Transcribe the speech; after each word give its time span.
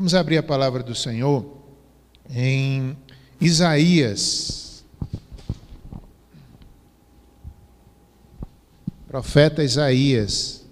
Vamos 0.00 0.14
abrir 0.14 0.38
a 0.38 0.42
palavra 0.42 0.82
do 0.82 0.94
Senhor 0.94 1.44
em 2.30 2.96
Isaías. 3.38 4.82
Profeta 9.06 9.62
Isaías. 9.62 10.64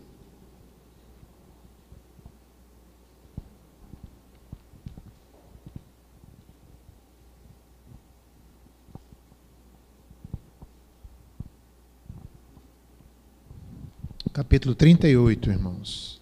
Capítulo 14.33 14.75
38, 14.75 15.51
irmãos. 15.51 16.18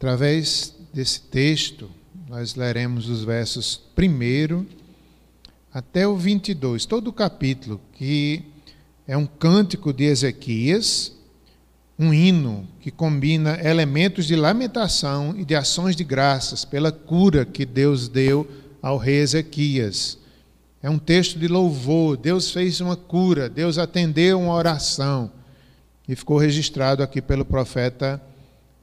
Através 0.00 0.74
desse 0.94 1.20
texto, 1.20 1.90
nós 2.26 2.54
leremos 2.54 3.06
os 3.10 3.22
versos 3.22 3.82
1 3.98 4.64
até 5.70 6.08
o 6.08 6.16
22, 6.16 6.86
todo 6.86 7.08
o 7.08 7.12
capítulo, 7.12 7.78
que 7.92 8.42
é 9.06 9.14
um 9.14 9.26
cântico 9.26 9.92
de 9.92 10.04
Ezequias, 10.04 11.12
um 11.98 12.14
hino 12.14 12.66
que 12.80 12.90
combina 12.90 13.60
elementos 13.62 14.24
de 14.24 14.34
lamentação 14.36 15.34
e 15.36 15.44
de 15.44 15.54
ações 15.54 15.94
de 15.94 16.02
graças 16.02 16.64
pela 16.64 16.90
cura 16.90 17.44
que 17.44 17.66
Deus 17.66 18.08
deu 18.08 18.48
ao 18.80 18.96
rei 18.96 19.16
Ezequias. 19.16 20.16
É 20.82 20.88
um 20.88 20.98
texto 20.98 21.38
de 21.38 21.46
louvor, 21.46 22.16
Deus 22.16 22.50
fez 22.50 22.80
uma 22.80 22.96
cura, 22.96 23.50
Deus 23.50 23.76
atendeu 23.76 24.40
uma 24.40 24.54
oração. 24.54 25.30
E 26.08 26.16
ficou 26.16 26.38
registrado 26.38 27.02
aqui 27.02 27.20
pelo 27.20 27.44
profeta 27.44 28.18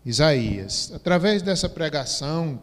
Isaías. 0.08 0.90
Através 0.96 1.42
dessa 1.42 1.68
pregação, 1.68 2.62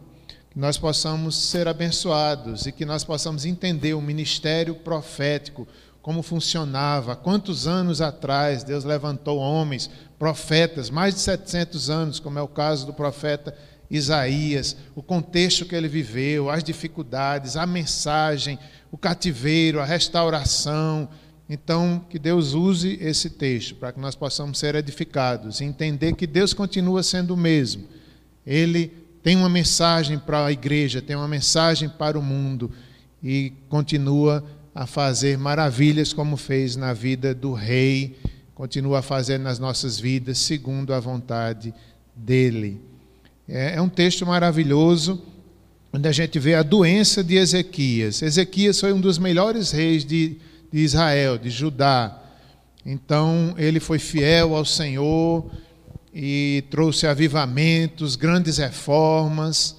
nós 0.55 0.79
possamos 0.79 1.35
ser 1.35 1.67
abençoados 1.67 2.65
e 2.65 2.71
que 2.71 2.85
nós 2.85 3.03
possamos 3.03 3.45
entender 3.45 3.93
o 3.93 4.01
ministério 4.01 4.73
profético, 4.73 5.67
como 6.01 6.23
funcionava, 6.23 7.15
quantos 7.15 7.67
anos 7.67 8.01
atrás 8.01 8.63
Deus 8.63 8.83
levantou 8.83 9.37
homens, 9.37 9.91
profetas, 10.17 10.89
mais 10.89 11.13
de 11.13 11.19
700 11.19 11.89
anos, 11.91 12.19
como 12.19 12.39
é 12.39 12.41
o 12.41 12.47
caso 12.47 12.83
do 12.87 12.93
profeta 12.93 13.55
Isaías, 13.91 14.75
o 14.95 15.03
contexto 15.03 15.65
que 15.65 15.75
ele 15.75 15.87
viveu, 15.87 16.49
as 16.49 16.63
dificuldades, 16.63 17.55
a 17.55 17.67
mensagem, 17.67 18.57
o 18.91 18.97
cativeiro, 18.97 19.79
a 19.79 19.85
restauração, 19.85 21.07
então, 21.47 22.03
que 22.09 22.17
Deus 22.17 22.53
use 22.53 22.97
esse 22.99 23.29
texto 23.29 23.75
para 23.75 23.91
que 23.91 23.99
nós 23.99 24.15
possamos 24.15 24.57
ser 24.57 24.73
edificados 24.73 25.61
e 25.61 25.63
entender 25.63 26.13
que 26.13 26.25
Deus 26.25 26.53
continua 26.53 27.03
sendo 27.03 27.35
o 27.35 27.37
mesmo. 27.37 27.83
Ele 28.45 28.91
tem 29.21 29.35
uma 29.35 29.49
mensagem 29.49 30.17
para 30.17 30.45
a 30.45 30.51
igreja, 30.51 31.01
tem 31.01 31.15
uma 31.15 31.27
mensagem 31.27 31.87
para 31.87 32.17
o 32.17 32.21
mundo 32.21 32.71
e 33.23 33.53
continua 33.69 34.43
a 34.73 34.87
fazer 34.87 35.37
maravilhas 35.37 36.13
como 36.13 36.35
fez 36.35 36.75
na 36.75 36.93
vida 36.93 37.33
do 37.33 37.53
rei, 37.53 38.17
continua 38.55 38.99
a 38.99 39.01
fazer 39.03 39.37
nas 39.37 39.59
nossas 39.59 39.99
vidas 39.99 40.39
segundo 40.39 40.93
a 40.93 40.99
vontade 40.99 41.73
dele. 42.15 42.81
É, 43.47 43.75
é 43.75 43.81
um 43.81 43.89
texto 43.89 44.25
maravilhoso 44.25 45.21
onde 45.93 46.07
a 46.07 46.11
gente 46.11 46.39
vê 46.39 46.55
a 46.55 46.63
doença 46.63 47.23
de 47.23 47.35
Ezequias. 47.35 48.21
Ezequias 48.21 48.79
foi 48.79 48.91
um 48.91 48.99
dos 48.99 49.17
melhores 49.17 49.71
reis 49.71 50.03
de 50.03 50.37
de 50.75 50.81
Israel, 50.81 51.37
de 51.37 51.49
Judá. 51.49 52.21
Então 52.85 53.55
ele 53.57 53.79
foi 53.79 53.97
fiel 53.97 54.53
ao 54.53 54.65
Senhor 54.65 55.49
e 56.13 56.65
trouxe 56.69 57.07
avivamentos, 57.07 58.17
grandes 58.17 58.57
reformas, 58.57 59.77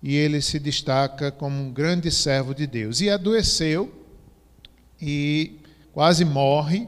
e 0.00 0.14
ele 0.14 0.40
se 0.40 0.60
destaca 0.60 1.32
como 1.32 1.60
um 1.60 1.72
grande 1.72 2.12
servo 2.12 2.54
de 2.54 2.64
Deus. 2.64 3.00
E 3.00 3.10
adoeceu 3.10 3.92
e 5.02 5.58
quase 5.92 6.24
morre, 6.24 6.86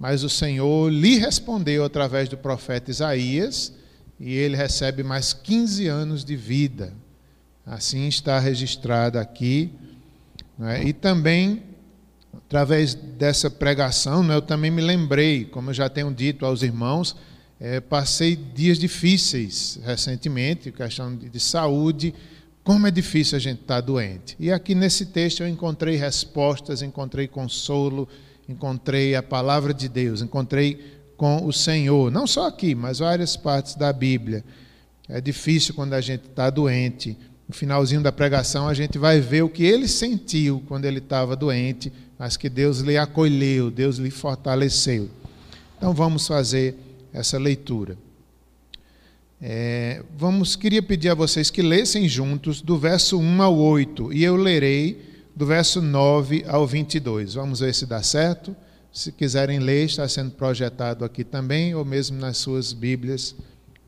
mas 0.00 0.24
o 0.24 0.28
Senhor 0.28 0.90
lhe 0.90 1.16
respondeu 1.16 1.84
através 1.84 2.28
do 2.28 2.36
profeta 2.36 2.90
Isaías, 2.90 3.72
e 4.18 4.34
ele 4.34 4.56
recebe 4.56 5.04
mais 5.04 5.32
15 5.32 5.86
anos 5.86 6.24
de 6.24 6.34
vida. 6.34 6.92
Assim 7.64 8.08
está 8.08 8.40
registrado 8.40 9.16
aqui. 9.16 9.70
Né? 10.58 10.82
E 10.86 10.92
também 10.92 11.75
através 12.46 12.94
dessa 12.94 13.50
pregação, 13.50 14.22
né, 14.22 14.34
eu 14.34 14.42
também 14.42 14.70
me 14.70 14.82
lembrei, 14.82 15.44
como 15.44 15.70
eu 15.70 15.74
já 15.74 15.88
tenho 15.88 16.12
dito 16.12 16.44
aos 16.44 16.62
irmãos, 16.62 17.16
é, 17.58 17.80
passei 17.80 18.36
dias 18.36 18.78
difíceis 18.78 19.78
recentemente, 19.82 20.70
questão 20.70 21.14
de, 21.16 21.28
de, 21.28 21.40
saúde, 21.40 22.14
como 22.62 22.86
é 22.86 22.90
difícil 22.90 23.36
a 23.36 23.40
gente 23.40 23.62
estar 23.62 23.76
tá 23.76 23.80
doente. 23.80 24.36
E 24.38 24.52
aqui 24.52 24.74
nesse 24.74 25.06
texto 25.06 25.42
eu 25.42 25.48
encontrei 25.48 25.96
respostas, 25.96 26.82
encontrei 26.82 27.26
consolo, 27.26 28.08
encontrei 28.48 29.14
a 29.14 29.22
palavra 29.22 29.72
de 29.72 29.88
Deus, 29.88 30.20
encontrei 30.20 30.96
com 31.16 31.46
o 31.46 31.52
Senhor, 31.52 32.10
não 32.10 32.26
só 32.26 32.46
aqui, 32.46 32.74
mas 32.74 32.98
várias 32.98 33.36
partes 33.36 33.74
da 33.74 33.92
Bíblia. 33.92 34.44
É 35.08 35.20
difícil 35.20 35.74
quando 35.74 35.94
a 35.94 36.00
gente 36.00 36.26
está 36.26 36.50
doente. 36.50 37.16
No 37.48 37.54
finalzinho 37.54 38.02
da 38.02 38.10
pregação, 38.10 38.68
a 38.68 38.74
gente 38.74 38.98
vai 38.98 39.20
ver 39.20 39.42
o 39.42 39.48
que 39.48 39.64
ele 39.64 39.86
sentiu 39.86 40.62
quando 40.66 40.84
ele 40.84 40.98
estava 40.98 41.36
doente 41.36 41.92
mas 42.18 42.36
que 42.36 42.48
Deus 42.48 42.80
lhe 42.80 42.96
acolheu, 42.96 43.70
Deus 43.70 43.96
lhe 43.96 44.10
fortaleceu. 44.10 45.08
Então 45.76 45.92
vamos 45.92 46.26
fazer 46.26 46.74
essa 47.12 47.38
leitura. 47.38 47.96
É, 49.40 50.02
vamos, 50.16 50.56
queria 50.56 50.82
pedir 50.82 51.10
a 51.10 51.14
vocês 51.14 51.50
que 51.50 51.60
lessem 51.60 52.08
juntos 52.08 52.62
do 52.62 52.78
verso 52.78 53.18
1 53.18 53.42
ao 53.42 53.56
8, 53.56 54.12
e 54.12 54.24
eu 54.24 54.34
lerei 54.34 55.00
do 55.34 55.44
verso 55.44 55.82
9 55.82 56.44
ao 56.48 56.66
22. 56.66 57.34
Vamos 57.34 57.60
ver 57.60 57.74
se 57.74 57.84
dá 57.84 58.02
certo. 58.02 58.56
Se 58.90 59.12
quiserem 59.12 59.58
ler, 59.58 59.84
está 59.84 60.08
sendo 60.08 60.30
projetado 60.30 61.04
aqui 61.04 61.22
também, 61.22 61.74
ou 61.74 61.84
mesmo 61.84 62.18
nas 62.18 62.38
suas 62.38 62.72
Bíblias, 62.72 63.36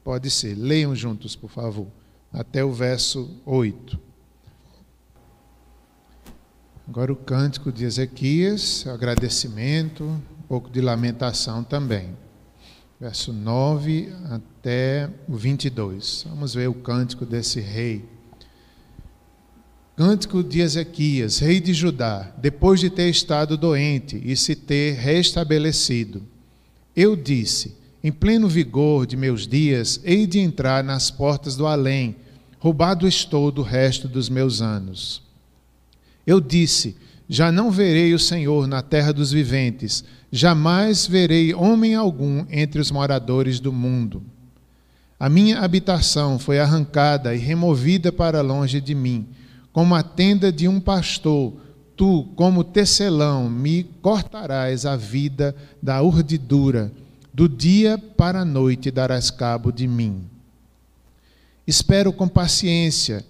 pode 0.05 0.31
ser. 0.31 0.55
Leiam 0.55 0.95
juntos, 0.95 1.35
por 1.35 1.49
favor, 1.49 1.87
até 2.31 2.63
o 2.63 2.71
verso 2.71 3.31
8. 3.47 4.08
Agora 6.89 7.13
o 7.13 7.17
cântico 7.17 7.71
de 7.71 7.85
Ezequias, 7.85 8.87
agradecimento, 8.87 10.05
um 10.05 10.43
pouco 10.49 10.71
de 10.71 10.81
lamentação 10.81 11.63
também. 11.63 12.17
Verso 12.99 13.31
9 13.31 14.11
até 14.31 15.11
o 15.29 15.37
22. 15.37 16.25
Vamos 16.31 16.55
ver 16.55 16.67
o 16.67 16.73
cântico 16.73 17.27
desse 17.27 17.61
rei. 17.61 18.09
Cântico 19.97 20.43
de 20.43 20.61
Ezequias, 20.61 21.41
rei 21.41 21.61
de 21.61 21.75
Judá, 21.75 22.33
depois 22.39 22.81
de 22.81 22.89
ter 22.89 23.11
estado 23.11 23.59
doente 23.59 24.19
e 24.25 24.35
se 24.35 24.57
ter 24.57 24.95
restabelecido. 24.95 26.23
Eu 26.97 27.15
disse: 27.15 27.77
em 28.03 28.11
pleno 28.11 28.49
vigor 28.49 29.07
de 29.07 29.15
meus 29.15 29.47
dias, 29.47 30.01
hei 30.05 30.27
de 30.27 30.39
entrar 30.39 30.83
nas 30.83 31.11
portas 31.11 31.55
do 31.55 31.67
além, 31.67 32.17
roubado 32.59 33.07
estou 33.07 33.53
do 33.53 33.61
resto 33.61 34.09
dos 34.09 34.31
meus 34.31 34.63
anos. 34.63 35.28
Eu 36.29 36.43
disse: 36.43 36.95
Já 37.27 37.51
não 37.51 37.71
verei 37.71 38.13
o 38.13 38.19
Senhor 38.19 38.67
na 38.67 38.83
terra 38.83 39.15
dos 39.15 39.33
viventes, 39.33 40.05
jamais 40.31 41.07
verei 41.07 41.55
homem 41.55 41.95
algum 41.95 42.45
entre 42.51 42.83
os 42.83 42.91
moradores 42.91 43.59
do 43.59 43.73
mundo. 43.73 44.23
A 45.19 45.27
minha 45.31 45.61
habitação 45.61 46.39
foi 46.39 46.59
arrancada 46.59 47.35
e 47.35 47.39
removida 47.39 48.13
para 48.13 48.43
longe 48.43 48.79
de 48.79 48.95
mim, 48.95 49.27
como 49.73 49.95
a 49.95 50.03
tenda 50.03 50.53
de 50.53 50.69
um 50.69 50.79
pastor. 50.79 51.55
Tu, 51.97 52.29
como 52.37 52.63
tecelão, 52.63 53.49
me 53.49 53.85
cortarás 54.03 54.85
a 54.85 54.97
vida 54.97 55.57
da 55.83 56.03
urdidura, 56.03 56.93
do 57.33 57.49
dia 57.49 57.97
para 57.97 58.41
a 58.41 58.45
noite 58.45 58.91
darás 58.91 59.31
cabo 59.31 59.73
de 59.73 59.89
mim. 59.89 60.27
Espero 61.67 62.13
com 62.13 62.29
paciência 62.29 63.25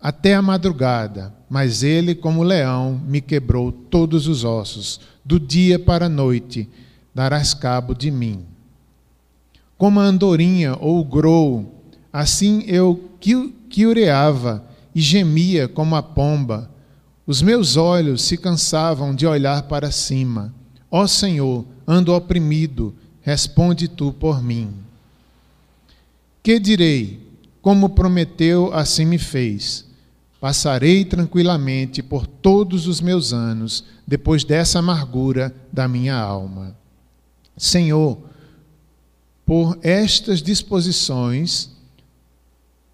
até 0.00 0.34
a 0.34 0.42
madrugada, 0.42 1.34
mas 1.50 1.82
ele, 1.82 2.14
como 2.14 2.42
leão, 2.42 3.00
me 3.06 3.20
quebrou 3.20 3.72
todos 3.72 4.26
os 4.28 4.44
ossos. 4.44 5.00
Do 5.24 5.40
dia 5.40 5.78
para 5.78 6.06
a 6.06 6.08
noite 6.08 6.68
darás 7.14 7.52
cabo 7.52 7.94
de 7.94 8.10
mim. 8.10 8.44
Como 9.76 9.98
a 10.00 10.04
andorinha 10.04 10.76
ou 10.80 11.00
o 11.00 11.04
grou, 11.04 11.82
assim 12.12 12.64
eu 12.66 13.10
quiureava 13.68 14.64
e 14.94 15.00
gemia 15.00 15.68
como 15.68 15.96
a 15.96 16.02
pomba. 16.02 16.70
Os 17.26 17.42
meus 17.42 17.76
olhos 17.76 18.22
se 18.22 18.36
cansavam 18.36 19.14
de 19.14 19.26
olhar 19.26 19.64
para 19.64 19.90
cima. 19.90 20.54
Ó 20.90 21.06
Senhor, 21.06 21.64
ando 21.86 22.14
oprimido, 22.14 22.94
responde 23.20 23.88
tu 23.88 24.12
por 24.12 24.42
mim. 24.42 24.72
Que 26.42 26.58
direi? 26.58 27.20
Como 27.60 27.90
prometeu, 27.90 28.72
assim 28.72 29.04
me 29.04 29.18
fez. 29.18 29.87
Passarei 30.40 31.04
tranquilamente 31.04 32.02
por 32.02 32.26
todos 32.26 32.86
os 32.86 33.00
meus 33.00 33.32
anos, 33.32 33.84
depois 34.06 34.44
dessa 34.44 34.78
amargura 34.78 35.54
da 35.72 35.88
minha 35.88 36.16
alma. 36.16 36.76
Senhor, 37.56 38.18
por 39.44 39.78
estas 39.82 40.40
disposições 40.40 41.70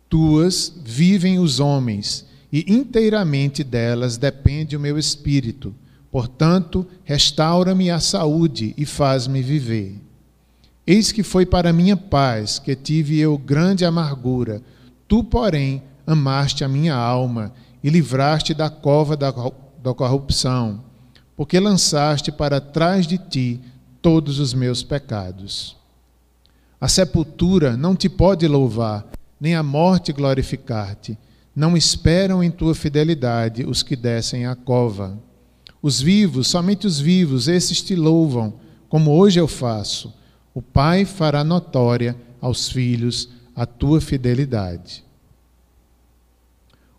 tuas 0.09 0.73
vivem 0.85 1.39
os 1.39 1.59
homens, 1.59 2.25
e 2.53 2.65
inteiramente 2.73 3.65
delas 3.65 4.17
depende 4.17 4.77
o 4.77 4.81
meu 4.81 4.97
espírito. 4.97 5.75
Portanto, 6.11 6.87
restaura-me 7.03 7.91
a 7.91 7.99
saúde 7.99 8.73
e 8.79 8.87
faz-me 8.87 9.43
viver. 9.43 10.01
Eis 10.87 11.11
que 11.11 11.25
foi 11.25 11.45
para 11.45 11.73
minha 11.73 11.97
paz 11.97 12.61
que 12.61 12.77
tive 12.77 13.19
eu 13.19 13.37
grande 13.37 13.85
amargura. 13.85 14.63
Tu, 15.09 15.25
porém, 15.25 15.83
amaste 16.07 16.65
a 16.65 16.69
minha 16.69 16.95
alma 16.95 17.53
e 17.83 17.91
livraste 17.91 18.55
da 18.55 18.71
cova 18.71 19.17
da, 19.17 19.33
da 19.83 19.95
corrupção, 19.95 20.83
porque 21.37 21.61
lançaste 21.61 22.33
para 22.33 22.61
trás 22.61 23.07
de 23.07 23.19
ti 23.19 23.61
todos 24.01 24.39
os 24.39 24.55
meus 24.55 24.83
pecados. 24.83 25.77
A 26.81 26.89
sepultura 26.89 27.77
não 27.77 27.97
te 27.97 28.09
pode 28.09 28.47
louvar, 28.47 29.07
nem 29.41 29.55
a 29.55 29.63
morte 29.63 30.13
glorificar-te. 30.13 31.19
Não 31.55 31.77
esperam 31.77 32.43
em 32.43 32.51
tua 32.51 32.75
fidelidade 32.75 33.65
os 33.65 33.83
que 33.83 33.95
descem 33.95 34.47
à 34.47 34.55
cova. 34.57 35.19
Os 35.81 36.01
vivos, 36.01 36.49
somente 36.49 36.87
os 36.87 36.99
vivos, 36.99 37.47
esses 37.47 37.81
te 37.83 37.95
louvam, 37.95 38.55
como 38.89 39.13
hoje 39.13 39.39
eu 39.39 39.47
faço. 39.47 40.13
O 40.55 40.63
Pai 40.63 41.05
fará 41.05 41.45
notória 41.45 42.17
aos 42.41 42.69
filhos 42.69 43.29
a 43.55 43.67
tua 43.67 44.01
fidelidade. 44.01 45.04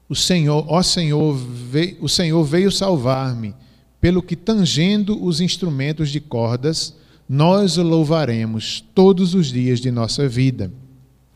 O 0.07 0.15
Senhor, 0.15 0.65
ó 0.67 0.83
Senhor, 0.83 1.35
veio, 1.35 1.97
o 2.01 2.07
Senhor 2.07 2.43
veio 2.43 2.71
salvar-me, 2.71 3.55
pelo 3.99 4.21
que 4.21 4.35
tangendo 4.35 5.23
os 5.23 5.41
instrumentos 5.41 6.09
de 6.09 6.19
cordas, 6.19 6.95
nós 7.27 7.77
o 7.77 7.83
louvaremos 7.83 8.83
todos 8.93 9.33
os 9.33 9.47
dias 9.47 9.79
de 9.79 9.89
nossa 9.89 10.27
vida 10.27 10.71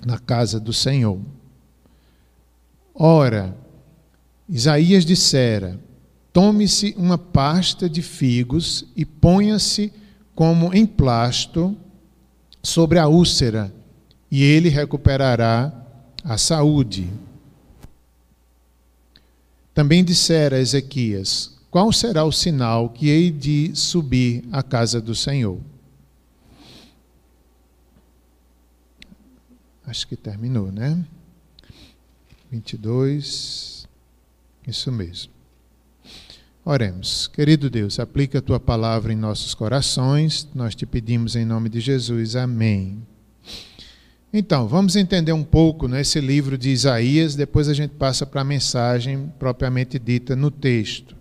na 0.05 0.19
casa 0.19 0.59
do 0.59 0.71
Senhor. 0.71 1.19
Ora, 2.93 3.57
Isaías 4.47 5.03
dissera: 5.03 5.79
Tome-se 6.31 6.93
uma 6.97 7.17
pasta 7.17 7.89
de 7.89 8.01
figos 8.01 8.85
e 8.95 9.03
ponha-se 9.03 9.91
como 10.35 10.73
emplasto 10.75 11.75
sobre 12.61 12.99
a 12.99 13.07
úlcera, 13.07 13.73
e 14.29 14.43
ele 14.43 14.69
recuperará 14.69 15.73
a 16.23 16.37
saúde. 16.37 17.09
Também 19.73 20.03
dissera 20.03 20.59
Ezequias: 20.59 21.57
Qual 21.69 21.91
será 21.91 22.23
o 22.23 22.31
sinal 22.31 22.89
que 22.89 23.09
hei 23.09 23.31
de 23.31 23.71
subir 23.75 24.43
à 24.51 24.61
casa 24.63 25.01
do 25.01 25.15
Senhor? 25.15 25.59
Acho 29.85 30.07
que 30.07 30.15
terminou, 30.15 30.71
né? 30.71 31.03
22. 32.51 33.87
Isso 34.67 34.91
mesmo. 34.91 35.31
Oremos. 36.63 37.27
Querido 37.27 37.69
Deus, 37.69 37.99
aplica 37.99 38.37
a 38.37 38.41
tua 38.41 38.59
palavra 38.59 39.11
em 39.11 39.15
nossos 39.15 39.55
corações. 39.55 40.47
Nós 40.53 40.75
te 40.75 40.85
pedimos 40.85 41.35
em 41.35 41.45
nome 41.45 41.69
de 41.69 41.79
Jesus. 41.79 42.35
Amém. 42.35 43.01
Então, 44.31 44.67
vamos 44.67 44.95
entender 44.95 45.33
um 45.33 45.43
pouco 45.43 45.87
nesse 45.87 46.19
livro 46.19 46.57
de 46.57 46.69
Isaías, 46.69 47.35
depois 47.35 47.67
a 47.67 47.73
gente 47.73 47.91
passa 47.91 48.25
para 48.25 48.41
a 48.41 48.43
mensagem 48.43 49.31
propriamente 49.39 49.97
dita 49.97 50.35
no 50.35 50.51
texto. 50.51 51.15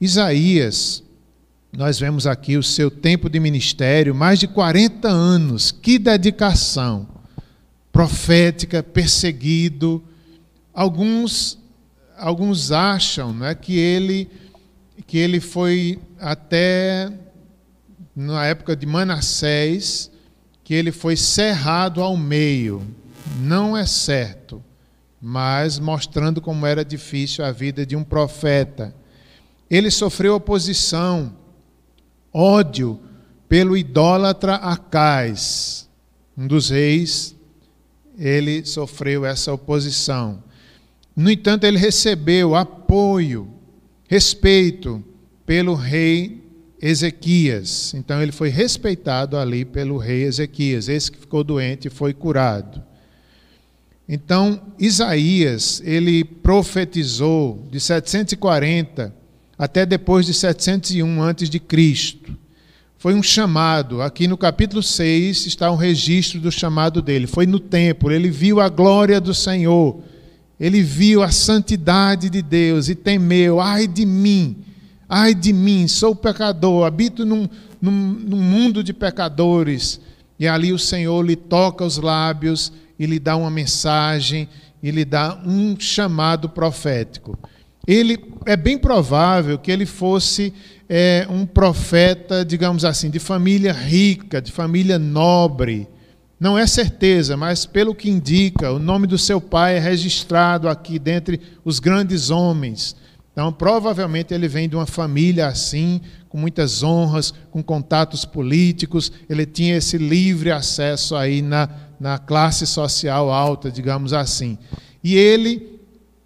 Isaías, 0.00 1.02
nós 1.72 1.98
vemos 1.98 2.26
aqui 2.26 2.56
o 2.56 2.62
seu 2.62 2.90
tempo 2.90 3.30
de 3.30 3.40
ministério, 3.40 4.14
mais 4.14 4.38
de 4.38 4.46
40 4.46 5.08
anos. 5.08 5.70
Que 5.70 5.98
dedicação! 5.98 7.18
profética, 7.98 8.80
perseguido. 8.80 10.00
Alguns, 10.72 11.58
alguns 12.16 12.70
acham 12.70 13.32
né, 13.32 13.56
que, 13.56 13.76
ele, 13.76 14.30
que 15.04 15.18
ele 15.18 15.40
foi 15.40 15.98
até 16.20 17.12
na 18.14 18.46
época 18.46 18.76
de 18.76 18.86
Manassés, 18.86 20.12
que 20.68 20.74
ele 20.74 20.92
foi 20.92 21.16
cerrado 21.16 22.02
ao 22.02 22.14
meio. 22.14 22.86
Não 23.40 23.74
é 23.74 23.86
certo, 23.86 24.62
mas 25.18 25.78
mostrando 25.78 26.42
como 26.42 26.66
era 26.66 26.84
difícil 26.84 27.42
a 27.42 27.50
vida 27.50 27.86
de 27.86 27.96
um 27.96 28.04
profeta. 28.04 28.94
Ele 29.70 29.90
sofreu 29.90 30.34
oposição, 30.34 31.34
ódio 32.30 33.00
pelo 33.48 33.78
idólatra 33.78 34.56
Acais, 34.56 35.88
um 36.36 36.46
dos 36.46 36.68
reis 36.68 37.34
ele 38.18 38.62
sofreu 38.66 39.24
essa 39.24 39.50
oposição. 39.50 40.44
No 41.16 41.30
entanto, 41.30 41.64
ele 41.64 41.78
recebeu 41.78 42.54
apoio, 42.54 43.48
respeito 44.06 45.02
pelo 45.46 45.74
rei 45.74 46.46
Ezequias. 46.80 47.92
Então, 47.94 48.22
ele 48.22 48.32
foi 48.32 48.48
respeitado 48.48 49.36
ali 49.36 49.64
pelo 49.64 49.98
rei 49.98 50.24
Ezequias. 50.24 50.88
Esse 50.88 51.10
que 51.10 51.18
ficou 51.18 51.42
doente 51.42 51.88
e 51.88 51.90
foi 51.90 52.12
curado. 52.12 52.82
Então, 54.08 54.60
Isaías, 54.78 55.82
ele 55.84 56.24
profetizou 56.24 57.66
de 57.70 57.78
740 57.78 59.14
até 59.58 59.84
depois 59.84 60.24
de 60.24 60.32
701 60.32 61.20
antes 61.20 61.50
de 61.50 61.58
Cristo 61.58 62.38
foi 62.98 63.14
um 63.14 63.22
chamado. 63.22 64.02
Aqui 64.02 64.26
no 64.26 64.36
capítulo 64.36 64.82
6 64.82 65.46
está 65.46 65.70
um 65.70 65.76
registro 65.76 66.40
do 66.40 66.50
chamado 66.50 67.00
dele. 67.00 67.28
Foi 67.28 67.46
no 67.46 67.60
templo, 67.60 68.10
ele 68.10 68.28
viu 68.28 68.60
a 68.60 68.68
glória 68.68 69.20
do 69.20 69.32
Senhor, 69.32 70.02
ele 70.58 70.82
viu 70.82 71.22
a 71.22 71.30
santidade 71.30 72.28
de 72.28 72.42
Deus 72.42 72.88
e 72.88 72.96
temeu: 72.96 73.60
ai 73.60 73.86
de 73.86 74.04
mim, 74.04 74.56
ai 75.08 75.34
de 75.34 75.52
mim, 75.52 75.88
sou 75.88 76.14
pecador, 76.14 76.86
habito 76.86 77.24
num, 77.24 77.48
num, 77.80 77.90
num 77.90 78.42
mundo 78.42 78.84
de 78.84 78.92
pecadores. 78.92 80.00
E 80.38 80.46
ali 80.46 80.72
o 80.72 80.78
Senhor 80.78 81.24
lhe 81.24 81.34
toca 81.34 81.84
os 81.84 81.98
lábios 81.98 82.72
e 82.98 83.06
lhe 83.06 83.18
dá 83.18 83.36
uma 83.36 83.50
mensagem 83.50 84.48
e 84.82 84.90
lhe 84.90 85.04
dá 85.04 85.40
um 85.44 85.78
chamado 85.78 86.48
profético. 86.48 87.38
Ele 87.86 88.18
é 88.44 88.56
bem 88.56 88.76
provável 88.76 89.58
que 89.58 89.70
ele 89.70 89.86
fosse 89.86 90.52
é, 90.88 91.26
um 91.30 91.46
profeta, 91.46 92.44
digamos 92.44 92.84
assim, 92.84 93.10
de 93.10 93.18
família 93.18 93.72
rica, 93.72 94.42
de 94.42 94.52
família 94.52 94.98
nobre. 94.98 95.88
Não 96.38 96.56
é 96.56 96.66
certeza, 96.66 97.36
mas 97.36 97.66
pelo 97.66 97.94
que 97.94 98.10
indica, 98.10 98.70
o 98.70 98.78
nome 98.78 99.06
do 99.06 99.18
seu 99.18 99.40
pai 99.40 99.76
é 99.76 99.80
registrado 99.80 100.68
aqui 100.68 100.98
dentre 100.98 101.40
os 101.64 101.80
grandes 101.80 102.30
homens. 102.30 102.94
Então, 103.38 103.52
provavelmente 103.52 104.34
ele 104.34 104.48
vem 104.48 104.68
de 104.68 104.74
uma 104.74 104.84
família 104.84 105.46
assim, 105.46 106.00
com 106.28 106.36
muitas 106.36 106.82
honras, 106.82 107.32
com 107.52 107.62
contatos 107.62 108.24
políticos. 108.24 109.12
Ele 109.30 109.46
tinha 109.46 109.76
esse 109.76 109.96
livre 109.96 110.50
acesso 110.50 111.14
aí 111.14 111.40
na, 111.40 111.68
na 112.00 112.18
classe 112.18 112.66
social 112.66 113.30
alta, 113.30 113.70
digamos 113.70 114.12
assim. 114.12 114.58
E 115.04 115.14
ele 115.14 115.78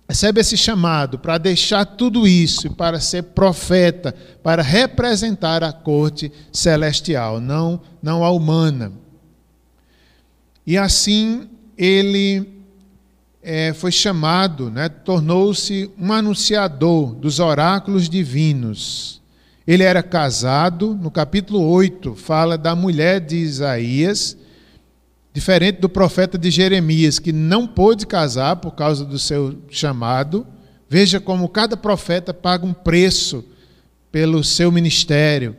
recebe 0.09 0.41
esse 0.41 0.57
chamado 0.57 1.19
para 1.19 1.37
deixar 1.37 1.85
tudo 1.85 2.27
isso, 2.27 2.71
para 2.71 2.99
ser 2.99 3.25
profeta, 3.25 4.15
para 4.43 4.63
representar 4.63 5.63
a 5.63 5.71
corte 5.71 6.33
celestial, 6.51 7.43
não, 7.43 7.79
não 8.03 8.25
a 8.25 8.31
humana. 8.31 8.91
E 10.67 10.79
assim 10.79 11.47
ele 11.77 12.62
é, 13.43 13.73
foi 13.73 13.91
chamado, 13.91 14.71
né, 14.71 14.89
tornou-se 14.89 15.91
um 15.99 16.13
anunciador 16.13 17.15
dos 17.15 17.41
oráculos 17.41 18.09
divinos. 18.09 19.21
Ele 19.67 19.83
era 19.83 20.03
casado, 20.03 20.95
no 20.95 21.11
capítulo 21.11 21.61
8, 21.61 22.15
fala 22.15 22.57
da 22.57 22.75
mulher 22.75 23.21
de 23.21 23.37
Isaías, 23.37 24.37
Diferente 25.35 25.81
do 25.81 25.89
profeta 25.89 26.37
de 26.37 26.51
Jeremias, 26.51 27.19
que 27.19 27.33
não 27.33 27.67
pôde 27.67 28.07
casar 28.07 28.57
por 28.57 28.73
causa 28.73 29.03
do 29.03 29.19
seu 29.19 29.59
chamado. 29.71 30.47
Veja 30.91 31.19
como 31.19 31.49
cada 31.49 31.75
profeta 31.75 32.35
paga 32.35 32.67
um 32.67 32.75
preço 32.75 33.43
pelo 34.11 34.45
seu 34.45 34.71
ministério. 34.71 35.57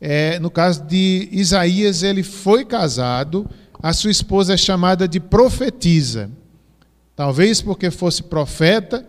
É, 0.00 0.38
no 0.38 0.52
caso 0.52 0.84
de 0.84 1.28
Isaías, 1.32 2.04
ele 2.04 2.22
foi 2.22 2.64
casado, 2.64 3.50
a 3.82 3.92
sua 3.92 4.12
esposa 4.12 4.54
é 4.54 4.56
chamada 4.56 5.08
de 5.08 5.18
profetisa. 5.18 6.30
Talvez 7.18 7.60
porque 7.60 7.90
fosse 7.90 8.22
profeta, 8.22 9.04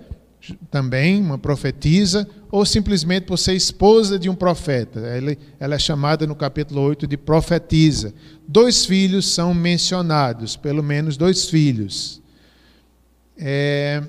também, 0.71 1.21
uma 1.21 1.37
profetisa, 1.37 2.27
ou 2.49 2.65
simplesmente 2.65 3.27
por 3.27 3.37
ser 3.37 3.53
esposa 3.53 4.17
de 4.17 4.27
um 4.27 4.33
profeta. 4.33 4.99
Ela, 5.59 5.75
é 5.75 5.77
chamada 5.77 6.25
no 6.25 6.35
capítulo 6.35 6.81
8 6.81 7.05
de 7.05 7.15
profetisa. 7.15 8.11
Dois 8.47 8.83
filhos 8.83 9.31
são 9.31 9.53
mencionados, 9.53 10.55
pelo 10.55 10.81
menos 10.81 11.17
dois 11.17 11.47
filhos. 11.51 12.19
É, 13.37 14.01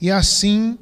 e 0.00 0.10
assim, 0.10 0.78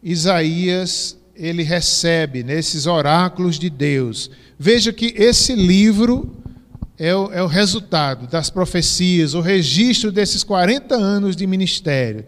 Isaías 0.00 1.18
ele 1.34 1.64
recebe 1.64 2.44
nesses 2.44 2.86
oráculos 2.86 3.58
de 3.58 3.68
Deus. 3.68 4.30
Veja 4.56 4.92
que 4.92 5.12
esse 5.16 5.56
livro 5.56 6.36
é 6.98 7.14
o, 7.14 7.32
é 7.32 7.42
o 7.42 7.46
resultado 7.46 8.26
das 8.26 8.50
profecias, 8.50 9.34
o 9.34 9.40
registro 9.40 10.10
desses 10.10 10.42
40 10.42 10.94
anos 10.94 11.36
de 11.36 11.46
ministério. 11.46 12.26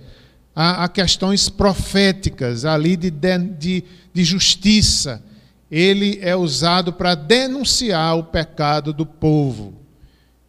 Há, 0.55 0.85
há 0.85 0.89
questões 0.89 1.49
proféticas 1.49 2.65
ali 2.65 2.97
de, 2.97 3.11
de, 3.11 3.85
de 4.13 4.25
justiça. 4.25 5.23
Ele 5.71 6.19
é 6.23 6.37
usado 6.37 6.93
para 6.93 7.15
denunciar 7.15 8.17
o 8.17 8.25
pecado 8.25 8.93
do 8.93 9.05
povo. 9.05 9.75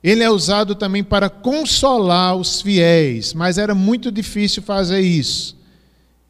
Ele 0.03 0.23
é 0.23 0.29
usado 0.29 0.73
também 0.73 1.03
para 1.03 1.29
consolar 1.29 2.35
os 2.35 2.61
fiéis, 2.61 3.33
mas 3.33 3.57
era 3.57 3.75
muito 3.75 4.11
difícil 4.11 4.63
fazer 4.63 4.99
isso. 4.99 5.55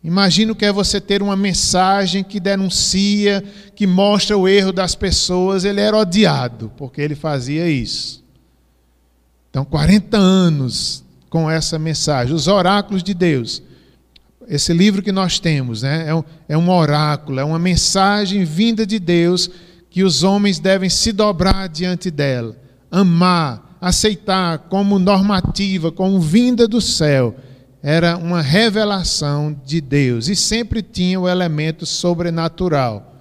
Imagino 0.04 0.56
que 0.56 0.66
é 0.66 0.72
você 0.72 1.00
ter 1.00 1.22
uma 1.22 1.36
mensagem 1.36 2.24
que 2.24 2.40
denuncia, 2.40 3.44
que 3.76 3.86
mostra 3.86 4.36
o 4.36 4.48
erro 4.48 4.72
das 4.72 4.96
pessoas. 4.96 5.64
Ele 5.64 5.80
era 5.80 5.96
odiado, 5.96 6.72
porque 6.76 7.02
ele 7.02 7.14
fazia 7.14 7.70
isso. 7.70 8.24
Então, 9.50 9.64
40 9.64 10.18
anos 10.18 11.04
com 11.30 11.50
essa 11.50 11.78
mensagem, 11.78 12.34
os 12.34 12.48
oráculos 12.48 13.04
de 13.04 13.14
Deus. 13.14 13.62
Esse 14.48 14.74
livro 14.74 15.04
que 15.04 15.12
nós 15.12 15.40
temos 15.40 15.84
né, 15.84 16.06
é, 16.08 16.16
um, 16.16 16.24
é 16.50 16.58
um 16.58 16.70
oráculo, 16.70 17.40
é 17.40 17.44
uma 17.44 17.60
mensagem 17.60 18.44
vinda 18.44 18.86
de 18.86 19.00
Deus 19.00 19.50
que 19.90 20.04
os 20.04 20.24
homens 20.24 20.58
devem 20.58 20.90
se 20.90 21.12
dobrar 21.12 21.70
diante 21.70 22.10
dela, 22.10 22.56
amar, 22.90 23.78
aceitar 23.80 24.58
como 24.58 24.98
normativa, 24.98 25.92
como 25.92 26.20
vinda 26.20 26.68
do 26.68 26.82
céu 26.82 27.36
era 27.84 28.16
uma 28.16 28.42
revelação 28.42 29.60
de 29.66 29.82
Deus 29.82 30.28
e 30.28 30.36
sempre 30.36 30.82
tinha 30.82 31.20
o 31.20 31.28
elemento 31.28 31.86
sobrenatural. 31.86 33.16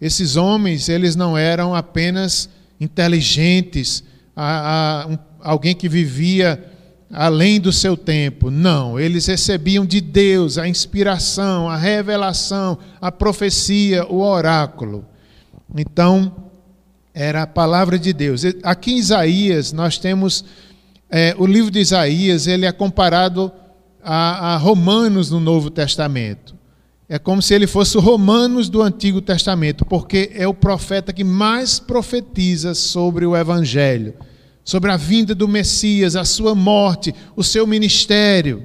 Esses 0.00 0.36
homens, 0.36 0.88
eles 0.88 1.16
não 1.16 1.36
eram 1.36 1.74
apenas 1.74 2.48
inteligentes, 2.80 4.04
a, 4.36 5.02
a, 5.02 5.06
um, 5.06 5.18
alguém 5.40 5.74
que 5.74 5.88
vivia 5.88 6.62
além 7.10 7.58
do 7.58 7.72
seu 7.72 7.96
tempo. 7.96 8.50
Não, 8.50 9.00
eles 9.00 9.26
recebiam 9.26 9.86
de 9.86 10.00
Deus 10.00 10.58
a 10.58 10.68
inspiração, 10.68 11.68
a 11.68 11.76
revelação, 11.76 12.78
a 13.00 13.10
profecia, 13.10 14.06
o 14.06 14.20
oráculo. 14.20 15.04
Então, 15.76 16.36
era 17.14 17.42
a 17.42 17.46
palavra 17.46 17.98
de 17.98 18.12
Deus. 18.12 18.42
Aqui 18.62 18.92
em 18.92 18.98
Isaías, 18.98 19.72
nós 19.72 19.98
temos 19.98 20.44
é, 21.10 21.34
o 21.38 21.46
livro 21.46 21.70
de 21.70 21.80
Isaías, 21.80 22.46
ele 22.46 22.66
é 22.66 22.70
comparado 22.70 23.50
a, 24.10 24.54
a 24.54 24.56
Romanos 24.56 25.30
no 25.30 25.38
Novo 25.38 25.68
Testamento. 25.68 26.56
É 27.06 27.18
como 27.18 27.42
se 27.42 27.52
ele 27.52 27.66
fosse 27.66 27.98
o 27.98 28.00
Romanos 28.00 28.70
do 28.70 28.80
Antigo 28.80 29.20
Testamento, 29.20 29.84
porque 29.84 30.30
é 30.34 30.48
o 30.48 30.54
profeta 30.54 31.12
que 31.12 31.22
mais 31.22 31.78
profetiza 31.78 32.72
sobre 32.72 33.26
o 33.26 33.36
Evangelho, 33.36 34.14
sobre 34.64 34.90
a 34.90 34.96
vinda 34.96 35.34
do 35.34 35.46
Messias, 35.46 36.16
a 36.16 36.24
sua 36.24 36.54
morte, 36.54 37.14
o 37.36 37.44
seu 37.44 37.66
ministério. 37.66 38.62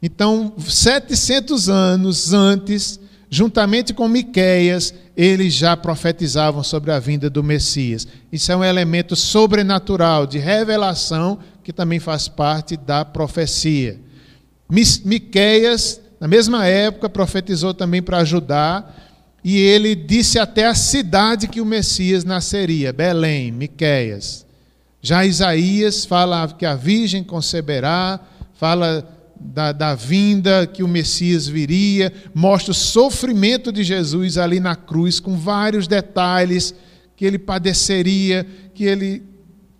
Então, 0.00 0.52
700 0.56 1.68
anos 1.68 2.32
antes, 2.32 3.00
juntamente 3.28 3.92
com 3.92 4.06
Miqueias, 4.06 4.94
eles 5.16 5.52
já 5.52 5.76
profetizavam 5.76 6.62
sobre 6.62 6.92
a 6.92 7.00
vinda 7.00 7.28
do 7.28 7.42
Messias. 7.42 8.06
Isso 8.30 8.52
é 8.52 8.56
um 8.56 8.62
elemento 8.62 9.16
sobrenatural 9.16 10.28
de 10.28 10.38
revelação 10.38 11.40
que 11.64 11.72
também 11.72 11.98
faz 11.98 12.28
parte 12.28 12.76
da 12.76 13.04
profecia. 13.04 14.09
Miqueias, 14.70 16.00
na 16.20 16.28
mesma 16.28 16.66
época, 16.66 17.08
profetizou 17.08 17.74
também 17.74 18.00
para 18.00 18.24
Judá, 18.24 18.88
e 19.42 19.56
ele 19.58 19.94
disse 19.94 20.38
até 20.38 20.66
a 20.66 20.74
cidade 20.74 21.48
que 21.48 21.60
o 21.60 21.66
Messias 21.66 22.24
nasceria, 22.24 22.92
Belém, 22.92 23.50
Miqueias. 23.50 24.46
Já 25.02 25.24
Isaías 25.24 26.04
fala 26.04 26.46
que 26.48 26.66
a 26.66 26.74
virgem 26.74 27.24
conceberá, 27.24 28.20
fala 28.54 29.08
da, 29.40 29.72
da, 29.72 29.94
vinda 29.94 30.66
que 30.66 30.82
o 30.82 30.88
Messias 30.88 31.48
viria, 31.48 32.12
mostra 32.34 32.72
o 32.72 32.74
sofrimento 32.74 33.72
de 33.72 33.82
Jesus 33.82 34.36
ali 34.36 34.60
na 34.60 34.76
cruz, 34.76 35.18
com 35.18 35.38
vários 35.38 35.88
detalhes 35.88 36.74
que 37.16 37.24
ele 37.24 37.38
padeceria, 37.38 38.46
que 38.74 38.84
ele 38.84 39.22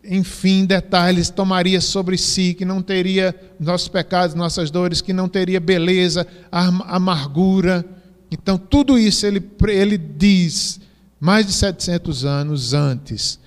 enfim, 0.05 0.65
detalhes, 0.65 1.31
tomaria 1.31 1.81
sobre 1.81 2.17
si, 2.17 2.55
que 2.55 2.65
não 2.65 2.81
teria 2.83 3.35
nossos 3.59 3.89
pecados, 3.89 4.35
nossas 4.35 4.71
dores, 4.71 5.01
que 5.01 5.13
não 5.13 5.29
teria 5.29 5.61
beleza, 5.61 6.27
amargura. 6.51 7.85
Então, 8.31 8.57
tudo 8.57 8.99
isso 8.99 9.27
ele, 9.27 9.43
ele 9.69 9.99
diz 9.99 10.81
mais 11.19 11.47
de 11.47 11.53
700 11.53 12.25
anos 12.25 12.73
antes. 12.73 13.39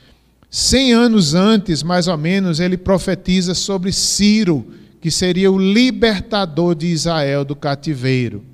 100 0.50 0.94
anos 0.94 1.34
antes, 1.34 1.82
mais 1.82 2.08
ou 2.08 2.18
menos, 2.18 2.60
ele 2.60 2.78
profetiza 2.78 3.56
sobre 3.56 3.92
Ciro, 3.92 4.68
que 5.02 5.10
seria 5.10 5.52
o 5.52 5.58
libertador 5.58 6.76
de 6.76 6.88
Israel 6.88 7.44
do 7.44 7.56
cativeiro. 7.56 8.53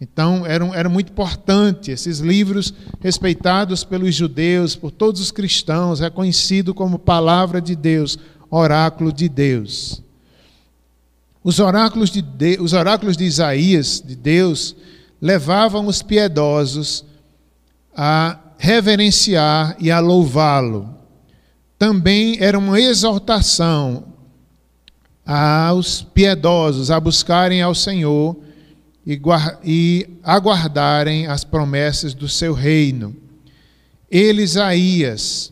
Então, 0.00 0.46
era, 0.46 0.64
era 0.76 0.88
muito 0.88 1.10
importante 1.10 1.90
esses 1.90 2.20
livros 2.20 2.72
respeitados 3.00 3.82
pelos 3.82 4.14
judeus, 4.14 4.76
por 4.76 4.92
todos 4.92 5.20
os 5.20 5.32
cristãos, 5.32 5.98
reconhecido 5.98 6.72
como 6.72 6.98
palavra 6.98 7.60
de 7.60 7.74
Deus, 7.74 8.16
oráculo 8.48 9.12
de 9.12 9.28
Deus. 9.28 10.02
Os 11.42 11.58
oráculos 11.58 12.10
de, 12.10 12.22
de, 12.22 12.58
os 12.60 12.72
oráculos 12.72 13.16
de 13.16 13.24
Isaías, 13.24 14.02
de 14.04 14.14
Deus, 14.14 14.76
levavam 15.20 15.86
os 15.86 16.00
piedosos 16.00 17.04
a 17.96 18.38
reverenciar 18.56 19.76
e 19.80 19.90
a 19.90 19.98
louvá-lo. 19.98 20.94
Também 21.76 22.36
era 22.38 22.56
uma 22.56 22.80
exortação 22.80 24.04
aos 25.26 26.02
piedosos 26.02 26.90
a 26.90 27.00
buscarem 27.00 27.62
ao 27.62 27.74
Senhor 27.74 28.36
e, 29.08 29.18
e 29.64 30.06
aguardarem 30.22 31.26
as 31.28 31.42
promessas 31.42 32.12
do 32.12 32.28
seu 32.28 32.52
reino. 32.52 33.16
Ele, 34.10 34.42
Isaías, 34.42 35.50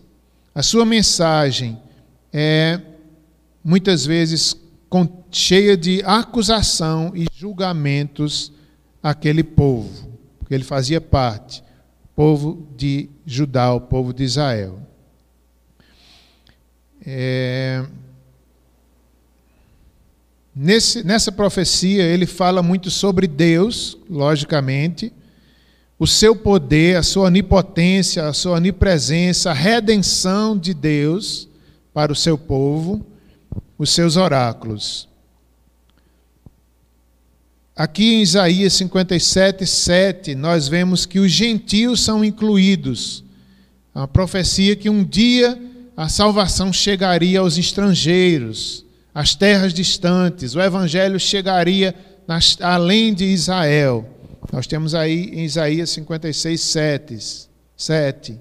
a 0.54 0.62
sua 0.62 0.84
mensagem 0.84 1.80
é 2.30 2.78
muitas 3.64 4.04
vezes 4.04 4.54
cheia 5.30 5.74
de 5.74 6.02
acusação 6.04 7.12
e 7.14 7.26
julgamentos 7.34 8.52
àquele 9.02 9.42
povo, 9.42 10.10
porque 10.38 10.54
ele 10.54 10.64
fazia 10.64 11.00
parte, 11.00 11.62
povo 12.14 12.68
de 12.76 13.08
Judá, 13.24 13.72
o 13.72 13.80
povo 13.80 14.12
de 14.12 14.22
Israel. 14.24 14.78
É, 17.04 17.84
Nesse, 20.58 21.04
nessa 21.04 21.30
profecia, 21.30 22.02
ele 22.02 22.24
fala 22.24 22.62
muito 22.62 22.90
sobre 22.90 23.26
Deus, 23.26 23.98
logicamente, 24.08 25.12
o 25.98 26.06
seu 26.06 26.34
poder, 26.34 26.96
a 26.96 27.02
sua 27.02 27.26
onipotência, 27.26 28.26
a 28.26 28.32
sua 28.32 28.56
onipresença, 28.56 29.50
a 29.50 29.54
redenção 29.54 30.56
de 30.56 30.72
Deus 30.72 31.46
para 31.92 32.10
o 32.10 32.16
seu 32.16 32.38
povo, 32.38 33.04
os 33.76 33.90
seus 33.90 34.16
oráculos. 34.16 35.06
Aqui 37.76 38.14
em 38.14 38.22
Isaías 38.22 38.72
57, 38.72 39.66
7, 39.66 40.34
nós 40.34 40.68
vemos 40.68 41.04
que 41.04 41.18
os 41.18 41.30
gentios 41.30 42.00
são 42.00 42.24
incluídos. 42.24 43.22
É 43.94 43.98
uma 43.98 44.08
profecia 44.08 44.74
que 44.74 44.88
um 44.88 45.04
dia 45.04 45.60
a 45.94 46.08
salvação 46.08 46.72
chegaria 46.72 47.40
aos 47.40 47.58
estrangeiros 47.58 48.85
as 49.16 49.34
terras 49.34 49.72
distantes, 49.72 50.54
o 50.54 50.60
evangelho 50.60 51.18
chegaria 51.18 51.94
nas, 52.28 52.58
além 52.60 53.14
de 53.14 53.24
Israel. 53.24 54.06
Nós 54.52 54.66
temos 54.66 54.94
aí 54.94 55.30
em 55.32 55.42
Isaías 55.46 55.88
56, 55.88 56.60
7. 56.60 57.48
7. 57.74 58.38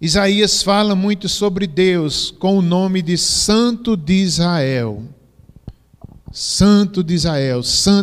Isaías 0.00 0.62
fala 0.62 0.94
muito 0.94 1.28
sobre 1.28 1.66
Deus 1.66 2.30
com 2.38 2.56
o 2.56 2.62
nome 2.62 3.02
de 3.02 3.18
Santo 3.18 3.98
de 3.98 4.14
Israel. 4.14 5.02
Santo 6.32 7.04
de 7.04 7.12
Israel, 7.12 7.60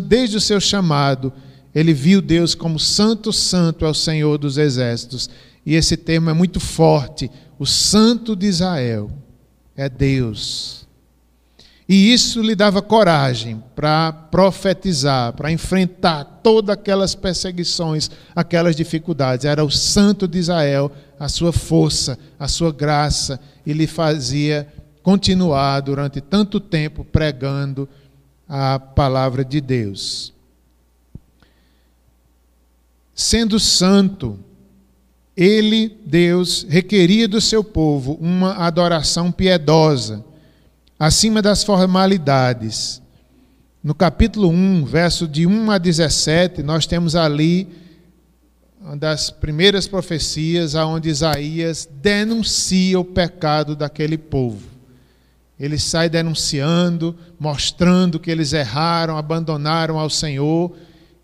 desde 0.07 0.37
o 0.37 0.41
seu 0.41 0.61
chamado, 0.61 1.33
ele 1.73 1.91
viu 1.91 2.21
Deus 2.21 2.53
como 2.53 2.79
Santo, 2.79 3.33
Santo 3.33 3.83
é 3.83 3.89
o 3.89 3.95
Senhor 3.95 4.37
dos 4.37 4.59
Exércitos. 4.59 5.27
E 5.65 5.73
esse 5.73 5.97
termo 5.97 6.29
é 6.29 6.33
muito 6.33 6.59
forte. 6.59 7.31
O 7.57 7.65
Santo 7.65 8.35
de 8.35 8.45
Israel 8.45 9.22
é 9.75 9.89
Deus. 9.89 10.87
E 11.87 12.13
isso 12.13 12.41
lhe 12.41 12.55
dava 12.55 12.81
coragem 12.81 13.61
para 13.75 14.11
profetizar, 14.11 15.33
para 15.33 15.51
enfrentar 15.51 16.23
todas 16.41 16.73
aquelas 16.73 17.13
perseguições, 17.13 18.09
aquelas 18.35 18.75
dificuldades. 18.75 19.45
Era 19.45 19.63
o 19.63 19.69
santo 19.69 20.27
de 20.27 20.39
Israel, 20.39 20.91
a 21.19 21.27
sua 21.27 21.51
força, 21.51 22.17
a 22.39 22.47
sua 22.47 22.71
graça, 22.71 23.39
e 23.65 23.73
lhe 23.73 23.85
fazia 23.85 24.67
continuar 25.01 25.81
durante 25.81 26.21
tanto 26.21 26.59
tempo 26.59 27.03
pregando 27.03 27.87
a 28.47 28.79
palavra 28.79 29.43
de 29.43 29.59
Deus. 29.59 30.33
Sendo 33.13 33.59
santo, 33.59 34.39
ele, 35.35 35.97
Deus, 36.05 36.65
requeria 36.69 37.27
do 37.27 37.41
seu 37.41 37.63
povo 37.63 38.17
uma 38.21 38.53
adoração 38.55 39.31
piedosa, 39.31 40.23
acima 40.99 41.41
das 41.41 41.63
formalidades. 41.63 43.01
No 43.83 43.95
capítulo 43.95 44.49
1, 44.49 44.85
verso 44.85 45.27
de 45.27 45.45
1 45.45 45.71
a 45.71 45.77
17, 45.77 46.61
nós 46.61 46.85
temos 46.85 47.15
ali 47.15 47.67
uma 48.79 48.95
das 48.95 49.29
primeiras 49.29 49.87
profecias 49.87 50.75
aonde 50.75 51.09
Isaías 51.09 51.87
denuncia 52.01 52.99
o 52.99 53.05
pecado 53.05 53.75
daquele 53.75 54.17
povo. 54.17 54.67
Ele 55.59 55.79
sai 55.79 56.09
denunciando, 56.09 57.15
mostrando 57.39 58.19
que 58.19 58.29
eles 58.29 58.53
erraram, 58.53 59.17
abandonaram 59.17 59.97
ao 59.97 60.09
Senhor 60.09 60.75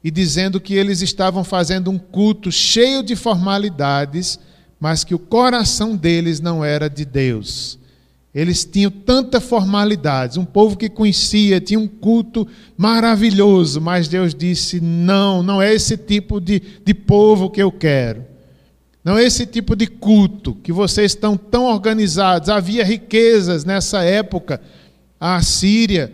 e 0.04 0.10
dizendo 0.10 0.60
que 0.60 0.74
eles 0.74 1.02
estavam 1.02 1.44
fazendo 1.44 1.92
um 1.92 1.98
culto 1.98 2.52
cheio 2.52 3.04
de 3.04 3.16
formalidades, 3.16 4.40
mas 4.80 5.04
que 5.04 5.14
o 5.14 5.20
coração 5.20 5.96
deles 5.96 6.40
não 6.40 6.64
era 6.64 6.90
de 6.90 7.04
Deus. 7.04 7.78
Eles 8.34 8.64
tinham 8.64 8.92
tanta 8.92 9.42
formalidade, 9.42 10.40
um 10.40 10.46
povo 10.46 10.78
que 10.78 10.88
conhecia, 10.88 11.60
tinha 11.60 11.80
um 11.80 11.88
culto 11.88 12.48
maravilhoso, 12.78 13.82
mas 13.82 14.08
Deus 14.08 14.36
disse: 14.36 14.80
não, 14.80 15.42
não 15.42 15.62
é 15.62 15.74
esse 15.74 15.98
tipo 15.98 16.40
de, 16.40 16.62
de 16.86 16.94
povo 16.94 17.50
que 17.50 17.62
eu 17.62 17.72
quero. 17.72 18.24
Não 19.04 19.18
é 19.18 19.24
esse 19.24 19.46
tipo 19.46 19.76
de 19.76 19.88
culto 19.88 20.54
que 20.56 20.72
vocês 20.72 21.14
estão 21.14 21.36
tão 21.36 21.66
organizados. 21.66 22.50
Havia 22.50 22.84
riquezas 22.84 23.66
nessa 23.66 24.04
época. 24.04 24.62
A 25.20 25.42
Síria 25.42 26.14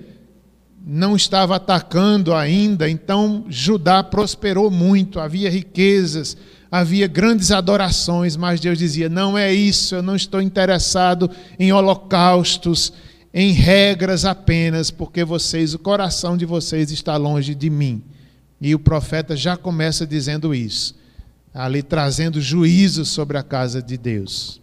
não 0.88 1.16
estava 1.16 1.56
atacando 1.56 2.36
ainda, 2.36 2.88
então 2.88 3.44
Judá 3.50 4.04
prosperou 4.04 4.70
muito, 4.70 5.20
havia 5.20 5.50
riquezas, 5.50 6.38
havia 6.70 7.08
grandes 7.08 7.50
adorações, 7.50 8.38
mas 8.38 8.60
Deus 8.60 8.78
dizia: 8.78 9.10
não 9.10 9.36
é 9.36 9.52
isso, 9.52 9.96
eu 9.96 10.04
não 10.04 10.16
estou 10.16 10.40
interessado 10.40 11.28
em 11.58 11.74
holocaustos, 11.74 12.94
em 13.34 13.52
regras 13.52 14.26
apenas, 14.26 14.92
porque 14.92 15.24
vocês, 15.24 15.74
o 15.74 15.80
coração 15.80 16.38
de 16.38 16.46
vocês 16.46 16.92
está 16.92 17.18
longe 17.18 17.56
de 17.56 17.70
mim. 17.70 18.04
E 18.62 18.76
o 18.76 18.80
profeta 18.80 19.36
já 19.36 19.58
começa 19.58 20.06
dizendo 20.06 20.54
isso, 20.54 20.96
ali 21.52 21.82
trazendo 21.82 22.40
juízo 22.40 23.04
sobre 23.06 23.40
a 23.40 23.44
casa 23.44 23.82
de 23.82 23.98
Deus. 23.98 24.62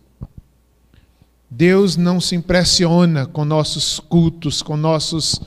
Deus 1.51 1.97
não 1.97 2.21
se 2.21 2.35
impressiona 2.37 3.27
com 3.27 3.45
nossos 3.45 4.01
cultos, 4.01 4.63
com 4.63 4.77
nossos 4.77 5.39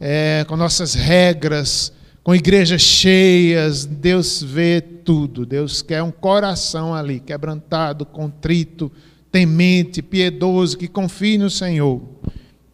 é, 0.00 0.44
com 0.48 0.56
nossas 0.56 0.94
regras, 0.94 1.92
com 2.22 2.34
igrejas 2.34 2.82
cheias, 2.82 3.84
Deus 3.84 4.42
vê 4.42 4.80
tudo. 4.80 5.46
Deus 5.46 5.82
quer 5.82 6.02
um 6.02 6.10
coração 6.10 6.94
ali, 6.94 7.20
quebrantado, 7.20 8.04
contrito, 8.04 8.90
temente, 9.30 10.02
piedoso, 10.02 10.76
que 10.76 10.88
confie 10.88 11.38
no 11.38 11.48
Senhor, 11.48 12.02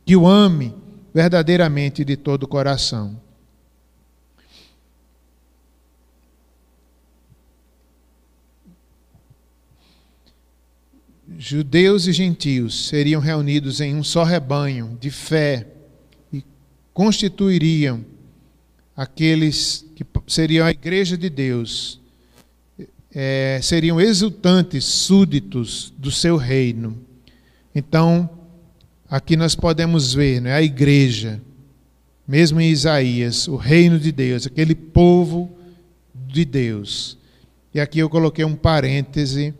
que 0.05 0.17
o 0.17 0.27
ame 0.27 0.75
verdadeiramente 1.13 2.05
de 2.05 2.17
todo 2.17 2.45
o 2.45 2.49
coração. 2.49 3.21
Judeus 11.39 12.07
e 12.07 12.13
gentios 12.13 12.87
seriam 12.89 13.21
reunidos 13.21 13.81
em 13.81 13.97
um 13.97 14.05
só 14.05 14.23
rebanho 14.23 14.97
de 15.01 15.11
fé, 15.11 15.67
constituiriam 16.93 18.05
aqueles 18.97 19.85
que 19.95 20.05
seriam 20.27 20.67
a 20.67 20.71
igreja 20.71 21.17
de 21.17 21.31
Deus, 21.31 22.01
é, 23.15 23.61
seriam 23.63 24.01
exultantes 24.01 24.85
súditos 24.85 25.93
do 25.99 26.11
seu 26.11 26.37
reino. 26.37 26.97
Então, 27.75 28.29
aqui 29.09 29.37
nós 29.37 29.55
podemos 29.55 30.15
ver 30.15 30.41
né, 30.41 30.53
a 30.53 30.63
igreja, 30.63 31.41
mesmo 32.27 32.61
em 32.61 32.71
Isaías, 32.71 33.49
o 33.49 33.57
reino 33.57 33.99
de 33.99 34.13
Deus, 34.13 34.47
aquele 34.47 34.75
povo 34.75 35.51
de 36.15 36.45
Deus. 36.45 37.19
E 37.75 37.81
aqui 37.81 37.99
eu 37.99 38.09
coloquei 38.09 38.45
um 38.45 38.55
parêntese, 38.55 39.55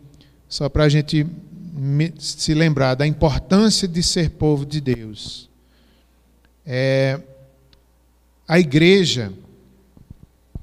só 0.47 0.69
para 0.69 0.83
a 0.83 0.89
gente 0.89 1.25
se 2.19 2.53
lembrar 2.53 2.95
da 2.95 3.05
importância 3.05 3.87
de 3.87 4.03
ser 4.03 4.29
povo 4.31 4.65
de 4.65 4.79
Deus. 4.79 5.49
É, 6.65 7.19
a 8.47 8.59
igreja 8.59 9.31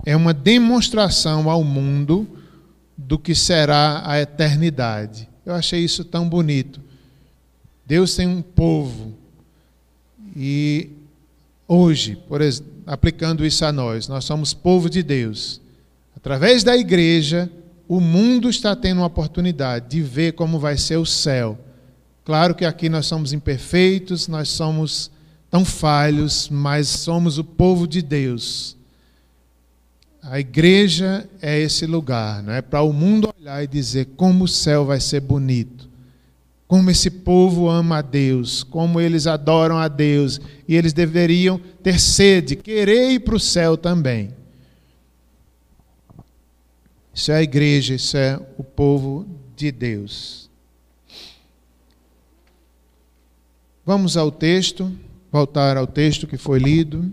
é 0.05 0.17
uma 0.17 0.33
demonstração 0.33 1.51
ao 1.51 1.63
mundo 1.63 2.27
do 2.97 3.19
que 3.19 3.35
será 3.35 4.03
a 4.05 4.21
eternidade. 4.21 5.29
Eu 5.45 5.55
achei 5.55 5.81
isso 5.81 6.05
tão 6.05 6.29
bonito. 6.29 6.81
Deus 7.87 8.15
tem 8.15 8.27
um 8.27 8.43
povo 8.43 9.15
e 10.37 10.91
hoje, 11.67 12.17
por 12.29 12.41
aplicando 12.87 13.45
isso 13.45 13.65
a 13.65 13.73
nós, 13.73 14.09
nós 14.09 14.25
somos 14.25 14.55
povo 14.55 14.89
de 14.89 15.03
Deus. 15.03 15.61
Através 16.17 16.63
da 16.63 16.77
igreja, 16.77 17.51
o 17.89 18.01
mundo 18.01 18.49
está 18.49 18.77
tendo 18.77 18.99
uma 18.99 19.07
oportunidade 19.07 19.89
de 19.89 20.03
ver 20.03 20.33
como 20.33 20.59
vai 20.59 20.77
ser 20.77 20.97
o 20.97 21.07
céu. 21.07 21.59
Claro 22.25 22.55
que 22.55 22.65
aqui 22.65 22.89
nós 22.89 23.07
somos 23.07 23.33
imperfeitos, 23.33 24.29
nós 24.29 24.49
somos 24.49 25.11
tão 25.51 25.65
falhos, 25.65 26.49
mas 26.49 26.87
somos 26.87 27.37
o 27.37 27.45
povo 27.45 27.87
de 27.87 28.01
Deus. 28.01 28.77
A 30.23 30.39
igreja 30.39 31.29
é 31.43 31.59
esse 31.59 31.87
lugar, 31.87 32.43
não 32.43 32.53
é 32.53 32.63
para 32.63 32.83
o 32.83 32.93
mundo 32.93 33.35
olhar 33.39 33.65
e 33.65 33.67
dizer 33.67 34.11
como 34.17 34.45
o 34.45 34.49
céu 34.49 34.85
vai 34.85 35.01
ser 35.01 35.21
bonito, 35.21 35.89
como 36.69 36.91
esse 36.91 37.11
povo 37.11 37.69
ama 37.69 37.99
a 37.99 38.03
Deus, 38.03 38.63
como 38.63 39.01
eles 39.01 39.27
adoram 39.27 39.79
a 39.79 39.89
Deus, 39.89 40.41
e 40.69 40.77
eles 40.77 40.93
deveriam 40.93 41.59
ter 41.83 41.99
sede, 41.99 42.55
querer 42.55 43.11
ir 43.11 43.21
para 43.21 43.35
o 43.35 43.41
céu 43.41 43.77
também. 43.77 44.33
Isso 47.13 47.33
é 47.33 47.37
a 47.37 47.43
igreja, 47.43 47.95
isso 47.95 48.17
é 48.17 48.39
o 48.57 48.63
povo 48.63 49.27
de 49.57 49.73
Deus. 49.73 50.49
Vamos 53.85 54.17
ao 54.17 54.31
texto 54.31 54.97
voltar 55.31 55.77
ao 55.77 55.87
texto 55.87 56.27
que 56.27 56.37
foi 56.37 56.59
lido. 56.59 57.13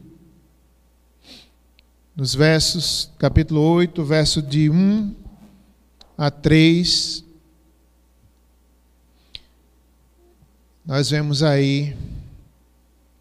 Nos 2.15 2.33
versos, 2.33 3.11
capítulo 3.19 3.61
8, 3.61 4.03
verso 4.03 4.41
de 4.41 4.69
1 4.69 5.15
a 6.17 6.31
3. 6.31 7.23
Nós 10.83 11.11
vemos 11.11 11.43
aí, 11.43 11.95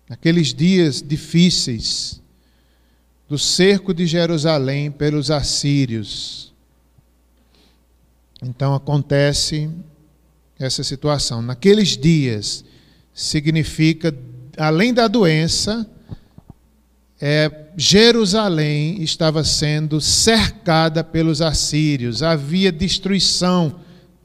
naqueles 0.08 0.54
dias 0.54 1.02
difíceis, 1.02 2.22
do 3.28 3.38
cerco 3.38 3.92
de 3.92 4.06
Jerusalém 4.06 4.90
pelos 4.90 5.30
assírios. 5.30 6.54
Então 8.40 8.74
acontece 8.74 9.68
essa 10.58 10.82
situação. 10.82 11.42
Naqueles 11.42 11.96
dias 11.98 12.64
significa 13.12 14.14
além 14.56 14.92
da 14.92 15.08
doença, 15.08 15.86
é, 17.20 17.50
Jerusalém 17.76 19.02
estava 19.02 19.42
sendo 19.44 20.00
cercada 20.00 21.02
pelos 21.02 21.40
assírios, 21.40 22.22
havia 22.22 22.70
destruição 22.70 23.80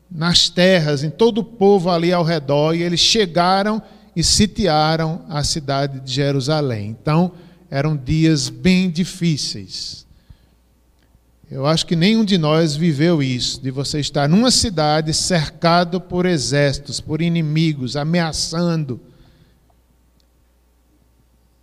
nas 0.09 0.49
terras, 0.49 1.03
em 1.03 1.09
todo 1.09 1.39
o 1.39 1.43
povo 1.43 1.89
ali 1.89 2.11
ao 2.11 2.23
redor, 2.23 2.73
e 2.73 2.83
eles 2.83 2.99
chegaram 2.99 3.81
e 4.15 4.23
sitiaram 4.23 5.23
a 5.29 5.43
cidade 5.43 6.01
de 6.01 6.11
Jerusalém. 6.11 6.89
Então, 6.89 7.31
eram 7.69 7.95
dias 7.95 8.49
bem 8.49 8.89
difíceis. 8.89 10.05
Eu 11.49 11.65
acho 11.65 11.85
que 11.85 11.95
nenhum 11.95 12.23
de 12.23 12.37
nós 12.37 12.75
viveu 12.75 13.21
isso, 13.21 13.61
de 13.61 13.71
você 13.71 13.99
estar 13.99 14.27
numa 14.27 14.51
cidade 14.51 15.13
cercado 15.13 15.99
por 15.99 16.25
exércitos, 16.25 16.99
por 16.99 17.21
inimigos, 17.21 17.95
ameaçando 17.95 18.99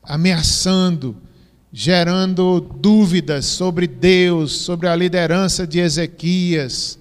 ameaçando, 0.09 1.15
gerando 1.71 2.61
dúvidas 2.61 3.45
sobre 3.45 3.87
Deus, 3.87 4.53
sobre 4.53 4.89
a 4.89 4.97
liderança 4.97 5.67
de 5.67 5.79
Ezequias, 5.79 6.99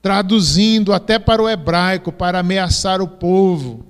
traduzindo 0.00 0.92
até 0.92 1.18
para 1.18 1.42
o 1.42 1.48
hebraico 1.48 2.12
para 2.12 2.38
ameaçar 2.38 3.02
o 3.02 3.08
povo. 3.08 3.84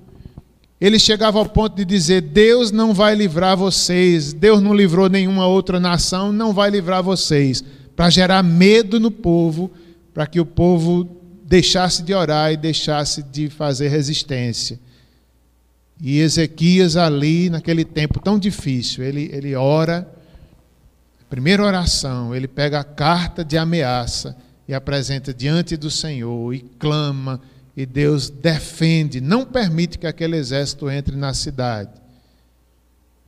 ele 0.81 0.99
chegava 0.99 1.37
ao 1.37 1.45
ponto 1.45 1.75
de 1.75 1.85
dizer: 1.85 2.21
Deus 2.21 2.71
não 2.71 2.93
vai 2.93 3.13
livrar 3.13 3.55
vocês, 3.55 4.33
Deus 4.33 4.59
não 4.61 4.73
livrou 4.73 5.07
nenhuma 5.07 5.45
outra 5.45 5.79
nação, 5.79 6.31
não 6.31 6.51
vai 6.51 6.71
livrar 6.71 7.03
vocês, 7.03 7.63
para 7.95 8.09
gerar 8.09 8.41
medo 8.41 8.99
no 8.99 9.11
povo, 9.11 9.71
para 10.11 10.25
que 10.25 10.39
o 10.39 10.45
povo 10.45 11.07
deixasse 11.45 12.01
de 12.01 12.13
orar 12.13 12.51
e 12.51 12.57
deixasse 12.57 13.21
de 13.21 13.47
fazer 13.47 13.89
resistência. 13.89 14.79
E 16.05 16.19
Ezequias, 16.19 16.97
ali, 16.97 17.49
naquele 17.49 17.85
tempo 17.85 18.19
tão 18.19 18.37
difícil, 18.37 19.05
ele, 19.05 19.29
ele 19.31 19.55
ora, 19.55 20.05
primeira 21.29 21.63
oração, 21.63 22.35
ele 22.35 22.45
pega 22.45 22.81
a 22.81 22.83
carta 22.83 23.41
de 23.41 23.57
ameaça 23.57 24.35
e 24.67 24.73
apresenta 24.73 25.33
diante 25.33 25.77
do 25.77 25.89
Senhor 25.89 26.53
e 26.53 26.59
clama 26.77 27.39
e 27.75 27.85
Deus 27.85 28.29
defende, 28.29 29.21
não 29.21 29.45
permite 29.45 29.97
que 29.97 30.05
aquele 30.05 30.35
exército 30.35 30.89
entre 30.89 31.15
na 31.15 31.33
cidade. 31.33 31.91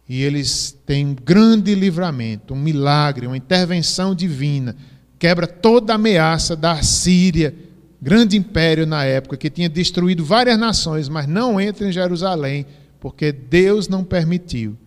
E 0.08 0.22
eles 0.22 0.78
têm 0.86 1.06
um 1.08 1.16
grande 1.16 1.74
livramento, 1.74 2.54
um 2.54 2.60
milagre, 2.60 3.26
uma 3.26 3.38
intervenção 3.38 4.14
divina, 4.14 4.76
quebra 5.18 5.48
toda 5.48 5.94
a 5.94 5.96
ameaça 5.96 6.58
da 6.58 6.84
Síria, 6.84 7.56
grande 8.02 8.38
império 8.38 8.86
na 8.86 9.04
época, 9.04 9.38
que 9.38 9.50
tinha 9.50 9.70
destruído 9.70 10.24
várias 10.24 10.58
nações, 10.58 11.10
mas 11.10 11.28
não 11.28 11.60
entra 11.60 11.88
em 11.88 11.92
Jerusalém, 11.92 12.66
porque 13.00 13.32
Deus 13.32 13.88
não 13.88 14.04
permitiu. 14.04 14.78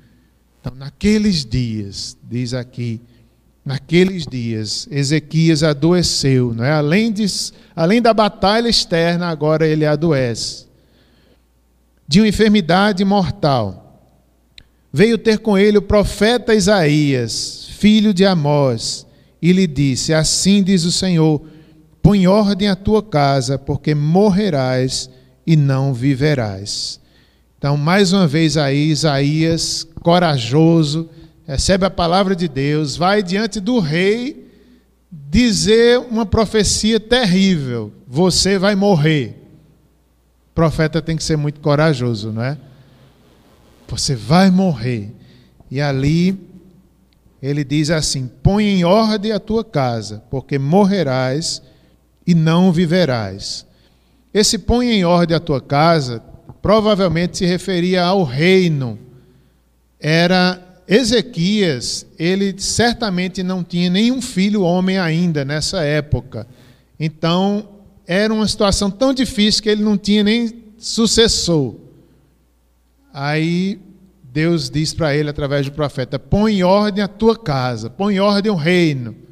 Então, 0.61 0.75
naqueles 0.75 1.45
dias, 1.45 2.17
diz 2.29 2.55
aqui, 2.55 3.01
Naqueles 3.69 4.27
dias, 4.27 4.89
Ezequias 4.91 5.63
adoeceu, 5.63 6.55
não 6.55 6.65
é? 6.65 6.73
além, 6.73 7.13
de, 7.13 7.27
além 7.77 8.01
da 8.01 8.15
batalha 8.15 8.67
externa, 8.67 9.29
agora 9.29 9.67
ele 9.67 9.85
adoece. 9.85 10.65
De 12.09 12.19
uma 12.19 12.29
enfermidade 12.29 13.05
mortal. 13.05 14.01
Veio 14.91 15.19
ter 15.19 15.41
com 15.41 15.59
ele 15.59 15.77
o 15.77 15.83
profeta 15.83 16.55
Isaías, 16.55 17.69
filho 17.73 18.15
de 18.15 18.25
Amós, 18.25 19.07
e 19.43 19.53
lhe 19.53 19.67
disse: 19.67 20.15
Assim 20.15 20.63
diz 20.63 20.85
o 20.85 20.91
Senhor: 20.91 21.43
Põe 22.09 22.27
ordem 22.27 22.69
à 22.69 22.75
tua 22.75 23.03
casa, 23.03 23.59
porque 23.59 23.95
morrerás 23.95 25.11
e 25.47 25.55
não 25.55 25.93
viverás. 25.93 26.99
Então, 27.59 27.77
mais 27.77 28.15
uma 28.15 28.27
vez 28.27 28.57
aí, 28.57 28.89
Isaías, 28.89 29.87
corajoso, 30.03 31.11
recebe 31.47 31.85
a 31.85 31.91
palavra 31.91 32.35
de 32.35 32.49
Deus, 32.49 32.97
vai 32.97 33.23
diante 33.23 33.61
do 33.61 33.79
rei 33.79 34.49
dizer 35.13 35.99
uma 35.99 36.25
profecia 36.25 36.99
terrível: 36.99 37.93
você 38.07 38.59
vai 38.59 38.75
morrer. 38.75 39.37
O 40.51 40.55
profeta 40.55 41.03
tem 41.03 41.15
que 41.15 41.23
ser 41.23 41.37
muito 41.37 41.61
corajoso, 41.61 42.33
não 42.33 42.43
é? 42.43 42.57
Você 43.87 44.17
vai 44.17 44.51
morrer. 44.51 45.13
E 45.71 45.79
ali 45.79 46.41
ele 47.43 47.63
diz 47.63 47.91
assim: 47.91 48.31
põe 48.43 48.65
em 48.65 48.83
ordem 48.83 49.31
a 49.31 49.39
tua 49.39 49.63
casa, 49.63 50.23
porque 50.31 50.59
morrerás 50.59 51.61
e 52.29 52.35
não 52.35 52.71
viverás. 52.71 53.65
Esse 54.35 54.59
põe 54.59 54.91
em 54.91 55.03
ordem 55.03 55.35
a 55.35 55.41
tua 55.41 55.63
casa 55.63 56.23
provavelmente 56.61 57.39
se 57.39 57.47
referia 57.47 58.05
ao 58.05 58.23
reino. 58.23 58.99
Era 59.99 60.63
Ezequias, 60.87 62.07
ele 62.19 62.55
certamente 62.59 63.43
não 63.43 63.65
tinha 63.65 63.89
nenhum 63.89 64.21
filho 64.21 64.61
homem 64.61 64.99
ainda 64.99 65.43
nessa 65.43 65.81
época. 65.81 66.47
Então, 67.01 67.67
era 68.07 68.33
uma 68.33 68.47
situação 68.47 68.91
tão 68.91 69.15
difícil 69.15 69.63
que 69.63 69.71
ele 69.71 69.83
não 69.83 69.97
tinha 69.97 70.23
nem 70.23 70.53
sucessor. 70.77 71.77
Aí 73.11 73.81
Deus 74.23 74.69
diz 74.69 74.93
para 74.93 75.17
ele 75.17 75.31
através 75.31 75.65
do 75.65 75.73
profeta: 75.73 76.19
põe 76.19 76.59
em 76.59 76.63
ordem 76.63 77.03
a 77.03 77.09
tua 77.09 77.39
casa, 77.39 77.89
põe 77.89 78.17
em 78.17 78.21
ordem 78.21 78.53
o 78.53 78.55
reino. 78.55 79.28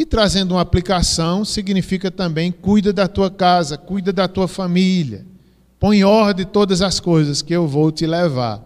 E 0.00 0.06
trazendo 0.06 0.52
uma 0.52 0.62
aplicação, 0.62 1.44
significa 1.44 2.10
também 2.10 2.50
cuida 2.50 2.90
da 2.90 3.06
tua 3.06 3.30
casa, 3.30 3.76
cuida 3.76 4.10
da 4.10 4.26
tua 4.26 4.48
família. 4.48 5.26
Põe 5.78 5.98
em 5.98 6.04
ordem 6.04 6.46
todas 6.46 6.80
as 6.80 6.98
coisas 6.98 7.42
que 7.42 7.52
eu 7.52 7.68
vou 7.68 7.92
te 7.92 8.06
levar. 8.06 8.64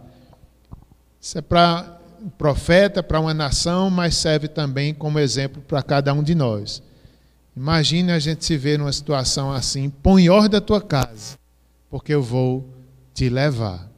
Isso 1.20 1.36
é 1.36 1.42
para 1.42 1.98
um 2.22 2.28
profeta, 2.28 3.02
para 3.02 3.18
uma 3.18 3.34
nação, 3.34 3.90
mas 3.90 4.14
serve 4.14 4.46
também 4.46 4.94
como 4.94 5.18
exemplo 5.18 5.60
para 5.60 5.82
cada 5.82 6.14
um 6.14 6.22
de 6.22 6.36
nós. 6.36 6.80
Imagine 7.56 8.12
a 8.12 8.20
gente 8.20 8.44
se 8.44 8.56
ver 8.56 8.78
numa 8.78 8.92
situação 8.92 9.50
assim: 9.50 9.90
põe 9.90 10.28
ordem 10.28 10.58
a 10.58 10.60
tua 10.60 10.80
casa, 10.80 11.36
porque 11.90 12.14
eu 12.14 12.22
vou 12.22 12.64
te 13.12 13.28
levar. 13.28 13.90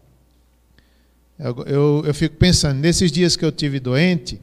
Eu, 1.39 1.65
eu, 1.67 2.03
eu, 2.07 2.15
fico 2.15 2.37
pensando, 2.37 2.79
nesses 2.79 3.13
dias 3.13 3.37
que 3.37 3.45
eu 3.45 3.53
tive 3.53 3.79
doente, 3.79 4.41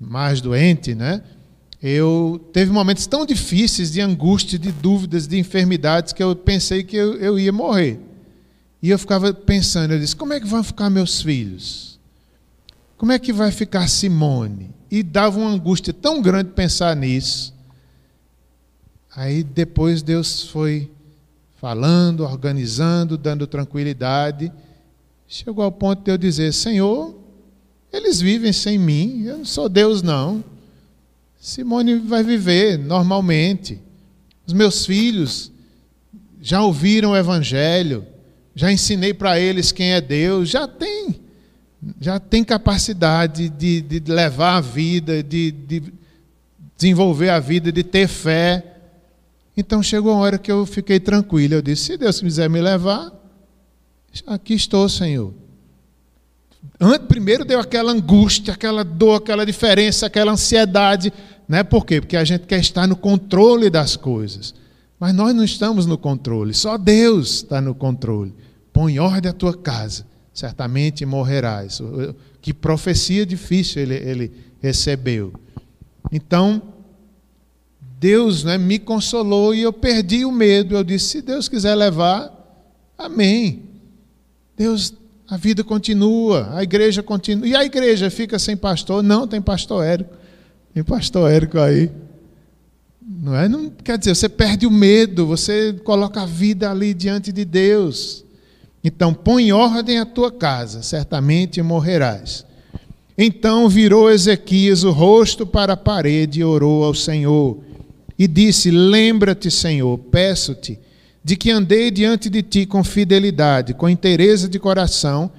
mais 0.00 0.40
doente, 0.40 0.94
né? 0.94 1.22
Eu 1.82 2.40
teve 2.52 2.70
momentos 2.70 3.06
tão 3.06 3.24
difíceis 3.24 3.90
de 3.90 4.00
angústia, 4.00 4.58
de 4.58 4.70
dúvidas, 4.70 5.26
de 5.26 5.38
enfermidades, 5.38 6.12
que 6.12 6.22
eu 6.22 6.36
pensei 6.36 6.82
que 6.82 6.96
eu, 6.96 7.14
eu 7.14 7.38
ia 7.38 7.52
morrer. 7.52 7.98
E 8.82 8.90
eu 8.90 8.98
ficava 8.98 9.32
pensando, 9.32 9.92
eu 9.92 9.98
disse, 9.98 10.16
como 10.16 10.32
é 10.32 10.40
que 10.40 10.46
vão 10.46 10.62
ficar 10.62 10.90
meus 10.90 11.22
filhos? 11.22 11.98
Como 12.96 13.12
é 13.12 13.18
que 13.18 13.32
vai 13.32 13.50
ficar 13.50 13.88
Simone? 13.88 14.70
E 14.90 15.02
dava 15.02 15.38
uma 15.38 15.50
angústia 15.50 15.92
tão 15.92 16.20
grande 16.20 16.50
pensar 16.50 16.94
nisso. 16.94 17.54
Aí 19.14 19.42
depois 19.42 20.02
Deus 20.02 20.44
foi 20.44 20.90
falando, 21.56 22.24
organizando, 22.24 23.16
dando 23.16 23.46
tranquilidade. 23.46 24.52
Chegou 25.26 25.64
ao 25.64 25.72
ponto 25.72 26.02
de 26.02 26.10
eu 26.10 26.18
dizer: 26.18 26.52
Senhor, 26.52 27.14
eles 27.92 28.20
vivem 28.20 28.52
sem 28.52 28.78
mim, 28.78 29.24
eu 29.24 29.38
não 29.38 29.44
sou 29.44 29.68
Deus, 29.68 30.02
não. 30.02 30.44
Simone 31.40 31.96
vai 31.96 32.22
viver 32.22 32.78
normalmente. 32.78 33.80
Os 34.46 34.52
meus 34.52 34.84
filhos 34.84 35.50
já 36.38 36.62
ouviram 36.62 37.12
o 37.12 37.16
Evangelho, 37.16 38.06
já 38.54 38.70
ensinei 38.70 39.14
para 39.14 39.40
eles 39.40 39.72
quem 39.72 39.92
é 39.92 40.00
Deus, 40.02 40.50
já 40.50 40.68
tem 40.68 41.18
já 41.98 42.20
tem 42.20 42.44
capacidade 42.44 43.48
de, 43.48 43.80
de 43.80 44.12
levar 44.12 44.56
a 44.56 44.60
vida, 44.60 45.22
de, 45.22 45.50
de 45.50 45.82
desenvolver 46.76 47.30
a 47.30 47.40
vida, 47.40 47.72
de 47.72 47.82
ter 47.82 48.06
fé. 48.06 48.76
Então 49.56 49.82
chegou 49.82 50.12
uma 50.12 50.20
hora 50.20 50.36
que 50.36 50.52
eu 50.52 50.66
fiquei 50.66 51.00
tranquilo. 51.00 51.54
Eu 51.54 51.62
disse: 51.62 51.84
se 51.84 51.96
Deus 51.96 52.20
quiser 52.20 52.50
me 52.50 52.60
levar, 52.60 53.10
aqui 54.26 54.52
estou, 54.52 54.90
Senhor. 54.90 55.32
Primeiro 57.08 57.44
deu 57.44 57.60
aquela 57.60 57.92
angústia, 57.92 58.54
aquela 58.54 58.82
dor, 58.84 59.16
aquela 59.16 59.44
diferença, 59.44 60.06
aquela 60.06 60.32
ansiedade. 60.32 61.12
Né? 61.48 61.62
Por 61.62 61.84
quê? 61.84 62.00
Porque 62.00 62.16
a 62.16 62.24
gente 62.24 62.46
quer 62.46 62.60
estar 62.60 62.86
no 62.86 62.96
controle 62.96 63.70
das 63.70 63.96
coisas. 63.96 64.54
Mas 64.98 65.14
nós 65.14 65.34
não 65.34 65.44
estamos 65.44 65.86
no 65.86 65.96
controle, 65.96 66.52
só 66.52 66.76
Deus 66.76 67.36
está 67.36 67.60
no 67.60 67.74
controle. 67.74 68.34
Põe 68.72 68.98
ordem 68.98 69.30
a 69.30 69.34
tua 69.34 69.56
casa 69.56 70.10
certamente 70.40 71.04
morrerás. 71.04 71.80
Que 72.40 72.54
profecia 72.54 73.26
difícil 73.26 73.82
ele, 73.82 73.94
ele 73.94 74.32
recebeu. 74.60 75.32
Então, 76.10 76.62
Deus 77.98 78.44
né, 78.44 78.56
me 78.56 78.78
consolou 78.78 79.54
e 79.54 79.60
eu 79.60 79.72
perdi 79.72 80.24
o 80.24 80.32
medo. 80.32 80.74
Eu 80.74 80.84
disse: 80.84 81.08
se 81.08 81.22
Deus 81.22 81.48
quiser 81.48 81.74
levar, 81.74 82.32
amém. 82.96 83.64
Deus, 84.56 84.92
a 85.30 85.36
vida 85.36 85.62
continua, 85.62 86.50
a 86.56 86.62
igreja 86.64 87.04
continua. 87.04 87.46
E 87.46 87.54
a 87.54 87.64
igreja 87.64 88.10
fica 88.10 88.36
sem 88.36 88.56
pastor? 88.56 89.00
Não, 89.00 89.28
tem 89.28 89.40
pastor 89.40 89.84
Érico. 89.84 90.10
Tem 90.74 90.82
pastor 90.82 91.30
Érico 91.30 91.60
aí. 91.60 91.88
Não 93.00 93.36
é? 93.36 93.48
Não, 93.48 93.70
quer 93.70 93.96
dizer, 93.96 94.16
você 94.16 94.28
perde 94.28 94.66
o 94.66 94.70
medo, 94.72 95.26
você 95.26 95.72
coloca 95.84 96.22
a 96.22 96.26
vida 96.26 96.68
ali 96.68 96.92
diante 96.92 97.30
de 97.30 97.44
Deus. 97.44 98.24
Então 98.82 99.14
põe 99.14 99.44
em 99.44 99.52
ordem 99.52 99.98
a 99.98 100.04
tua 100.04 100.32
casa, 100.32 100.82
certamente 100.82 101.62
morrerás. 101.62 102.44
Então 103.16 103.68
virou 103.68 104.10
Ezequias 104.10 104.82
o 104.82 104.90
rosto 104.90 105.46
para 105.46 105.74
a 105.74 105.76
parede 105.76 106.40
e 106.40 106.44
orou 106.44 106.82
ao 106.82 106.94
Senhor. 106.94 107.58
E 108.18 108.26
disse: 108.26 108.68
Lembra-te, 108.70 109.48
Senhor, 109.48 109.96
peço-te, 109.96 110.76
de 111.22 111.36
que 111.36 111.50
andei 111.50 111.90
diante 111.90 112.30
de 112.30 112.42
ti 112.42 112.66
com 112.66 112.82
fidelidade, 112.82 113.74
com 113.74 113.88
inteireza 113.88 114.48
de 114.48 114.58
coração, 114.58 115.30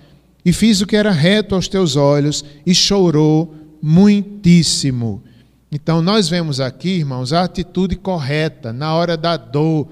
e 0.43 0.53
fiz 0.53 0.81
o 0.81 0.87
que 0.87 0.95
era 0.95 1.11
reto 1.11 1.55
aos 1.55 1.67
teus 1.67 1.95
olhos, 1.95 2.43
e 2.65 2.73
chorou 2.73 3.55
muitíssimo. 3.81 5.23
Então 5.71 6.01
nós 6.01 6.29
vemos 6.29 6.59
aqui, 6.59 6.89
irmãos, 6.89 7.33
a 7.33 7.43
atitude 7.43 7.95
correta 7.95 8.73
na 8.73 8.93
hora 8.93 9.15
da 9.15 9.37
dor, 9.37 9.87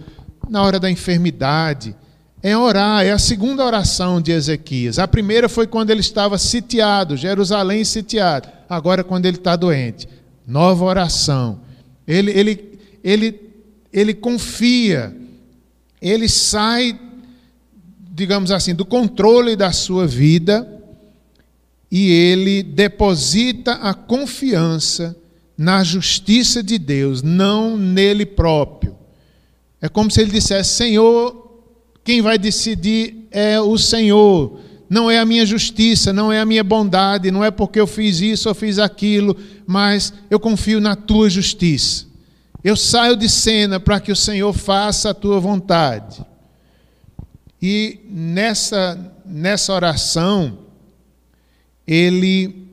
na 0.50 0.62
hora 0.62 0.80
da 0.80 0.90
enfermidade 0.90 1.96
é 2.42 2.58
orar, 2.58 3.06
é 3.06 3.12
a 3.12 3.20
segunda 3.20 3.66
oração 3.66 4.22
de 4.22 4.32
Ezequias. 4.32 4.98
A 4.98 5.08
primeira 5.08 5.50
foi 5.50 5.68
quando 5.68 5.90
ele 5.90 6.00
estava 6.00 6.38
sitiado, 6.38 7.18
Jerusalém 7.18 7.84
sitiado. 7.84 8.48
Agora, 8.70 9.04
quando 9.04 9.26
ele 9.26 9.38
está 9.38 9.56
doente. 9.56 10.08
Nova 10.48 10.86
oração. 10.86 11.60
Ele, 12.08 12.32
ele, 12.32 12.80
ele, 13.04 13.42
ele 13.92 14.14
confia, 14.14 15.16
ele 16.02 16.28
sai 16.30 16.98
digamos 18.20 18.52
assim, 18.52 18.76
do 18.76 18.86
controle 18.86 19.56
da 19.56 19.72
sua 19.72 20.06
vida 20.06 20.68
e 21.90 22.12
ele 22.12 22.62
deposita 22.62 23.74
a 23.76 23.94
confiança 23.94 25.16
na 25.58 25.84
justiça 25.84 26.62
de 26.62 26.78
Deus, 26.78 27.24
não 27.24 27.78
nele 27.78 28.26
próprio. 28.26 28.96
É 29.82 29.88
como 29.88 30.12
se 30.12 30.20
ele 30.22 30.32
dissesse: 30.32 30.76
Senhor, 30.76 31.62
quem 32.04 32.22
vai 32.22 32.38
decidir 32.38 33.28
é 33.32 33.60
o 33.60 33.78
Senhor. 33.78 34.60
Não 34.90 35.10
é 35.10 35.20
a 35.20 35.26
minha 35.26 35.46
justiça, 35.46 36.12
não 36.12 36.34
é 36.34 36.40
a 36.40 36.46
minha 36.46 36.64
bondade, 36.64 37.30
não 37.30 37.46
é 37.46 37.52
porque 37.52 37.80
eu 37.80 37.86
fiz 37.86 38.20
isso 38.22 38.50
ou 38.50 38.56
fiz 38.56 38.80
aquilo, 38.80 39.38
mas 39.66 40.12
eu 40.32 40.40
confio 40.40 40.82
na 40.82 40.96
tua 40.96 41.30
justiça. 41.30 42.08
Eu 42.64 42.76
saio 42.76 43.16
de 43.16 43.30
cena 43.30 43.80
para 43.80 44.00
que 44.00 44.12
o 44.12 44.16
Senhor 44.16 44.54
faça 44.54 45.12
a 45.12 45.14
tua 45.14 45.40
vontade. 45.40 46.26
E 47.62 48.00
nessa, 48.10 49.14
nessa 49.26 49.74
oração, 49.74 50.60
ele, 51.88 52.68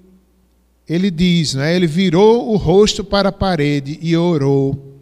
ele 0.89 1.11
diz, 1.11 1.55
né, 1.55 1.75
ele 1.75 1.87
virou 1.87 2.53
o 2.53 2.57
rosto 2.57 3.03
para 3.05 3.31
a 3.31 3.33
parede 3.33 3.99
e 4.01 4.17
orou, 4.17 5.01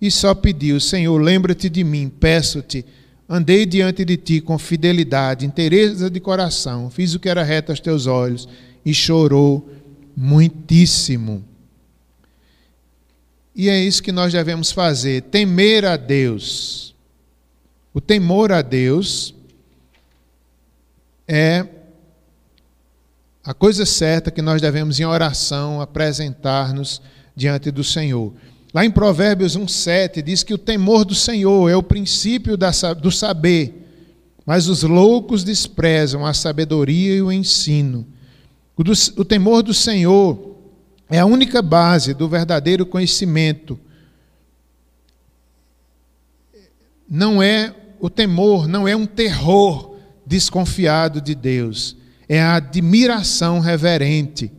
e 0.00 0.10
só 0.10 0.34
pediu: 0.34 0.80
Senhor, 0.80 1.18
lembra-te 1.20 1.68
de 1.68 1.84
mim, 1.84 2.08
peço-te 2.08 2.84
Andei 3.32 3.64
diante 3.64 4.04
de 4.04 4.16
ti 4.16 4.40
com 4.40 4.58
fidelidade, 4.58 5.46
inteireza 5.46 6.10
de 6.10 6.18
coração, 6.18 6.90
fiz 6.90 7.14
o 7.14 7.20
que 7.20 7.28
era 7.28 7.44
reto 7.44 7.70
aos 7.70 7.78
teus 7.78 8.08
olhos 8.08 8.48
e 8.84 8.92
chorou 8.92 9.70
muitíssimo. 10.16 11.44
E 13.54 13.68
é 13.68 13.78
isso 13.78 14.02
que 14.02 14.12
nós 14.12 14.32
devemos 14.32 14.72
fazer: 14.72 15.22
temer 15.22 15.84
a 15.84 15.96
Deus. 15.96 16.94
O 17.92 18.00
temor 18.00 18.52
a 18.52 18.62
Deus 18.62 19.34
é 21.26 21.66
a 23.42 23.54
coisa 23.54 23.84
certa 23.84 24.30
que 24.30 24.42
nós 24.42 24.60
devemos, 24.60 25.00
em 25.00 25.04
oração, 25.04 25.80
apresentar-nos 25.80 27.00
diante 27.34 27.70
do 27.70 27.82
Senhor. 27.82 28.32
Lá 28.72 28.84
em 28.84 28.90
Provérbios 28.90 29.56
1,7 29.56 30.22
diz 30.22 30.44
que 30.44 30.54
o 30.54 30.58
temor 30.58 31.04
do 31.04 31.14
Senhor 31.14 31.68
é 31.68 31.74
o 31.74 31.82
princípio 31.82 32.56
do 32.56 33.10
saber, 33.10 33.88
mas 34.46 34.68
os 34.68 34.82
loucos 34.84 35.42
desprezam 35.42 36.24
a 36.24 36.32
sabedoria 36.32 37.16
e 37.16 37.22
o 37.22 37.32
ensino. 37.32 38.06
O, 38.76 38.84
do, 38.84 38.92
o 39.16 39.24
temor 39.24 39.62
do 39.62 39.74
Senhor 39.74 40.49
é 41.10 41.18
a 41.18 41.26
única 41.26 41.60
base 41.60 42.14
do 42.14 42.28
verdadeiro 42.28 42.86
conhecimento. 42.86 43.78
Não 47.08 47.42
é 47.42 47.74
o 47.98 48.08
temor, 48.08 48.68
não 48.68 48.86
é 48.86 48.94
um 48.94 49.06
terror 49.06 49.96
desconfiado 50.24 51.20
de 51.20 51.34
Deus, 51.34 51.96
é 52.28 52.40
a 52.40 52.54
admiração 52.54 53.58
reverente 53.58 54.52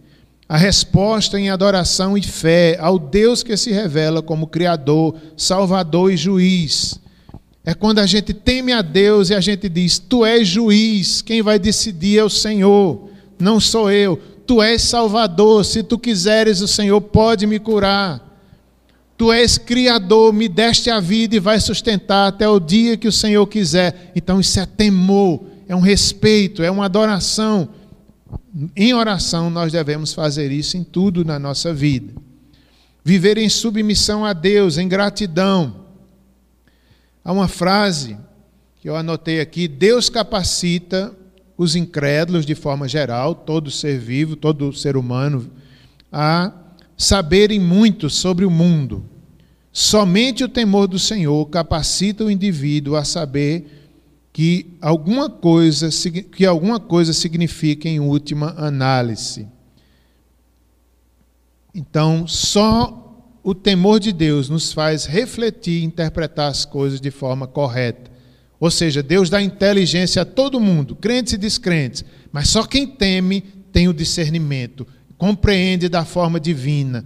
a 0.52 0.58
resposta 0.58 1.40
em 1.40 1.50
adoração 1.50 2.18
e 2.18 2.22
fé 2.22 2.78
ao 2.78 3.00
Deus 3.00 3.42
que 3.42 3.56
se 3.56 3.72
revela 3.72 4.22
como 4.22 4.48
Criador, 4.48 5.16
Salvador 5.38 6.12
e 6.12 6.18
Juiz. 6.18 7.00
É 7.64 7.74
quando 7.74 8.00
a 8.00 8.06
gente 8.06 8.34
teme 8.34 8.74
a 8.74 8.82
Deus 8.82 9.30
e 9.30 9.34
a 9.34 9.40
gente 9.40 9.70
diz: 9.70 9.98
Tu 9.98 10.26
és 10.26 10.46
juiz, 10.46 11.22
quem 11.22 11.42
vai 11.42 11.58
decidir 11.58 12.20
é 12.20 12.24
o 12.26 12.30
Senhor, 12.30 13.10
não 13.40 13.62
sou 13.62 13.90
eu. 13.90 14.22
Tu 14.52 14.62
és 14.62 14.82
Salvador, 14.82 15.64
se 15.64 15.82
tu 15.82 15.98
quiseres, 15.98 16.60
o 16.60 16.68
Senhor 16.68 17.00
pode 17.00 17.48
me 17.48 17.58
curar. 17.58 18.22
Tu 19.18 19.32
és 19.32 19.58
Criador, 19.58 20.34
me 20.34 20.50
deste 20.50 20.90
a 20.90 21.00
vida 21.00 21.38
e 21.38 21.40
vai 21.40 21.58
sustentar 21.58 22.28
até 22.28 22.50
o 22.50 22.60
dia 22.60 22.98
que 22.98 23.08
o 23.08 23.14
Senhor 23.14 23.48
quiser. 23.48 24.12
Então 24.14 24.42
isso 24.42 24.60
é 24.60 24.66
temor, 24.66 25.42
é 25.70 25.74
um 25.74 25.80
respeito, 25.80 26.62
é 26.62 26.70
uma 26.70 26.84
adoração 26.84 27.70
em 28.76 28.94
oração, 28.94 29.50
nós 29.50 29.72
devemos 29.72 30.12
fazer 30.12 30.52
isso 30.52 30.76
em 30.76 30.84
tudo 30.84 31.24
na 31.24 31.40
nossa 31.40 31.74
vida. 31.74 32.14
Viver 33.06 33.38
em 33.38 33.48
submissão 33.48 34.26
a 34.26 34.34
Deus, 34.34 34.78
em 34.78 34.86
gratidão. 34.86 35.86
Há 37.24 37.32
uma 37.32 37.48
frase 37.48 38.18
que 38.82 38.90
eu 38.90 38.98
anotei 38.98 39.40
aqui: 39.40 39.66
Deus 39.70 40.10
capacita 40.10 41.16
os 41.62 41.76
incrédulos, 41.76 42.44
de 42.44 42.56
forma 42.56 42.88
geral, 42.88 43.36
todo 43.36 43.70
ser 43.70 44.00
vivo, 44.00 44.36
todo 44.36 44.74
ser 44.74 44.98
humano, 44.98 45.48
a 46.12 46.52
saberem 46.98 47.60
muito 47.60 48.10
sobre 48.10 48.46
o 48.46 48.50
mundo. 48.50 49.06
Somente 49.72 50.44
o 50.44 50.50
temor 50.50 50.88
do 50.88 50.98
Senhor 50.98 51.46
capacita 51.50 52.26
o 52.26 52.32
indivíduo 52.32 52.96
a 52.96 53.04
saber 53.04 53.92
que 54.34 54.76
alguma 54.82 55.30
coisa, 55.30 55.90
que 56.36 56.48
alguma 56.48 56.80
coisa 56.80 57.14
significa 57.14 57.88
em 57.88 58.00
última 58.00 58.56
análise. 58.58 59.48
Então, 61.76 62.28
só 62.28 63.24
o 63.44 63.54
temor 63.54 64.00
de 64.00 64.12
Deus 64.12 64.50
nos 64.50 64.74
faz 64.74 65.06
refletir 65.06 65.84
e 65.84 65.86
interpretar 65.86 66.50
as 66.50 66.66
coisas 66.66 67.00
de 67.00 67.12
forma 67.12 67.46
correta. 67.46 68.11
Ou 68.62 68.70
seja, 68.70 69.02
Deus 69.02 69.28
dá 69.28 69.42
inteligência 69.42 70.22
a 70.22 70.26
todo 70.26 70.60
mundo, 70.60 70.96
crentes 70.96 71.34
e 71.34 71.38
descrentes, 71.38 72.06
mas 72.32 72.48
só 72.48 72.64
quem 72.64 72.86
teme 72.86 73.42
tem 73.74 73.88
o 73.88 73.94
discernimento, 73.94 74.86
compreende 75.18 75.90
da 75.90 76.06
forma 76.06 76.40
divina, 76.40 77.04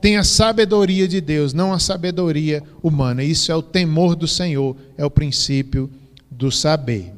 tem 0.00 0.16
a 0.16 0.24
sabedoria 0.24 1.06
de 1.06 1.20
Deus, 1.20 1.52
não 1.52 1.74
a 1.74 1.78
sabedoria 1.78 2.62
humana. 2.82 3.22
Isso 3.22 3.52
é 3.52 3.54
o 3.54 3.62
temor 3.62 4.16
do 4.16 4.26
Senhor, 4.26 4.74
é 4.96 5.04
o 5.04 5.10
princípio 5.10 5.90
do 6.30 6.50
saber. 6.50 7.12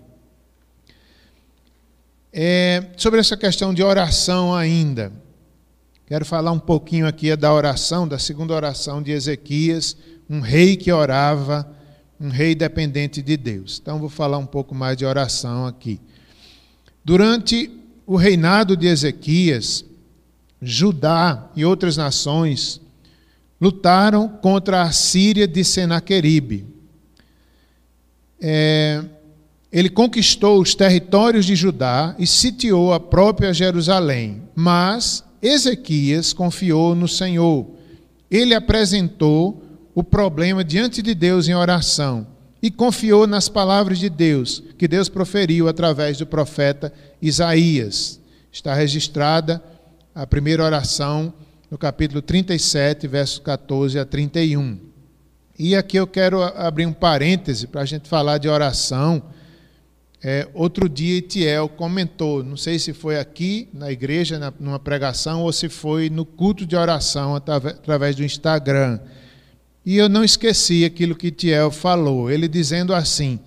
É, 2.33 2.87
sobre 2.97 3.21
essa 3.21 3.37
questão 3.37 3.73
de 3.73 3.85
oração 3.85 4.53
ainda, 4.53 5.13
quero 6.07 6.25
falar 6.25 6.51
um 6.51 6.59
pouquinho 6.59 7.07
aqui 7.07 7.35
da 7.37 7.55
oração, 7.55 8.07
da 8.07 8.19
segunda 8.19 8.53
oração 8.53 9.01
de 9.01 9.13
Ezequias, 9.13 9.97
um 10.29 10.41
rei 10.41 10.77
que 10.77 10.93
orava, 10.93 11.80
um 12.21 12.29
rei 12.29 12.55
dependente 12.55 13.23
de 13.23 13.37
Deus. 13.37 13.81
Então 13.81 13.99
vou 13.99 14.09
falar 14.09 14.39
um 14.39 14.47
pouco 14.47 14.75
mais 14.75 14.97
de 14.97 15.05
oração 15.05 15.67
aqui. 15.67 16.01
Durante 17.05 17.71
o 18.07 18.17
reinado 18.17 18.77
de 18.77 18.87
Ezequias, 18.87 19.85
Judá 20.61 21.51
e 21.57 21.65
outras 21.65 21.97
nações 21.97 22.81
lutaram 23.61 24.29
contra 24.29 24.83
a 24.83 24.93
Síria 24.93 25.49
de 25.49 25.65
Senaqueribe 25.65 26.81
é, 28.41 29.05
ele 29.71 29.91
conquistou 29.91 30.61
os 30.61 30.75
territórios 30.75 31.45
de 31.45 31.55
Judá 31.55 32.17
e 32.19 32.27
sitiou 32.27 32.93
a 32.93 32.99
própria 32.99 33.53
Jerusalém. 33.53 34.43
Mas 34.55 35.23
Ezequias 35.43 36.33
confiou 36.33 36.95
no 36.95 37.07
Senhor. 37.07 37.67
Ele 38.31 38.55
apresentou 38.55 39.63
o 40.01 40.05
problema 40.05 40.65
diante 40.65 41.03
de 41.03 41.15
Deus 41.15 41.47
em 41.47 41.55
oração 41.55 42.27
e 42.63 42.71
confiou 42.71 43.27
nas 43.27 43.51
palavras 43.51 43.99
de 43.99 44.09
Deus, 44.09 44.63
que 44.79 44.89
Deus 44.89 45.11
proferiu 45.11 45.69
através 45.69 46.17
do 46.17 46.27
profeta 46.27 46.91
Isaías. 47.21 48.19
Está 48.51 48.75
registrada 48.75 49.63
a 50.15 50.27
primeira 50.27 50.65
oração 50.65 51.35
no 51.71 51.77
capítulo 51.77 52.23
37, 52.23 53.07
versos 53.07 53.41
14 53.41 53.99
a 53.99 54.07
31. 54.07 54.79
E 55.59 55.77
aqui 55.77 55.99
eu 55.99 56.07
quero 56.07 56.43
abrir 56.43 56.87
um 56.87 56.95
parêntese 56.95 57.67
para 57.67 57.83
a 57.83 57.85
gente 57.85 58.09
falar 58.09 58.39
de 58.39 58.49
oração. 58.49 59.23
É, 60.23 60.49
outro 60.55 60.89
dia, 60.89 61.19
Itiel 61.19 61.69
comentou, 61.69 62.43
não 62.43 62.57
sei 62.57 62.79
se 62.79 62.95
foi 62.95 63.19
aqui 63.19 63.69
na 63.75 63.93
igreja, 63.93 64.39
na, 64.39 64.51
numa 64.59 64.79
pregação, 64.79 65.43
ou 65.43 65.53
se 65.53 65.69
foi 65.69 66.09
no 66.09 66.25
culto 66.25 66.65
de 66.65 66.75
oração 66.75 67.37
através 67.37 68.17
do 68.17 68.25
Instagram. 68.25 68.99
E 69.85 69.97
eu 69.97 70.09
não 70.09 70.23
esqueci 70.23 70.85
aquilo 70.85 71.15
que 71.15 71.29
Itiel 71.29 71.71
falou, 71.71 72.31
ele 72.31 72.47
dizendo 72.47 72.95
assim: 72.95 73.41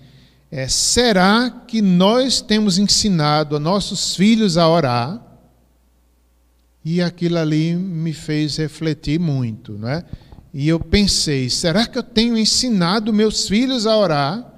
é, 0.50 0.68
será 0.68 1.50
que 1.66 1.80
nós 1.80 2.40
temos 2.40 2.78
ensinado 2.78 3.56
a 3.56 3.60
nossos 3.60 4.14
filhos 4.16 4.56
a 4.56 4.68
orar? 4.68 5.20
E 6.84 7.00
aquilo 7.00 7.38
ali 7.38 7.74
me 7.74 8.12
fez 8.12 8.56
refletir 8.56 9.18
muito, 9.18 9.72
não 9.72 9.88
é? 9.88 10.04
E 10.52 10.68
eu 10.68 10.78
pensei: 10.78 11.50
será 11.50 11.86
que 11.86 11.98
eu 11.98 12.02
tenho 12.02 12.36
ensinado 12.36 13.12
meus 13.12 13.48
filhos 13.48 13.86
a 13.86 13.96
orar? 13.96 14.52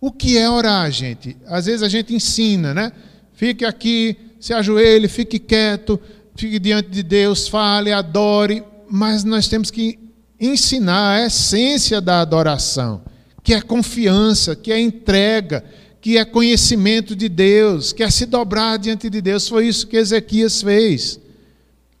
O 0.00 0.10
que 0.10 0.36
é 0.36 0.50
orar, 0.50 0.90
gente? 0.90 1.36
Às 1.46 1.66
vezes 1.66 1.82
a 1.82 1.88
gente 1.88 2.12
ensina, 2.12 2.74
né? 2.74 2.90
Fique 3.32 3.64
aqui, 3.64 4.16
se 4.40 4.52
ajoelhe, 4.52 5.06
fique 5.06 5.38
quieto, 5.38 6.00
fique 6.34 6.58
diante 6.58 6.90
de 6.90 7.04
Deus, 7.04 7.46
fale, 7.46 7.92
adore, 7.92 8.64
mas 8.90 9.22
nós 9.22 9.46
temos 9.46 9.70
que 9.70 10.01
ensinar 10.46 11.16
a 11.16 11.26
essência 11.26 12.00
da 12.00 12.20
adoração, 12.20 13.02
que 13.42 13.54
é 13.54 13.60
confiança, 13.60 14.56
que 14.56 14.72
é 14.72 14.80
entrega, 14.80 15.64
que 16.00 16.18
é 16.18 16.24
conhecimento 16.24 17.14
de 17.14 17.28
Deus, 17.28 17.92
que 17.92 18.02
é 18.02 18.10
se 18.10 18.26
dobrar 18.26 18.76
diante 18.76 19.08
de 19.08 19.20
Deus. 19.20 19.48
Foi 19.48 19.68
isso 19.68 19.86
que 19.86 19.96
Ezequias 19.96 20.60
fez. 20.60 21.20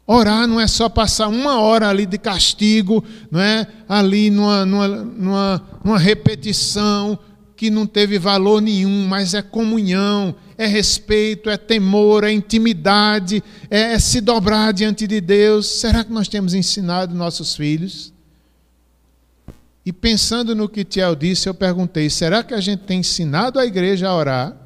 Orar 0.04 0.48
não 0.48 0.60
é 0.60 0.66
só 0.66 0.88
passar 0.88 1.28
uma 1.28 1.60
hora 1.60 1.88
ali 1.88 2.04
de 2.04 2.18
castigo, 2.18 3.04
não 3.30 3.40
é? 3.40 3.66
ali 3.88 4.28
numa, 4.28 4.66
numa, 4.66 4.88
numa, 4.88 5.68
numa 5.84 5.98
repetição, 5.98 7.18
que 7.56 7.70
não 7.70 7.86
teve 7.86 8.18
valor 8.18 8.60
nenhum, 8.60 9.06
mas 9.06 9.34
é 9.34 9.40
comunhão, 9.40 10.34
é 10.58 10.66
respeito, 10.66 11.48
é 11.48 11.56
temor, 11.56 12.24
é 12.24 12.32
intimidade, 12.32 13.40
é, 13.70 13.92
é 13.92 13.98
se 14.00 14.20
dobrar 14.20 14.72
diante 14.72 15.06
de 15.06 15.20
Deus. 15.20 15.68
Será 15.68 16.02
que 16.02 16.12
nós 16.12 16.26
temos 16.26 16.54
ensinado 16.54 17.14
nossos 17.14 17.54
filhos? 17.54 18.11
E 19.84 19.92
pensando 19.92 20.54
no 20.54 20.68
que 20.68 20.84
Tiel 20.84 21.14
disse, 21.16 21.48
eu 21.48 21.54
perguntei: 21.54 22.08
será 22.08 22.42
que 22.42 22.54
a 22.54 22.60
gente 22.60 22.84
tem 22.84 23.00
ensinado 23.00 23.58
a 23.58 23.66
igreja 23.66 24.08
a 24.08 24.14
orar? 24.14 24.56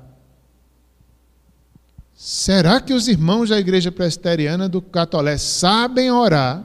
Será 2.15 2.81
que 2.81 2.93
os 2.93 3.09
irmãos 3.09 3.51
da 3.51 3.59
igreja 3.59 3.93
presbiteriana 3.93 4.69
do 4.69 4.81
Catolé 4.81 5.37
sabem 5.37 6.11
orar? 6.11 6.65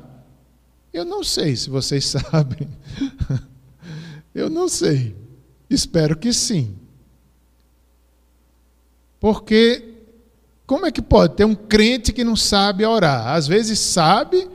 Eu 0.94 1.06
não 1.06 1.24
sei 1.24 1.56
se 1.56 1.70
vocês 1.70 2.06
sabem. 2.32 2.68
eu 4.34 4.50
não 4.50 4.68
sei. 4.68 5.16
Espero 5.70 6.18
que 6.18 6.34
sim. 6.34 6.76
Porque 9.20 9.92
como 10.66 10.86
é 10.86 10.92
que 10.92 11.02
pode 11.02 11.36
ter 11.36 11.46
um 11.46 11.54
crente 11.54 12.14
que 12.14 12.24
não 12.24 12.36
sabe 12.36 12.86
orar? 12.86 13.28
Às 13.28 13.48
vezes 13.48 13.78
sabe 13.80 14.50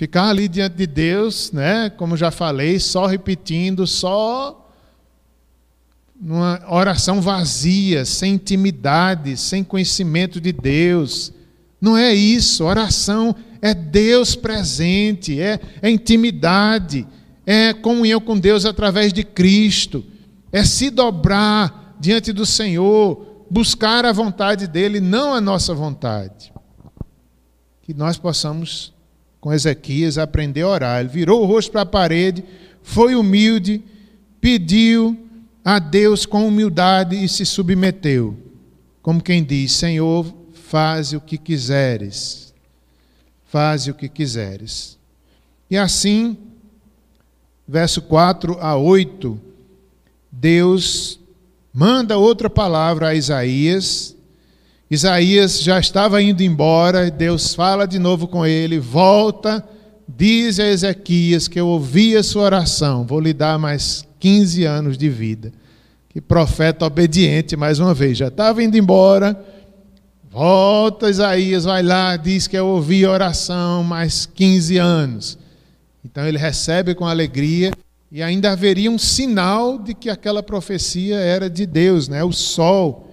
ficar 0.00 0.30
ali 0.30 0.48
diante 0.48 0.76
de 0.76 0.86
Deus, 0.86 1.52
né? 1.52 1.90
Como 1.90 2.16
já 2.16 2.30
falei, 2.30 2.80
só 2.80 3.04
repetindo, 3.04 3.86
só 3.86 4.72
numa 6.18 6.58
oração 6.66 7.20
vazia, 7.20 8.06
sem 8.06 8.32
intimidade, 8.32 9.36
sem 9.36 9.62
conhecimento 9.62 10.40
de 10.40 10.52
Deus. 10.52 11.34
Não 11.78 11.98
é 11.98 12.14
isso. 12.14 12.64
Oração 12.64 13.36
é 13.60 13.74
Deus 13.74 14.34
presente, 14.34 15.38
é, 15.38 15.60
é 15.82 15.90
intimidade 15.90 17.06
é 17.44 17.74
comunhão 17.74 18.22
com 18.22 18.38
Deus 18.38 18.64
através 18.64 19.12
de 19.12 19.22
Cristo, 19.22 20.02
é 20.50 20.64
se 20.64 20.88
dobrar 20.88 21.96
diante 22.00 22.32
do 22.32 22.46
Senhor, 22.46 23.44
buscar 23.50 24.06
a 24.06 24.12
vontade 24.12 24.66
dEle, 24.66 24.98
não 24.98 25.34
a 25.34 25.42
nossa 25.42 25.74
vontade. 25.74 26.52
Que 27.82 27.92
nós 27.92 28.16
possamos, 28.16 28.94
com 29.40 29.52
Ezequias, 29.52 30.18
aprender 30.18 30.62
a 30.62 30.68
orar. 30.68 31.00
Ele 31.00 31.08
virou 31.08 31.42
o 31.42 31.46
rosto 31.46 31.72
para 31.72 31.82
a 31.82 31.86
parede, 31.86 32.44
foi 32.82 33.14
humilde, 33.14 33.82
pediu 34.40 35.18
a 35.64 35.78
Deus 35.78 36.26
com 36.26 36.46
humildade 36.46 37.22
e 37.22 37.28
se 37.28 37.46
submeteu. 37.46 38.36
Como 39.02 39.22
quem 39.22 39.42
diz: 39.42 39.72
Senhor, 39.72 40.26
faze 40.52 41.16
o 41.16 41.20
que 41.20 41.38
quiseres. 41.38 42.52
Faze 43.46 43.90
o 43.90 43.94
que 43.94 44.08
quiseres. 44.08 44.98
E 45.68 45.76
assim, 45.76 46.36
verso 47.66 48.02
4 48.02 48.58
a 48.60 48.76
8, 48.76 49.40
Deus 50.30 51.18
manda 51.72 52.16
outra 52.18 52.48
palavra 52.48 53.08
a 53.08 53.14
Isaías. 53.14 54.16
Isaías 54.90 55.62
já 55.62 55.78
estava 55.78 56.20
indo 56.20 56.42
embora, 56.42 57.06
e 57.06 57.10
Deus 57.12 57.54
fala 57.54 57.86
de 57.86 57.98
novo 57.98 58.26
com 58.26 58.44
ele: 58.44 58.80
volta, 58.80 59.64
diz 60.08 60.58
a 60.58 60.66
Ezequias 60.66 61.46
que 61.46 61.60
eu 61.60 61.68
ouvi 61.68 62.16
a 62.16 62.22
sua 62.24 62.42
oração, 62.42 63.06
vou 63.06 63.20
lhe 63.20 63.32
dar 63.32 63.56
mais 63.56 64.04
15 64.18 64.64
anos 64.64 64.98
de 64.98 65.08
vida. 65.08 65.52
Que 66.08 66.20
profeta 66.20 66.84
obediente, 66.84 67.56
mais 67.56 67.78
uma 67.78 67.94
vez, 67.94 68.18
já 68.18 68.26
estava 68.26 68.64
indo 68.64 68.76
embora. 68.76 69.40
Volta, 70.28 71.08
Isaías, 71.08 71.64
vai 71.64 71.84
lá, 71.84 72.16
diz 72.16 72.48
que 72.48 72.56
eu 72.58 72.66
ouvi 72.66 73.04
a 73.04 73.10
oração, 73.12 73.84
mais 73.84 74.26
15 74.26 74.76
anos. 74.76 75.38
Então 76.04 76.26
ele 76.26 76.38
recebe 76.38 76.96
com 76.96 77.06
alegria 77.06 77.70
e 78.10 78.22
ainda 78.22 78.50
haveria 78.50 78.90
um 78.90 78.98
sinal 78.98 79.78
de 79.78 79.94
que 79.94 80.10
aquela 80.10 80.42
profecia 80.42 81.16
era 81.16 81.48
de 81.48 81.64
Deus, 81.64 82.08
né? 82.08 82.24
O 82.24 82.32
sol. 82.32 83.09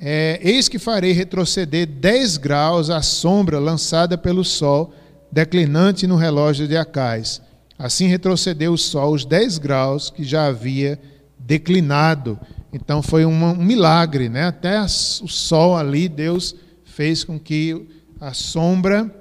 É, 0.00 0.38
Eis 0.42 0.68
que 0.68 0.78
farei 0.78 1.12
retroceder 1.12 1.86
10 1.86 2.36
graus 2.36 2.88
a 2.88 3.02
sombra 3.02 3.58
lançada 3.58 4.16
pelo 4.16 4.44
sol, 4.44 4.94
declinante 5.30 6.06
no 6.06 6.16
relógio 6.16 6.68
de 6.68 6.76
Acais. 6.76 7.42
Assim 7.78 8.06
retrocedeu 8.06 8.72
o 8.72 8.78
sol 8.78 9.12
os 9.12 9.24
10 9.24 9.58
graus 9.58 10.10
que 10.10 10.24
já 10.24 10.46
havia 10.46 10.98
declinado. 11.38 12.38
Então 12.72 13.02
foi 13.02 13.24
um, 13.24 13.44
um 13.44 13.64
milagre, 13.64 14.28
né? 14.28 14.44
Até 14.44 14.80
o 14.80 14.88
sol 14.88 15.76
ali, 15.76 16.08
Deus 16.08 16.54
fez 16.84 17.24
com 17.24 17.38
que 17.38 17.86
a 18.20 18.32
sombra 18.32 19.12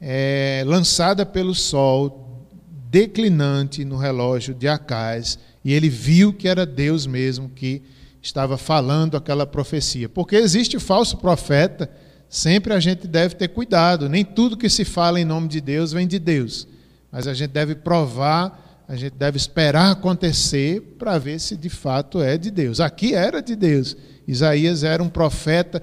é, 0.00 0.62
lançada 0.66 1.24
pelo 1.24 1.54
sol, 1.54 2.46
declinante 2.90 3.84
no 3.84 3.96
relógio 3.96 4.54
de 4.54 4.68
Acais, 4.68 5.38
e 5.64 5.72
ele 5.72 5.88
viu 5.88 6.32
que 6.32 6.48
era 6.48 6.66
Deus 6.66 7.06
mesmo 7.06 7.48
que 7.48 7.82
estava 8.22 8.56
falando 8.56 9.16
aquela 9.16 9.46
profecia. 9.46 10.08
Porque 10.08 10.36
existe 10.36 10.78
falso 10.78 11.16
profeta, 11.16 11.90
sempre 12.28 12.72
a 12.72 12.80
gente 12.80 13.06
deve 13.06 13.34
ter 13.34 13.48
cuidado. 13.48 14.08
Nem 14.08 14.24
tudo 14.24 14.56
que 14.56 14.70
se 14.70 14.84
fala 14.84 15.20
em 15.20 15.24
nome 15.24 15.48
de 15.48 15.60
Deus 15.60 15.92
vem 15.92 16.06
de 16.06 16.18
Deus. 16.18 16.66
Mas 17.10 17.26
a 17.26 17.34
gente 17.34 17.50
deve 17.50 17.74
provar, 17.74 18.84
a 18.88 18.96
gente 18.96 19.14
deve 19.14 19.36
esperar 19.36 19.90
acontecer 19.90 20.80
para 20.98 21.18
ver 21.18 21.38
se 21.40 21.56
de 21.56 21.68
fato 21.68 22.22
é 22.22 22.38
de 22.38 22.50
Deus. 22.50 22.80
Aqui 22.80 23.14
era 23.14 23.42
de 23.42 23.56
Deus. 23.56 23.96
Isaías 24.26 24.84
era 24.84 25.02
um 25.02 25.08
profeta 25.08 25.82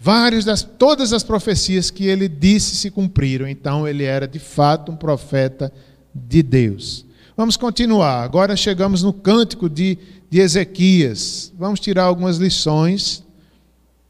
Várias 0.00 0.44
das, 0.44 0.62
todas 0.62 1.12
as 1.12 1.24
profecias 1.24 1.90
que 1.90 2.06
ele 2.06 2.28
disse 2.28 2.76
se 2.76 2.90
cumpriram. 2.90 3.48
Então 3.48 3.86
ele 3.86 4.04
era 4.04 4.28
de 4.28 4.38
fato 4.38 4.92
um 4.92 4.96
profeta 4.96 5.72
de 6.14 6.42
Deus. 6.42 7.04
Vamos 7.36 7.56
continuar. 7.56 8.22
Agora 8.22 8.56
chegamos 8.56 9.02
no 9.02 9.12
cântico 9.12 9.68
de, 9.68 9.98
de 10.30 10.40
Ezequias. 10.40 11.52
Vamos 11.58 11.80
tirar 11.80 12.04
algumas 12.04 12.36
lições 12.36 13.24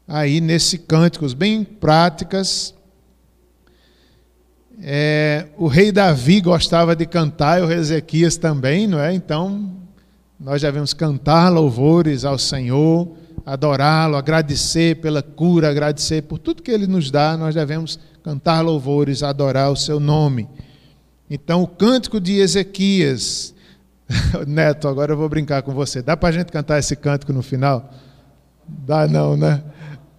aí 0.07 0.41
nesse 0.41 0.77
cânticos 0.77 1.33
bem 1.33 1.63
práticas. 1.63 2.73
É, 4.81 5.47
o 5.57 5.67
rei 5.67 5.91
Davi 5.91 6.41
gostava 6.41 6.95
de 6.95 7.05
cantar, 7.05 7.59
e 7.59 7.63
o 7.63 7.71
Ezequias 7.71 8.37
também, 8.37 8.87
não 8.87 8.99
é? 8.99 9.13
Então, 9.13 9.75
nós 10.39 10.61
devemos 10.61 10.93
cantar 10.93 11.49
louvores 11.49 12.23
ao 12.23 12.37
Senhor 12.37 13.09
adorá-lo, 13.49 14.15
agradecer 14.15 14.97
pela 14.97 15.23
cura, 15.23 15.69
agradecer 15.69 16.21
por 16.21 16.37
tudo 16.37 16.61
que 16.61 16.69
ele 16.69 16.85
nos 16.85 17.09
dá, 17.09 17.35
nós 17.35 17.55
devemos 17.55 17.99
cantar 18.23 18.61
louvores, 18.61 19.23
adorar 19.23 19.71
o 19.71 19.75
seu 19.75 19.99
nome. 19.99 20.47
Então, 21.27 21.63
o 21.63 21.67
cântico 21.67 22.19
de 22.19 22.37
Ezequias, 22.37 23.55
Neto, 24.47 24.87
agora 24.87 25.13
eu 25.13 25.17
vou 25.17 25.29
brincar 25.29 25.61
com 25.61 25.73
você. 25.73 26.01
Dá 26.01 26.17
para 26.17 26.29
a 26.29 26.31
gente 26.31 26.51
cantar 26.51 26.79
esse 26.79 26.95
cântico 26.95 27.31
no 27.31 27.41
final? 27.41 27.93
Dá 28.67 29.07
não, 29.07 29.37
né? 29.37 29.63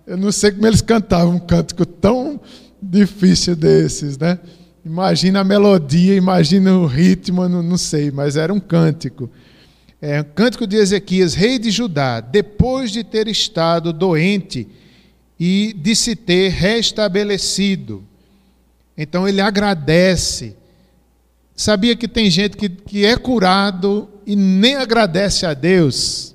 Eu 0.06 0.16
não 0.16 0.32
sei 0.32 0.52
como 0.52 0.66
eles 0.66 0.80
cantavam 0.80 1.36
um 1.36 1.38
cântico 1.38 1.84
tão 1.84 2.40
difícil 2.82 3.54
desses, 3.54 4.18
né? 4.18 4.38
Imagina 4.84 5.40
a 5.40 5.44
melodia, 5.44 6.14
imagina 6.14 6.74
o 6.74 6.86
ritmo, 6.86 7.48
não, 7.48 7.62
não 7.62 7.76
sei, 7.76 8.10
mas 8.10 8.36
era 8.36 8.52
um 8.52 8.60
cântico. 8.60 9.30
É, 10.02 10.22
Cântico 10.22 10.66
de 10.66 10.76
Ezequias, 10.76 11.34
rei 11.34 11.58
de 11.58 11.70
Judá, 11.70 12.20
depois 12.20 12.90
de 12.90 13.04
ter 13.04 13.28
estado 13.28 13.92
doente 13.92 14.66
e 15.38 15.74
de 15.76 15.94
se 15.94 16.16
ter 16.16 16.48
restabelecido. 16.48 18.02
Então 18.96 19.28
ele 19.28 19.42
agradece. 19.42 20.56
Sabia 21.60 21.94
que 21.94 22.08
tem 22.08 22.30
gente 22.30 22.56
que, 22.56 22.70
que 22.70 23.04
é 23.04 23.18
curado 23.18 24.08
e 24.26 24.34
nem 24.34 24.76
agradece 24.76 25.44
a 25.44 25.52
Deus? 25.52 26.34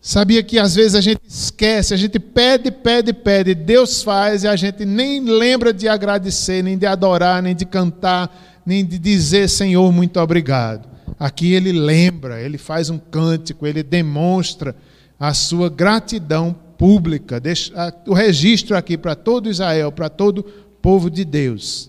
Sabia 0.00 0.42
que 0.42 0.58
às 0.58 0.74
vezes 0.74 0.96
a 0.96 1.00
gente 1.00 1.20
esquece, 1.24 1.94
a 1.94 1.96
gente 1.96 2.18
pede, 2.18 2.72
pede, 2.72 3.12
pede, 3.12 3.54
Deus 3.54 4.02
faz 4.02 4.42
e 4.42 4.48
a 4.48 4.56
gente 4.56 4.84
nem 4.84 5.20
lembra 5.20 5.72
de 5.72 5.86
agradecer, 5.86 6.64
nem 6.64 6.76
de 6.76 6.84
adorar, 6.84 7.40
nem 7.40 7.54
de 7.54 7.64
cantar, 7.64 8.60
nem 8.66 8.84
de 8.84 8.98
dizer 8.98 9.48
Senhor, 9.48 9.92
muito 9.92 10.18
obrigado. 10.18 10.88
Aqui 11.16 11.52
ele 11.52 11.70
lembra, 11.70 12.40
ele 12.42 12.58
faz 12.58 12.90
um 12.90 12.98
cântico, 12.98 13.68
ele 13.68 13.84
demonstra 13.84 14.74
a 15.16 15.32
sua 15.32 15.70
gratidão 15.70 16.52
pública, 16.76 17.38
deixa 17.38 17.72
o 18.04 18.12
registro 18.12 18.76
aqui 18.76 18.98
para 18.98 19.14
todo 19.14 19.48
Israel, 19.48 19.92
para 19.92 20.08
todo 20.08 20.42
povo 20.82 21.08
de 21.08 21.24
Deus. 21.24 21.88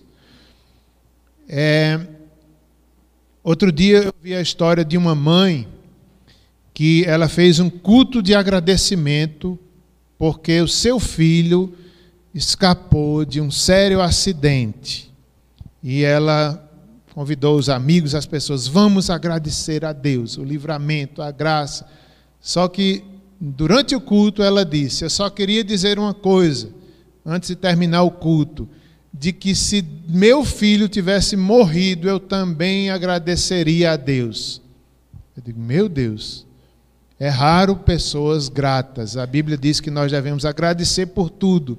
É, 1.48 2.14
outro 3.48 3.70
dia 3.70 3.98
eu 3.98 4.14
vi 4.20 4.34
a 4.34 4.40
história 4.40 4.84
de 4.84 4.96
uma 4.98 5.14
mãe 5.14 5.68
que 6.74 7.04
ela 7.04 7.28
fez 7.28 7.60
um 7.60 7.70
culto 7.70 8.20
de 8.20 8.34
agradecimento 8.34 9.56
porque 10.18 10.60
o 10.60 10.66
seu 10.66 10.98
filho 10.98 11.72
escapou 12.34 13.24
de 13.24 13.40
um 13.40 13.48
sério 13.48 14.00
acidente. 14.00 15.12
E 15.80 16.02
ela 16.02 16.60
convidou 17.14 17.56
os 17.56 17.68
amigos, 17.68 18.16
as 18.16 18.26
pessoas, 18.26 18.66
vamos 18.66 19.10
agradecer 19.10 19.84
a 19.84 19.92
Deus, 19.92 20.36
o 20.36 20.42
livramento, 20.42 21.22
a 21.22 21.30
graça. 21.30 21.86
Só 22.40 22.66
que 22.66 23.04
durante 23.40 23.94
o 23.94 24.00
culto 24.00 24.42
ela 24.42 24.64
disse: 24.64 25.04
Eu 25.04 25.10
só 25.10 25.30
queria 25.30 25.62
dizer 25.62 26.00
uma 26.00 26.12
coisa, 26.12 26.68
antes 27.24 27.50
de 27.50 27.54
terminar 27.54 28.02
o 28.02 28.10
culto, 28.10 28.68
de 29.18 29.32
que 29.32 29.54
se 29.54 29.84
meu 30.08 30.44
filho 30.44 30.88
tivesse 30.88 31.36
morrido, 31.36 32.08
eu 32.08 32.20
também 32.20 32.90
agradeceria 32.90 33.92
a 33.92 33.96
Deus. 33.96 34.60
Eu 35.36 35.42
digo, 35.42 35.60
meu 35.60 35.88
Deus, 35.88 36.46
é 37.18 37.28
raro 37.28 37.76
pessoas 37.76 38.48
gratas. 38.48 39.16
A 39.16 39.26
Bíblia 39.26 39.56
diz 39.56 39.80
que 39.80 39.90
nós 39.90 40.12
devemos 40.12 40.44
agradecer 40.44 41.06
por 41.06 41.30
tudo. 41.30 41.78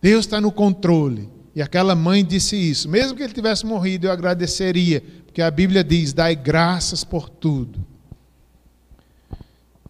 Deus 0.00 0.24
está 0.24 0.40
no 0.40 0.50
controle. 0.50 1.28
E 1.54 1.60
aquela 1.60 1.94
mãe 1.94 2.24
disse 2.24 2.56
isso. 2.56 2.88
Mesmo 2.88 3.16
que 3.16 3.22
ele 3.22 3.32
tivesse 3.32 3.66
morrido, 3.66 4.06
eu 4.06 4.12
agradeceria. 4.12 5.02
Porque 5.26 5.42
a 5.42 5.50
Bíblia 5.50 5.84
diz: 5.84 6.12
dai 6.12 6.34
graças 6.34 7.04
por 7.04 7.28
tudo. 7.28 7.84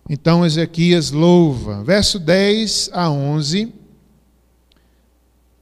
Então 0.09 0.44
Ezequias 0.44 1.11
louva. 1.11 1.84
Verso 1.84 2.18
10 2.18 2.90
a 2.92 3.11
11. 3.11 3.78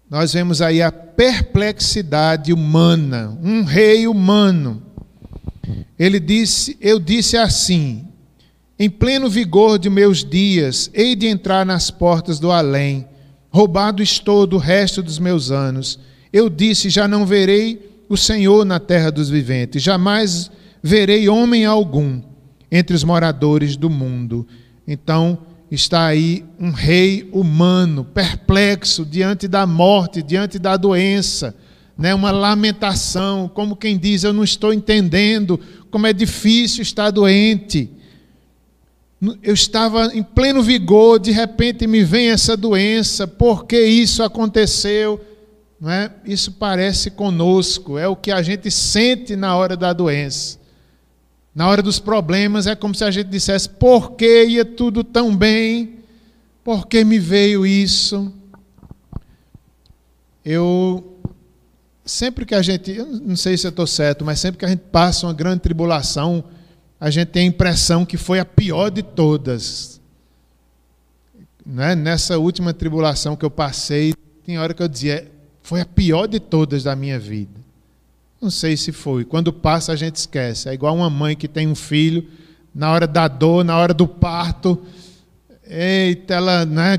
Nós 0.08 0.32
vemos 0.32 0.62
aí 0.62 0.80
a 0.80 0.92
perplexidade 0.92 2.52
humana, 2.52 3.36
um 3.42 3.64
rei 3.64 4.06
humano. 4.06 4.80
Ele 5.98 6.20
disse: 6.20 6.76
Eu 6.80 7.00
disse 7.00 7.36
assim: 7.36 8.06
Em 8.78 8.88
pleno 8.88 9.28
vigor 9.28 9.80
de 9.80 9.90
meus 9.90 10.24
dias, 10.24 10.88
hei 10.94 11.16
de 11.16 11.26
entrar 11.26 11.66
nas 11.66 11.90
portas 11.90 12.38
do 12.38 12.52
além. 12.52 13.08
Roubado 13.50 14.00
estou 14.02 14.46
do 14.46 14.58
resto 14.58 15.02
dos 15.02 15.18
meus 15.18 15.50
anos. 15.50 15.98
Eu 16.32 16.48
disse: 16.48 16.88
Já 16.88 17.08
não 17.08 17.26
verei 17.26 18.04
o 18.08 18.16
Senhor 18.16 18.64
na 18.64 18.78
terra 18.78 19.10
dos 19.10 19.28
viventes, 19.28 19.82
jamais 19.82 20.52
verei 20.80 21.28
homem 21.28 21.64
algum 21.64 22.22
entre 22.70 22.94
os 22.94 23.02
moradores 23.02 23.76
do 23.76 23.90
mundo. 23.90 24.46
Então, 24.86 25.38
está 25.70 26.06
aí 26.06 26.44
um 26.58 26.70
rei 26.70 27.28
humano, 27.32 28.04
perplexo 28.04 29.04
diante 29.04 29.48
da 29.48 29.66
morte, 29.66 30.22
diante 30.22 30.58
da 30.58 30.76
doença, 30.76 31.54
né? 31.98 32.14
uma 32.14 32.30
lamentação, 32.30 33.50
como 33.52 33.76
quem 33.76 33.98
diz: 33.98 34.22
Eu 34.22 34.32
não 34.32 34.44
estou 34.44 34.72
entendendo 34.72 35.58
como 35.90 36.06
é 36.06 36.12
difícil 36.12 36.82
estar 36.82 37.10
doente. 37.10 37.90
Eu 39.42 39.54
estava 39.54 40.14
em 40.14 40.22
pleno 40.22 40.62
vigor, 40.62 41.18
de 41.18 41.30
repente 41.30 41.86
me 41.86 42.04
vem 42.04 42.28
essa 42.28 42.56
doença, 42.56 43.26
por 43.26 43.64
que 43.64 43.80
isso 43.80 44.22
aconteceu? 44.22 45.18
Não 45.80 45.90
é? 45.90 46.10
Isso 46.24 46.52
parece 46.52 47.10
conosco, 47.10 47.98
é 47.98 48.06
o 48.06 48.14
que 48.14 48.30
a 48.30 48.42
gente 48.42 48.70
sente 48.70 49.34
na 49.34 49.56
hora 49.56 49.76
da 49.76 49.92
doença. 49.92 50.58
Na 51.56 51.66
hora 51.70 51.82
dos 51.82 51.98
problemas 51.98 52.66
é 52.66 52.76
como 52.76 52.94
se 52.94 53.02
a 53.02 53.10
gente 53.10 53.28
dissesse: 53.28 53.66
por 53.66 54.12
que 54.12 54.44
ia 54.44 54.62
tudo 54.62 55.02
tão 55.02 55.34
bem? 55.34 56.00
Por 56.62 56.86
que 56.86 57.02
me 57.02 57.18
veio 57.18 57.64
isso? 57.64 58.30
Eu 60.44 61.16
sempre 62.04 62.44
que 62.44 62.54
a 62.54 62.60
gente, 62.60 62.90
eu 62.92 63.06
não 63.06 63.36
sei 63.36 63.56
se 63.56 63.66
eu 63.66 63.70
estou 63.70 63.86
certo, 63.86 64.22
mas 64.22 64.38
sempre 64.38 64.58
que 64.58 64.66
a 64.66 64.68
gente 64.68 64.82
passa 64.92 65.26
uma 65.26 65.32
grande 65.32 65.60
tribulação, 65.60 66.44
a 67.00 67.08
gente 67.08 67.28
tem 67.28 67.44
a 67.44 67.46
impressão 67.46 68.04
que 68.04 68.18
foi 68.18 68.38
a 68.38 68.44
pior 68.44 68.90
de 68.90 69.02
todas. 69.02 69.98
Né? 71.64 71.94
Nessa 71.94 72.36
última 72.36 72.74
tribulação 72.74 73.34
que 73.34 73.46
eu 73.46 73.50
passei, 73.50 74.12
tem 74.44 74.58
hora 74.58 74.74
que 74.74 74.82
eu 74.82 74.88
dizia, 74.88 75.26
foi 75.62 75.80
a 75.80 75.86
pior 75.86 76.26
de 76.26 76.38
todas 76.38 76.82
da 76.82 76.94
minha 76.94 77.18
vida. 77.18 77.55
Não 78.40 78.50
sei 78.50 78.76
se 78.76 78.92
foi. 78.92 79.24
Quando 79.24 79.52
passa, 79.52 79.92
a 79.92 79.96
gente 79.96 80.16
esquece. 80.16 80.68
É 80.68 80.74
igual 80.74 80.94
uma 80.94 81.10
mãe 81.10 81.34
que 81.34 81.48
tem 81.48 81.66
um 81.66 81.74
filho, 81.74 82.28
na 82.74 82.90
hora 82.92 83.06
da 83.06 83.26
dor, 83.28 83.64
na 83.64 83.76
hora 83.76 83.94
do 83.94 84.06
parto, 84.06 84.80
eita, 85.66 86.34
ela 86.34 86.64
né, 86.64 86.98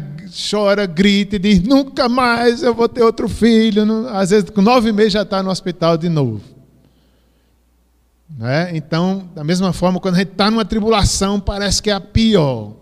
chora, 0.50 0.86
grita 0.86 1.36
e 1.36 1.40
diz: 1.40 1.62
nunca 1.62 2.10
mais 2.10 2.64
eu 2.64 2.74
vou 2.74 2.90
ter 2.90 3.04
outro 3.04 3.30
filho. 3.30 4.08
Às 4.10 4.32
vezes, 4.32 4.50
com 4.50 4.62
nove 4.62 4.92
meses, 4.92 5.14
já 5.14 5.22
está 5.22 5.42
no 5.42 5.50
hospital 5.50 5.98
de 5.98 6.10
novo. 6.10 6.42
Né? 8.38 8.76
Então, 8.76 9.30
da 9.34 9.44
mesma 9.44 9.72
forma, 9.72 10.00
quando 10.00 10.16
a 10.16 10.18
gente 10.20 10.32
está 10.32 10.52
numa 10.52 10.66
tribulação, 10.66 11.40
parece 11.40 11.82
que 11.82 11.90
é 11.90 11.94
a 11.94 12.02
pior. 12.02 12.74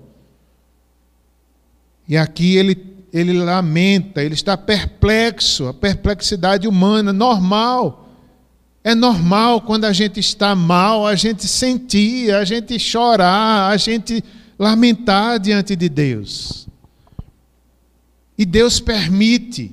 E 2.08 2.18
aqui 2.18 2.56
ele, 2.56 3.06
ele 3.12 3.34
lamenta, 3.34 4.24
ele 4.24 4.34
está 4.34 4.58
perplexo, 4.58 5.68
a 5.68 5.74
perplexidade 5.74 6.68
humana, 6.68 7.12
normal. 7.12 8.05
É 8.86 8.94
normal 8.94 9.62
quando 9.62 9.86
a 9.86 9.92
gente 9.92 10.20
está 10.20 10.54
mal, 10.54 11.08
a 11.08 11.16
gente 11.16 11.48
sentir, 11.48 12.32
a 12.32 12.46
gente 12.46 12.78
chorar, 12.78 13.72
a 13.72 13.78
gente 13.78 14.24
lamentar 14.60 15.40
diante 15.40 15.76
de 15.76 15.90
Deus. 15.90 16.68
E 18.38 18.46
Deus 18.46 18.80
permite. 18.80 19.72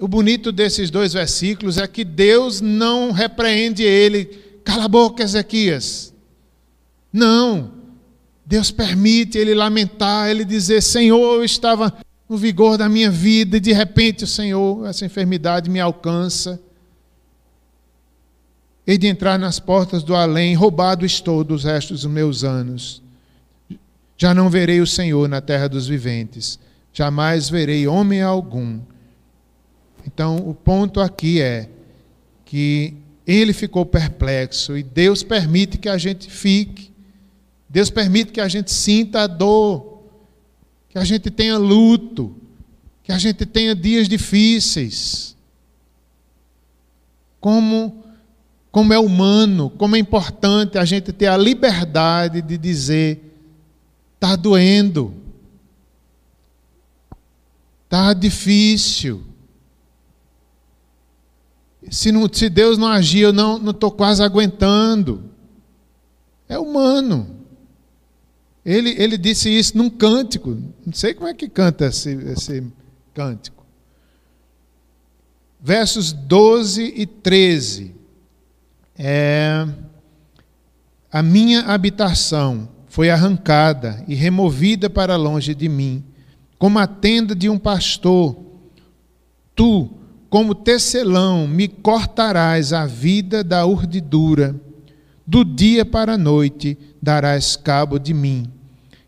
O 0.00 0.08
bonito 0.08 0.50
desses 0.50 0.90
dois 0.90 1.12
versículos 1.12 1.78
é 1.78 1.86
que 1.86 2.04
Deus 2.04 2.60
não 2.60 3.12
repreende 3.12 3.84
ele. 3.84 4.24
Cala 4.64 4.86
a 4.86 4.88
boca, 4.88 5.22
Ezequias. 5.22 6.12
Não. 7.12 7.70
Deus 8.44 8.72
permite 8.72 9.38
ele 9.38 9.54
lamentar, 9.54 10.28
ele 10.28 10.44
dizer: 10.44 10.82
Senhor, 10.82 11.36
eu 11.36 11.44
estava 11.44 11.96
no 12.28 12.36
vigor 12.36 12.76
da 12.76 12.88
minha 12.88 13.12
vida 13.12 13.58
e 13.58 13.60
de 13.60 13.72
repente 13.72 14.24
o 14.24 14.26
Senhor, 14.26 14.88
essa 14.88 15.06
enfermidade 15.06 15.70
me 15.70 15.78
alcança. 15.78 16.60
Hei 18.90 18.96
de 18.96 19.06
entrar 19.06 19.38
nas 19.38 19.60
portas 19.60 20.02
do 20.02 20.14
além, 20.14 20.54
roubado 20.54 21.04
estou 21.04 21.44
dos 21.44 21.62
restos 21.62 22.00
dos 22.00 22.10
meus 22.10 22.42
anos. 22.42 23.02
Já 24.16 24.32
não 24.32 24.48
verei 24.48 24.80
o 24.80 24.86
Senhor 24.86 25.28
na 25.28 25.42
terra 25.42 25.68
dos 25.68 25.86
viventes, 25.86 26.58
jamais 26.90 27.50
verei 27.50 27.86
homem 27.86 28.22
algum. 28.22 28.80
Então, 30.06 30.36
o 30.36 30.54
ponto 30.54 31.02
aqui 31.02 31.38
é 31.38 31.68
que 32.46 32.94
ele 33.26 33.52
ficou 33.52 33.84
perplexo 33.84 34.74
e 34.74 34.82
Deus 34.82 35.22
permite 35.22 35.76
que 35.76 35.90
a 35.90 35.98
gente 35.98 36.30
fique. 36.30 36.90
Deus 37.68 37.90
permite 37.90 38.32
que 38.32 38.40
a 38.40 38.48
gente 38.48 38.72
sinta 38.72 39.20
a 39.20 39.26
dor, 39.26 40.02
que 40.88 40.96
a 40.96 41.04
gente 41.04 41.30
tenha 41.30 41.58
luto, 41.58 42.34
que 43.02 43.12
a 43.12 43.18
gente 43.18 43.44
tenha 43.44 43.74
dias 43.74 44.08
difíceis. 44.08 45.36
Como 47.38 48.07
como 48.78 48.92
é 48.92 48.98
humano, 48.98 49.70
como 49.70 49.96
é 49.96 49.98
importante 49.98 50.78
a 50.78 50.84
gente 50.84 51.12
ter 51.12 51.26
a 51.26 51.36
liberdade 51.36 52.40
de 52.40 52.56
dizer: 52.56 53.34
está 54.14 54.36
doendo, 54.36 55.12
está 57.82 58.12
difícil. 58.12 59.24
Se, 61.90 62.12
não, 62.12 62.32
se 62.32 62.48
Deus 62.48 62.78
não 62.78 62.86
agir, 62.86 63.22
eu 63.22 63.32
não 63.32 63.68
estou 63.68 63.90
quase 63.90 64.22
aguentando. 64.22 65.24
É 66.48 66.56
humano. 66.56 67.34
Ele, 68.64 68.90
ele 68.96 69.18
disse 69.18 69.50
isso 69.50 69.76
num 69.76 69.90
cântico. 69.90 70.56
Não 70.86 70.92
sei 70.92 71.14
como 71.14 71.26
é 71.26 71.34
que 71.34 71.48
canta 71.48 71.86
esse, 71.86 72.10
esse 72.10 72.64
cântico. 73.12 73.66
Versos 75.60 76.12
12 76.12 76.92
e 76.94 77.06
13 77.06 77.97
é, 78.98 79.64
a 81.10 81.22
minha 81.22 81.60
habitação 81.60 82.68
foi 82.88 83.10
arrancada 83.10 84.04
e 84.08 84.14
removida 84.14 84.90
para 84.90 85.14
longe 85.14 85.54
de 85.54 85.68
mim, 85.68 86.02
como 86.58 86.80
a 86.80 86.86
tenda 86.86 87.34
de 87.34 87.48
um 87.48 87.58
pastor. 87.58 88.36
Tu, 89.54 89.88
como 90.28 90.54
tecelão, 90.54 91.46
me 91.46 91.68
cortarás 91.68 92.72
a 92.72 92.86
vida 92.86 93.44
da 93.44 93.64
urdidura. 93.64 94.54
Do 95.24 95.44
dia 95.44 95.84
para 95.84 96.14
a 96.14 96.18
noite 96.18 96.76
darás 97.00 97.54
cabo 97.54 97.98
de 97.98 98.12
mim. 98.12 98.50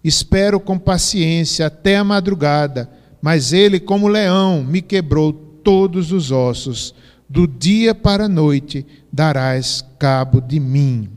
Espero 0.04 0.60
com 0.60 0.78
paciência 0.78 1.66
até 1.66 1.96
a 1.96 2.04
madrugada, 2.04 2.88
mas 3.20 3.52
ele, 3.52 3.80
como 3.80 4.06
leão, 4.06 4.62
me 4.62 4.80
quebrou 4.80 5.32
todos 5.32 6.12
os 6.12 6.30
ossos 6.30 6.94
do 7.30 7.46
dia 7.46 7.94
para 7.94 8.24
a 8.24 8.28
noite 8.28 8.84
darás 9.12 9.84
cabo 10.00 10.40
de 10.40 10.58
mim. 10.58 11.08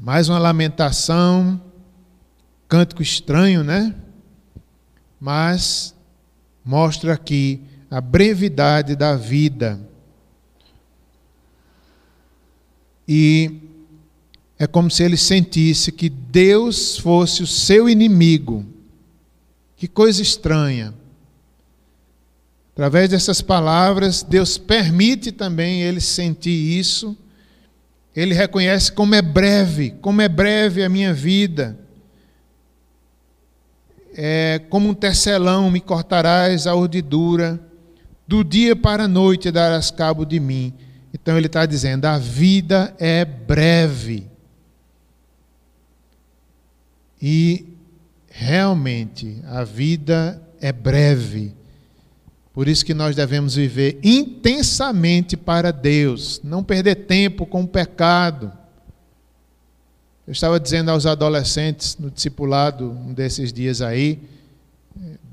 Mais 0.00 0.30
uma 0.30 0.38
lamentação, 0.38 1.60
cântico 2.66 3.02
estranho, 3.02 3.62
né? 3.62 3.94
Mas 5.20 5.94
mostra 6.64 7.12
aqui 7.12 7.60
a 7.90 8.00
brevidade 8.00 8.96
da 8.96 9.14
vida. 9.14 9.78
E 13.06 13.60
é 14.58 14.66
como 14.66 14.90
se 14.90 15.02
ele 15.02 15.18
sentisse 15.18 15.92
que 15.92 16.08
Deus 16.08 16.96
fosse 16.96 17.42
o 17.42 17.46
seu 17.46 17.90
inimigo. 17.90 18.64
Que 19.76 19.86
coisa 19.86 20.22
estranha. 20.22 20.94
Através 22.76 23.08
dessas 23.08 23.40
palavras, 23.40 24.22
Deus 24.22 24.58
permite 24.58 25.32
também 25.32 25.80
ele 25.80 25.98
sentir 25.98 26.50
isso. 26.78 27.16
Ele 28.14 28.34
reconhece 28.34 28.92
como 28.92 29.14
é 29.14 29.22
breve, 29.22 29.92
como 30.02 30.20
é 30.20 30.28
breve 30.28 30.84
a 30.84 30.88
minha 30.90 31.14
vida. 31.14 31.78
É, 34.14 34.60
como 34.68 34.90
um 34.90 34.94
tecelão 34.94 35.70
me 35.70 35.80
cortarás 35.80 36.66
a 36.66 36.74
urdidura, 36.74 37.58
do 38.28 38.44
dia 38.44 38.76
para 38.76 39.04
a 39.04 39.08
noite 39.08 39.50
darás 39.50 39.90
cabo 39.90 40.26
de 40.26 40.38
mim. 40.38 40.74
Então 41.14 41.34
ele 41.38 41.46
está 41.46 41.64
dizendo: 41.64 42.04
a 42.04 42.18
vida 42.18 42.94
é 42.98 43.24
breve. 43.24 44.30
E 47.22 47.74
realmente 48.28 49.40
a 49.46 49.64
vida 49.64 50.42
é 50.60 50.70
breve. 50.70 51.55
Por 52.56 52.68
isso 52.68 52.86
que 52.86 52.94
nós 52.94 53.14
devemos 53.14 53.54
viver 53.54 54.00
intensamente 54.02 55.36
para 55.36 55.70
Deus, 55.70 56.40
não 56.42 56.64
perder 56.64 56.94
tempo 56.94 57.44
com 57.44 57.64
o 57.64 57.68
pecado. 57.68 58.50
Eu 60.26 60.32
estava 60.32 60.58
dizendo 60.58 60.90
aos 60.90 61.04
adolescentes 61.04 61.98
no 62.00 62.10
discipulado, 62.10 62.90
um 62.90 63.12
desses 63.12 63.52
dias 63.52 63.82
aí, 63.82 64.22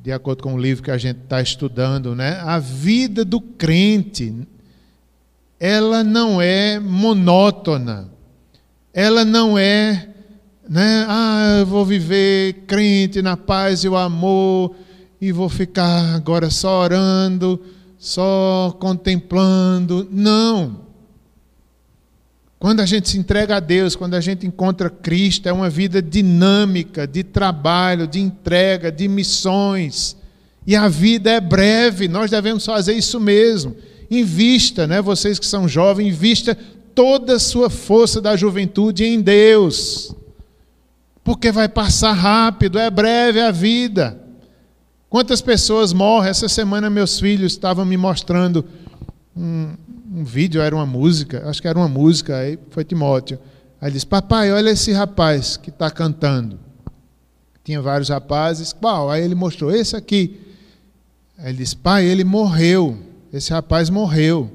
de 0.03 0.11
acordo 0.11 0.43
com 0.43 0.55
o 0.55 0.59
livro 0.59 0.83
que 0.83 0.91
a 0.91 0.97
gente 0.97 1.21
está 1.23 1.41
estudando, 1.41 2.13
né? 2.13 2.41
A 2.41 2.59
vida 2.59 3.23
do 3.23 3.39
crente, 3.39 4.45
ela 5.57 6.03
não 6.03 6.41
é 6.41 6.77
monótona, 6.77 8.09
ela 8.93 9.23
não 9.23 9.57
é, 9.57 10.09
né? 10.67 11.05
Ah, 11.07 11.59
eu 11.61 11.65
vou 11.67 11.85
viver 11.85 12.65
crente 12.67 13.21
na 13.21 13.37
paz 13.37 13.85
e 13.85 13.87
o 13.87 13.95
amor 13.95 14.75
e 15.23 15.31
vou 15.31 15.47
ficar 15.47 16.15
agora 16.15 16.49
só 16.49 16.81
orando, 16.81 17.57
só 17.97 18.75
contemplando. 18.77 20.05
Não. 20.11 20.81
Quando 22.59 22.81
a 22.81 22.85
gente 22.85 23.07
se 23.07 23.17
entrega 23.17 23.55
a 23.55 23.59
Deus, 23.61 23.95
quando 23.95 24.15
a 24.15 24.19
gente 24.19 24.45
encontra 24.45 24.89
Cristo, 24.89 25.47
é 25.47 25.53
uma 25.53 25.69
vida 25.69 26.01
dinâmica, 26.01 27.07
de 27.07 27.23
trabalho, 27.23 28.05
de 28.05 28.19
entrega, 28.19 28.91
de 28.91 29.07
missões. 29.07 30.17
E 30.67 30.75
a 30.75 30.89
vida 30.89 31.31
é 31.31 31.39
breve, 31.39 32.09
nós 32.09 32.29
devemos 32.29 32.65
fazer 32.65 32.91
isso 32.91 33.17
mesmo. 33.17 33.77
Invista, 34.11 34.85
né? 34.85 35.01
vocês 35.01 35.39
que 35.39 35.45
são 35.45 35.69
jovens, 35.69 36.07
invista 36.09 36.53
toda 36.93 37.37
a 37.37 37.39
sua 37.39 37.69
força 37.69 38.19
da 38.19 38.35
juventude 38.35 39.05
em 39.05 39.21
Deus. 39.21 40.13
Porque 41.23 41.49
vai 41.49 41.69
passar 41.69 42.11
rápido, 42.11 42.77
é 42.77 42.89
breve 42.89 43.39
a 43.39 43.51
vida. 43.51 44.21
Quantas 45.13 45.41
pessoas 45.41 45.93
morrem? 45.93 46.31
Essa 46.31 46.49
semana 46.49 46.89
meus 46.89 47.19
filhos 47.19 47.51
estavam 47.51 47.85
me 47.85 47.95
mostrando 47.95 48.65
um, 49.37 49.75
um 50.11 50.23
vídeo, 50.23 50.59
era 50.59 50.75
uma 50.75 50.87
música, 50.87 51.47
acho 51.47 51.61
que 51.61 51.67
era 51.67 51.77
uma 51.77 51.87
música, 51.87 52.35
aí 52.35 52.57
foi 52.71 52.83
Timóteo. 52.83 53.37
Aí 53.79 53.91
disse, 53.91 54.07
papai, 54.07 54.51
olha 54.51 54.71
esse 54.71 54.91
rapaz 54.91 55.55
que 55.55 55.69
está 55.69 55.91
cantando. 55.91 56.57
Tinha 57.63 57.79
vários 57.79 58.09
rapazes, 58.09 58.73
qual? 58.73 59.11
Aí 59.11 59.23
ele 59.23 59.35
mostrou, 59.35 59.69
esse 59.69 59.95
aqui. 59.95 60.39
Aí 61.37 61.49
ele 61.49 61.59
disse, 61.59 61.77
pai, 61.77 62.07
ele 62.07 62.23
morreu, 62.23 62.97
esse 63.31 63.53
rapaz 63.53 63.91
morreu. 63.91 64.49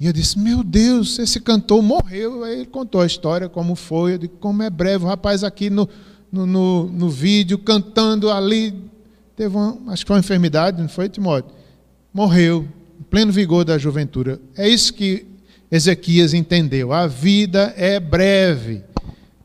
E 0.00 0.06
eu 0.06 0.14
disse, 0.14 0.38
meu 0.38 0.64
Deus, 0.64 1.18
esse 1.18 1.40
cantor 1.40 1.82
morreu. 1.82 2.42
Aí 2.42 2.54
ele 2.54 2.66
contou 2.66 3.02
a 3.02 3.06
história, 3.06 3.50
como 3.50 3.74
foi, 3.74 4.14
eu 4.14 4.18
disse, 4.18 4.32
como 4.40 4.62
é 4.62 4.70
breve, 4.70 5.04
o 5.04 5.08
rapaz 5.08 5.44
aqui 5.44 5.68
no, 5.68 5.86
no, 6.32 6.46
no, 6.46 6.84
no 6.84 7.10
vídeo, 7.10 7.58
cantando 7.58 8.30
ali, 8.30 8.93
teve 9.36 9.56
uma, 9.56 9.92
acho 9.92 10.04
que 10.04 10.08
foi 10.08 10.16
uma 10.16 10.20
enfermidade, 10.20 10.80
não 10.80 10.88
foi, 10.88 11.08
Timóteo? 11.08 11.54
Morreu, 12.12 12.68
em 12.98 13.02
pleno 13.04 13.32
vigor 13.32 13.64
da 13.64 13.76
juventude. 13.76 14.38
É 14.56 14.68
isso 14.68 14.92
que 14.92 15.26
Ezequias 15.70 16.34
entendeu. 16.34 16.92
A 16.92 17.06
vida 17.06 17.74
é 17.76 17.98
breve. 17.98 18.84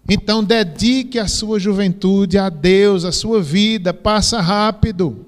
Então 0.07 0.43
dedique 0.43 1.19
a 1.19 1.27
sua 1.27 1.59
juventude 1.59 2.37
a 2.37 2.49
Deus, 2.49 3.05
a 3.05 3.11
sua 3.11 3.41
vida 3.41 3.93
passa 3.93 4.41
rápido. 4.41 5.25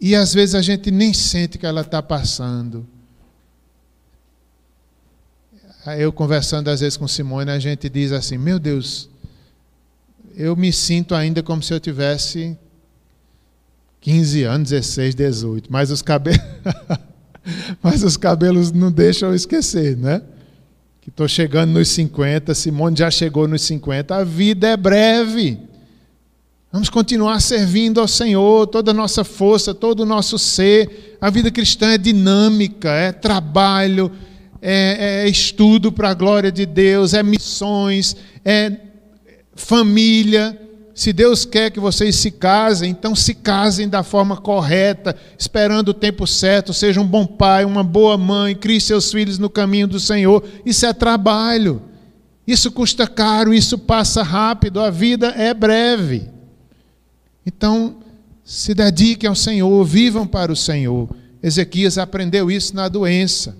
E 0.00 0.14
às 0.14 0.32
vezes 0.32 0.54
a 0.54 0.62
gente 0.62 0.90
nem 0.90 1.12
sente 1.12 1.58
que 1.58 1.66
ela 1.66 1.80
está 1.80 2.02
passando. 2.02 2.86
Eu 5.98 6.12
conversando 6.12 6.68
às 6.68 6.80
vezes 6.80 6.96
com 6.96 7.06
Simone, 7.06 7.50
a 7.50 7.58
gente 7.58 7.88
diz 7.88 8.12
assim: 8.12 8.36
Meu 8.36 8.58
Deus, 8.58 9.08
eu 10.36 10.54
me 10.54 10.70
sinto 10.70 11.14
ainda 11.14 11.42
como 11.42 11.62
se 11.62 11.72
eu 11.72 11.80
tivesse 11.80 12.56
15 14.02 14.42
anos, 14.42 14.68
16, 14.68 15.14
18. 15.14 15.72
Mas 15.72 15.90
os 15.90 16.02
cabelos, 16.02 16.40
mas 17.82 18.04
os 18.04 18.18
cabelos 18.18 18.70
não 18.70 18.92
deixam 18.92 19.30
eu 19.30 19.34
esquecer, 19.34 19.96
né? 19.96 20.20
Que 21.00 21.08
estou 21.08 21.26
chegando 21.26 21.72
nos 21.72 21.88
50, 21.88 22.54
Simone 22.54 22.96
já 22.98 23.10
chegou 23.10 23.48
nos 23.48 23.62
50. 23.62 24.14
A 24.14 24.24
vida 24.24 24.68
é 24.68 24.76
breve. 24.76 25.58
Vamos 26.70 26.90
continuar 26.90 27.40
servindo 27.40 27.98
ao 27.98 28.08
Senhor, 28.08 28.66
toda 28.66 28.90
a 28.90 28.94
nossa 28.94 29.24
força, 29.24 29.72
todo 29.72 30.00
o 30.00 30.06
nosso 30.06 30.38
ser. 30.38 31.16
A 31.18 31.30
vida 31.30 31.50
cristã 31.50 31.92
é 31.92 31.98
dinâmica, 31.98 32.90
é 32.90 33.10
trabalho, 33.10 34.12
é, 34.60 35.24
é 35.24 35.28
estudo 35.28 35.90
para 35.90 36.10
a 36.10 36.14
glória 36.14 36.52
de 36.52 36.66
Deus, 36.66 37.14
é 37.14 37.22
missões, 37.22 38.14
é 38.44 38.85
família. 39.56 40.60
Se 40.94 41.12
Deus 41.12 41.44
quer 41.44 41.70
que 41.70 41.80
vocês 41.80 42.16
se 42.16 42.30
casem, 42.30 42.90
então 42.90 43.14
se 43.14 43.34
casem 43.34 43.88
da 43.88 44.02
forma 44.02 44.36
correta, 44.36 45.14
esperando 45.38 45.88
o 45.88 45.94
tempo 45.94 46.26
certo, 46.26 46.72
seja 46.72 47.00
um 47.00 47.06
bom 47.06 47.26
pai, 47.26 47.64
uma 47.64 47.82
boa 47.82 48.16
mãe, 48.16 48.54
crie 48.54 48.80
seus 48.80 49.10
filhos 49.10 49.38
no 49.38 49.50
caminho 49.50 49.86
do 49.86 50.00
Senhor. 50.00 50.42
Isso 50.64 50.86
é 50.86 50.92
trabalho. 50.92 51.82
Isso 52.46 52.70
custa 52.70 53.06
caro, 53.08 53.52
isso 53.52 53.76
passa 53.76 54.22
rápido, 54.22 54.80
a 54.80 54.88
vida 54.88 55.34
é 55.36 55.52
breve. 55.52 56.30
Então, 57.44 57.96
se 58.44 58.72
dediquem 58.72 59.28
ao 59.28 59.34
Senhor, 59.34 59.84
vivam 59.84 60.26
para 60.26 60.52
o 60.52 60.56
Senhor. 60.56 61.08
Ezequias 61.42 61.98
aprendeu 61.98 62.50
isso 62.50 62.74
na 62.74 62.88
doença. 62.88 63.56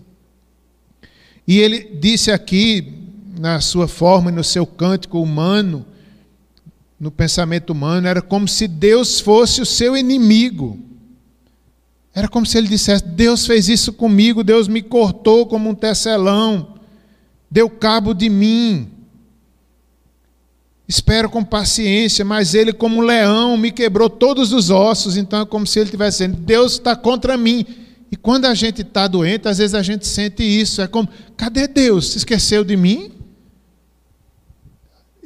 E 1.46 1.58
ele 1.58 1.98
disse 2.00 2.30
aqui, 2.30 3.05
na 3.38 3.60
sua 3.60 3.86
forma 3.86 4.30
e 4.30 4.34
no 4.34 4.44
seu 4.44 4.66
cântico 4.66 5.20
humano, 5.20 5.84
no 6.98 7.10
pensamento 7.10 7.70
humano, 7.70 8.06
era 8.06 8.22
como 8.22 8.48
se 8.48 8.66
Deus 8.66 9.20
fosse 9.20 9.60
o 9.60 9.66
seu 9.66 9.96
inimigo. 9.96 10.78
Era 12.14 12.28
como 12.28 12.46
se 12.46 12.56
ele 12.56 12.68
dissesse: 12.68 13.04
Deus 13.04 13.46
fez 13.46 13.68
isso 13.68 13.92
comigo, 13.92 14.42
Deus 14.42 14.66
me 14.66 14.80
cortou 14.80 15.46
como 15.46 15.68
um 15.68 15.74
tecelão, 15.74 16.74
deu 17.50 17.68
cabo 17.68 18.14
de 18.14 18.30
mim. 18.30 18.88
Espero 20.88 21.28
com 21.28 21.44
paciência, 21.44 22.24
mas 22.24 22.54
ele, 22.54 22.72
como 22.72 22.98
um 22.98 23.00
leão, 23.00 23.56
me 23.56 23.72
quebrou 23.72 24.08
todos 24.08 24.52
os 24.52 24.70
ossos. 24.70 25.16
Então 25.16 25.42
é 25.42 25.44
como 25.44 25.66
se 25.66 25.78
ele 25.78 25.86
estivesse 25.86 26.18
dizendo: 26.18 26.40
Deus 26.40 26.72
está 26.72 26.96
contra 26.96 27.36
mim. 27.36 27.66
E 28.10 28.16
quando 28.16 28.46
a 28.46 28.54
gente 28.54 28.82
está 28.82 29.08
doente, 29.08 29.48
às 29.48 29.58
vezes 29.58 29.74
a 29.74 29.82
gente 29.82 30.06
sente 30.06 30.42
isso. 30.42 30.80
É 30.80 30.86
como: 30.86 31.08
cadê 31.36 31.68
Deus? 31.68 32.12
Se 32.12 32.18
esqueceu 32.18 32.64
de 32.64 32.76
mim? 32.76 33.15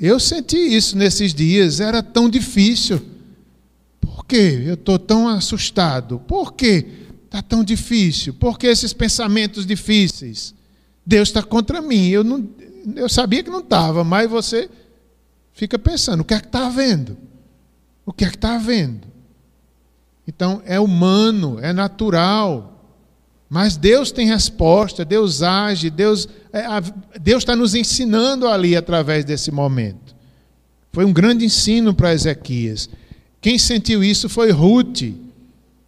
Eu 0.00 0.18
senti 0.18 0.56
isso 0.56 0.96
nesses 0.96 1.34
dias, 1.34 1.78
era 1.78 2.02
tão 2.02 2.30
difícil. 2.30 3.02
Por 4.00 4.24
que 4.24 4.36
eu 4.36 4.74
estou 4.74 4.98
tão 4.98 5.28
assustado? 5.28 6.18
Por 6.20 6.54
que 6.54 6.86
está 7.26 7.42
tão 7.42 7.62
difícil? 7.62 8.32
Por 8.32 8.58
que 8.58 8.66
esses 8.66 8.94
pensamentos 8.94 9.66
difíceis? 9.66 10.54
Deus 11.04 11.28
está 11.28 11.42
contra 11.42 11.82
mim. 11.82 12.08
Eu, 12.08 12.24
não, 12.24 12.48
eu 12.96 13.10
sabia 13.10 13.42
que 13.42 13.50
não 13.50 13.60
estava, 13.60 14.02
mas 14.02 14.30
você 14.30 14.70
fica 15.52 15.78
pensando: 15.78 16.20
o 16.20 16.24
que 16.24 16.32
é 16.32 16.40
que 16.40 16.46
está 16.46 16.66
havendo? 16.66 17.18
O 18.06 18.12
que 18.12 18.24
é 18.24 18.30
que 18.30 18.36
está 18.36 18.54
havendo? 18.54 19.06
Então, 20.26 20.62
é 20.64 20.80
humano, 20.80 21.58
é 21.60 21.72
natural. 21.72 22.79
Mas 23.50 23.76
Deus 23.76 24.12
tem 24.12 24.28
resposta, 24.28 25.04
Deus 25.04 25.42
age, 25.42 25.90
Deus 25.90 26.28
é, 26.52 26.62
Deus 27.20 27.42
está 27.42 27.56
nos 27.56 27.74
ensinando 27.74 28.46
ali 28.46 28.76
através 28.76 29.24
desse 29.24 29.50
momento. 29.50 30.14
Foi 30.92 31.04
um 31.04 31.12
grande 31.12 31.44
ensino 31.44 31.92
para 31.92 32.14
Ezequias. 32.14 32.88
Quem 33.40 33.58
sentiu 33.58 34.04
isso 34.04 34.28
foi 34.28 34.52
Ruth. 34.52 35.02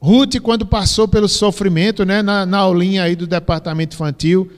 Ruth, 0.00 0.40
quando 0.40 0.66
passou 0.66 1.06
pelo 1.06 1.28
sofrimento, 1.28 2.04
né, 2.04 2.20
na, 2.20 2.44
na 2.44 2.58
aulinha 2.58 3.04
aí 3.04 3.14
do 3.14 3.26
departamento 3.26 3.94
infantil, 3.94 4.50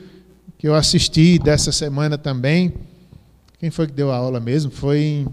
que 0.59 0.67
eu 0.67 0.75
assisti 0.75 1.39
dessa 1.39 1.71
semana 1.73 2.17
também. 2.17 2.73
Quem 3.59 3.71
foi 3.71 3.87
que 3.87 3.93
deu 3.93 4.11
a 4.11 4.17
aula 4.17 4.41
mesmo? 4.41 4.71
Foi 4.71 5.27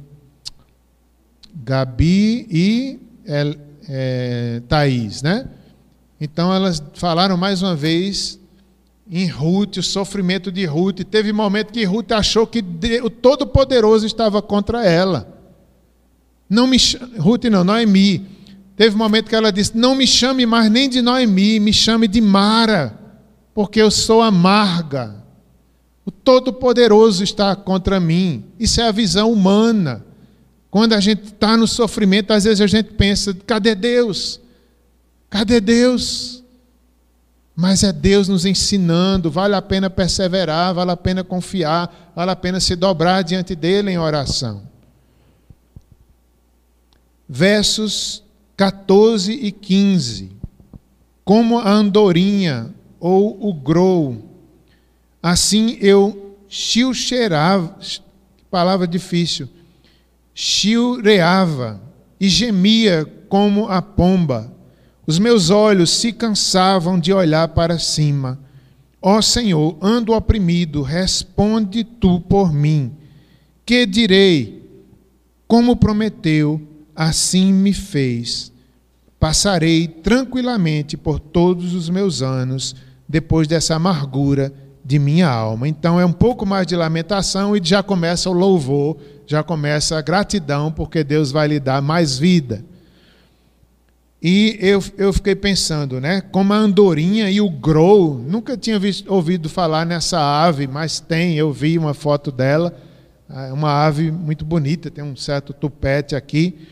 Gabi 1.53 2.47
e 2.49 2.99
é, 3.25 3.57
é, 3.87 4.61
Thaís, 4.67 5.21
né? 5.21 5.47
Então 6.21 6.53
elas 6.53 6.81
falaram 6.93 7.35
mais 7.35 7.63
uma 7.63 7.75
vez 7.75 8.39
em 9.09 9.27
Ruth, 9.27 9.77
o 9.77 9.83
sofrimento 9.83 10.51
de 10.51 10.63
Ruth. 10.65 10.99
Teve 11.09 11.33
momento 11.33 11.73
que 11.73 11.83
Ruth 11.83 12.11
achou 12.11 12.45
que 12.45 12.63
o 13.03 13.09
Todo-Poderoso 13.09 14.05
estava 14.05 14.39
contra 14.39 14.85
ela. 14.85 15.27
Não 16.47 16.67
me 16.67 16.77
Ruth 17.17 17.45
não, 17.45 17.63
Noemi. 17.63 18.27
Teve 18.77 18.95
momento 18.95 19.29
que 19.29 19.35
ela 19.35 19.51
disse: 19.51 19.75
Não 19.75 19.95
me 19.95 20.05
chame 20.05 20.45
mais 20.45 20.69
nem 20.69 20.87
de 20.87 21.01
Noemi, 21.01 21.59
me 21.59 21.73
chame 21.73 22.07
de 22.07 22.21
Mara, 22.21 22.95
porque 23.51 23.81
eu 23.81 23.89
sou 23.89 24.21
amarga. 24.21 25.15
O 26.05 26.11
Todo-Poderoso 26.11 27.23
está 27.23 27.55
contra 27.55 27.99
mim. 27.99 28.45
Isso 28.59 28.79
é 28.79 28.87
a 28.87 28.91
visão 28.91 29.31
humana. 29.31 30.05
Quando 30.69 30.93
a 30.93 30.99
gente 30.99 31.23
está 31.23 31.57
no 31.57 31.67
sofrimento, 31.67 32.31
às 32.31 32.43
vezes 32.43 32.61
a 32.61 32.67
gente 32.67 32.91
pensa: 32.93 33.35
cadê 33.47 33.73
Deus? 33.73 34.39
Cadê 35.31 35.61
Deus? 35.61 36.43
Mas 37.55 37.83
é 37.83 37.93
Deus 37.93 38.27
nos 38.27 38.45
ensinando, 38.45 39.31
vale 39.31 39.55
a 39.55 39.61
pena 39.61 39.89
perseverar, 39.89 40.73
vale 40.73 40.91
a 40.91 40.97
pena 40.97 41.23
confiar, 41.23 42.11
vale 42.13 42.31
a 42.31 42.35
pena 42.35 42.59
se 42.59 42.75
dobrar 42.75 43.23
diante 43.23 43.55
dele 43.55 43.91
em 43.91 43.97
oração. 43.97 44.63
Versos 47.27 48.23
14 48.57 49.31
e 49.31 49.51
15. 49.51 50.31
Como 51.23 51.59
a 51.59 51.69
andorinha 51.69 52.73
ou 52.99 53.47
o 53.47 53.53
grou, 53.53 54.29
assim 55.23 55.77
eu 55.79 56.35
chilcheirava, 56.49 57.77
palavra 58.49 58.85
difícil, 58.85 59.47
chilreava 60.33 61.79
e 62.19 62.27
gemia 62.27 63.05
como 63.29 63.67
a 63.67 63.81
pomba. 63.81 64.51
Os 65.11 65.19
meus 65.19 65.49
olhos 65.49 65.89
se 65.89 66.13
cansavam 66.13 66.97
de 66.97 67.11
olhar 67.11 67.49
para 67.49 67.77
cima. 67.77 68.39
Ó 69.01 69.21
Senhor, 69.21 69.77
ando 69.81 70.13
oprimido, 70.13 70.81
responde 70.81 71.83
tu 71.83 72.21
por 72.21 72.53
mim. 72.53 72.93
Que 73.65 73.85
direi? 73.85 74.71
Como 75.49 75.75
prometeu, 75.75 76.61
assim 76.95 77.51
me 77.51 77.73
fez. 77.73 78.53
Passarei 79.19 79.85
tranquilamente 79.85 80.95
por 80.95 81.19
todos 81.19 81.73
os 81.73 81.89
meus 81.89 82.21
anos, 82.21 82.73
depois 83.05 83.49
dessa 83.49 83.75
amargura 83.75 84.53
de 84.81 84.97
minha 84.97 85.27
alma. 85.27 85.67
Então 85.67 85.99
é 85.99 86.05
um 86.05 86.13
pouco 86.13 86.45
mais 86.45 86.65
de 86.65 86.77
lamentação 86.77 87.53
e 87.53 87.59
já 87.61 87.83
começa 87.83 88.29
o 88.29 88.33
louvor, 88.33 88.95
já 89.27 89.43
começa 89.43 89.97
a 89.97 90.01
gratidão, 90.01 90.71
porque 90.71 91.03
Deus 91.03 91.33
vai 91.33 91.49
lhe 91.49 91.59
dar 91.59 91.81
mais 91.81 92.17
vida. 92.17 92.63
E 94.21 94.55
eu, 94.61 94.83
eu 94.97 95.11
fiquei 95.11 95.33
pensando, 95.33 95.99
né? 95.99 96.21
Como 96.21 96.53
a 96.53 96.57
andorinha 96.57 97.31
e 97.31 97.41
o 97.41 97.49
grou, 97.49 98.19
nunca 98.19 98.55
tinha 98.55 98.77
visto, 98.77 99.11
ouvido 99.11 99.49
falar 99.49 99.83
nessa 99.83 100.19
ave, 100.19 100.67
mas 100.67 100.99
tem, 100.99 101.35
eu 101.35 101.51
vi 101.51 101.75
uma 101.77 101.95
foto 101.95 102.31
dela, 102.31 102.77
é 103.27 103.51
uma 103.51 103.71
ave 103.85 104.11
muito 104.11 104.45
bonita, 104.45 104.91
tem 104.91 105.03
um 105.03 105.15
certo 105.15 105.53
tupete 105.53 106.15
aqui. 106.15 106.67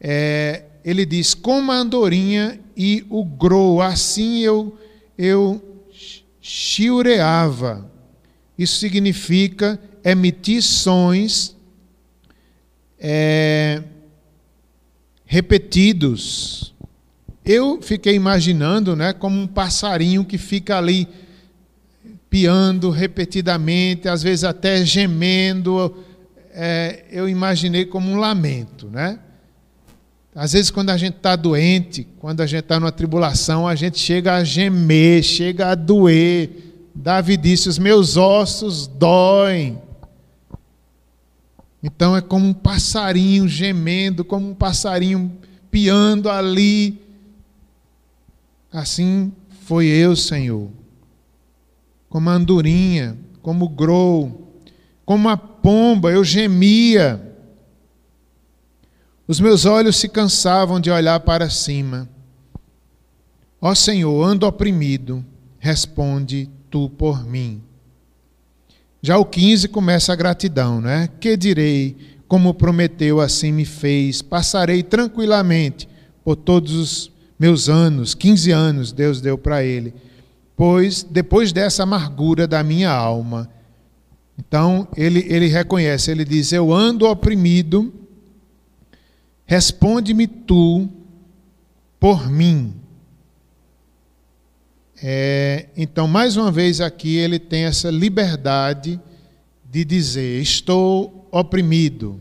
É, 0.00 0.64
ele 0.84 1.06
diz: 1.06 1.34
como 1.34 1.70
a 1.70 1.76
andorinha 1.76 2.58
e 2.76 3.06
o 3.08 3.24
grou, 3.24 3.80
assim 3.80 4.38
eu, 4.40 4.76
eu 5.16 5.62
chiureava. 6.40 7.88
Isso 8.58 8.78
significa 8.78 9.78
emitir 10.04 10.62
sons 10.62 11.56
é, 12.98 13.82
repetidos. 15.24 16.71
Eu 17.44 17.82
fiquei 17.82 18.14
imaginando 18.14 18.94
né, 18.94 19.12
como 19.12 19.40
um 19.40 19.46
passarinho 19.46 20.24
que 20.24 20.38
fica 20.38 20.78
ali 20.78 21.08
piando 22.30 22.88
repetidamente, 22.88 24.08
às 24.08 24.22
vezes 24.22 24.44
até 24.44 24.84
gemendo. 24.84 25.94
É, 26.54 27.04
eu 27.10 27.28
imaginei 27.28 27.84
como 27.84 28.10
um 28.10 28.16
lamento, 28.16 28.88
né? 28.88 29.18
Às 30.34 30.52
vezes, 30.52 30.70
quando 30.70 30.88
a 30.88 30.96
gente 30.96 31.16
está 31.16 31.36
doente, 31.36 32.08
quando 32.18 32.40
a 32.40 32.46
gente 32.46 32.60
está 32.60 32.80
numa 32.80 32.90
tribulação, 32.90 33.68
a 33.68 33.74
gente 33.74 33.98
chega 33.98 34.36
a 34.36 34.44
gemer, 34.44 35.22
chega 35.22 35.68
a 35.68 35.74
doer. 35.74 36.50
Davi 36.94 37.36
disse: 37.36 37.68
Os 37.68 37.78
meus 37.78 38.16
ossos 38.16 38.86
doem. 38.86 39.78
Então 41.82 42.16
é 42.16 42.22
como 42.22 42.46
um 42.46 42.54
passarinho 42.54 43.46
gemendo, 43.46 44.24
como 44.24 44.48
um 44.48 44.54
passarinho 44.54 45.30
piando 45.70 46.30
ali. 46.30 46.98
Assim 48.72 49.32
foi 49.64 49.86
eu, 49.86 50.16
Senhor. 50.16 50.70
Como 52.08 52.30
a 52.30 52.34
andorinha, 52.34 53.18
como 53.42 53.66
o 53.66 53.68
grou, 53.68 54.62
como 55.04 55.28
a 55.28 55.36
pomba, 55.36 56.10
eu 56.10 56.24
gemia 56.24 57.32
os 59.26 59.40
meus 59.40 59.64
olhos 59.64 59.96
se 59.96 60.08
cansavam 60.08 60.80
de 60.80 60.90
olhar 60.90 61.18
para 61.20 61.48
cima. 61.48 62.08
Ó 63.60 63.74
Senhor, 63.74 64.22
ando 64.24 64.46
oprimido, 64.46 65.24
responde 65.58 66.50
tu 66.68 66.90
por 66.90 67.24
mim. 67.24 67.62
Já 69.00 69.18
o 69.18 69.24
15 69.24 69.68
começa 69.68 70.12
a 70.12 70.16
gratidão, 70.16 70.80
né? 70.80 71.08
Que 71.20 71.36
direi, 71.36 71.96
como 72.26 72.52
prometeu, 72.52 73.20
assim 73.20 73.52
me 73.52 73.64
fez, 73.64 74.22
passarei 74.22 74.82
tranquilamente 74.82 75.88
por 76.24 76.36
todos 76.36 76.72
os 76.74 77.11
meus 77.42 77.68
anos, 77.68 78.14
15 78.14 78.52
anos 78.52 78.92
Deus 78.92 79.20
deu 79.20 79.36
para 79.36 79.64
ele, 79.64 79.92
pois 80.56 81.02
depois 81.02 81.52
dessa 81.52 81.82
amargura 81.82 82.46
da 82.46 82.62
minha 82.62 82.90
alma. 82.90 83.50
Então 84.38 84.86
ele, 84.96 85.26
ele 85.28 85.48
reconhece, 85.48 86.10
ele 86.10 86.24
diz: 86.24 86.52
Eu 86.52 86.72
ando 86.72 87.06
oprimido, 87.06 87.92
Responde-me 89.52 90.26
tu 90.26 90.88
por 92.00 92.30
mim. 92.30 92.74
É, 95.02 95.66
então, 95.76 96.08
mais 96.08 96.38
uma 96.38 96.50
vez 96.50 96.80
aqui, 96.80 97.16
ele 97.16 97.38
tem 97.38 97.64
essa 97.64 97.90
liberdade 97.90 98.98
de 99.70 99.84
dizer: 99.84 100.40
Estou 100.40 101.28
oprimido. 101.30 102.18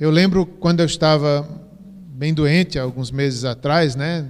Eu 0.00 0.10
lembro 0.10 0.46
quando 0.46 0.80
eu 0.80 0.86
estava 0.86 1.67
bem 2.18 2.34
doente, 2.34 2.76
alguns 2.76 3.12
meses 3.12 3.44
atrás, 3.44 3.94
né? 3.94 4.28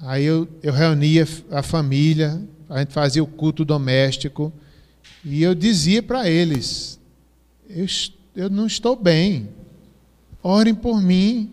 Aí 0.00 0.24
eu, 0.24 0.48
eu 0.64 0.72
reunia 0.72 1.24
a 1.48 1.62
família, 1.62 2.42
a 2.68 2.80
gente 2.80 2.92
fazia 2.92 3.22
o 3.22 3.26
culto 3.26 3.64
doméstico, 3.64 4.52
e 5.24 5.44
eu 5.44 5.54
dizia 5.54 6.02
para 6.02 6.28
eles: 6.28 6.98
eu, 7.68 7.86
eu 8.34 8.50
não 8.50 8.66
estou 8.66 8.96
bem, 8.96 9.48
Orem 10.42 10.74
por 10.74 11.00
mim. 11.00 11.52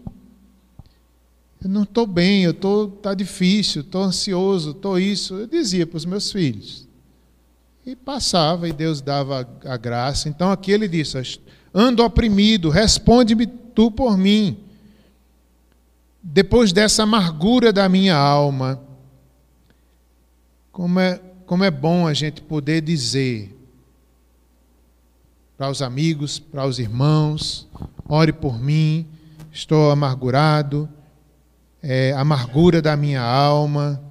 Eu 1.62 1.70
não 1.70 1.84
estou 1.84 2.08
bem, 2.08 2.44
eu 2.44 2.54
tô 2.54 2.88
tá 2.88 3.14
difícil, 3.14 3.82
estou 3.82 4.02
ansioso, 4.02 4.72
estou 4.72 4.98
isso. 4.98 5.36
Eu 5.36 5.48
dizia 5.48 5.86
para 5.86 5.98
os 5.98 6.06
meus 6.06 6.32
filhos. 6.32 6.88
E 7.86 7.96
passava 7.96 8.68
e 8.68 8.74
Deus 8.74 9.02
dava 9.02 9.48
a 9.66 9.78
graça. 9.78 10.30
Então 10.30 10.52
aqui 10.52 10.72
ele 10.72 10.88
disse: 10.88 11.40
Ando 11.74 12.04
oprimido, 12.04 12.70
responde-me 12.70 13.46
tu 13.46 13.92
por 13.92 14.18
mim. 14.18 14.67
Depois 16.30 16.74
dessa 16.74 17.04
amargura 17.04 17.72
da 17.72 17.88
minha 17.88 18.16
alma, 18.16 18.84
como 20.74 21.00
é, 21.00 21.22
como 21.46 21.64
é 21.64 21.72
bom 21.72 22.06
a 22.06 22.14
gente 22.14 22.42
poder 22.42 22.82
dizer 22.82 23.58
para 25.58 25.70
os 25.70 25.82
amigos, 25.82 26.38
para 26.38 26.66
os 26.66 26.80
irmãos, 26.80 27.66
ore 28.10 28.34
por 28.34 28.62
mim, 28.62 29.08
estou 29.54 29.90
amargurado, 29.90 30.90
é, 31.82 32.12
amargura 32.12 32.82
da 32.82 32.98
minha 32.98 33.22
alma. 33.22 34.04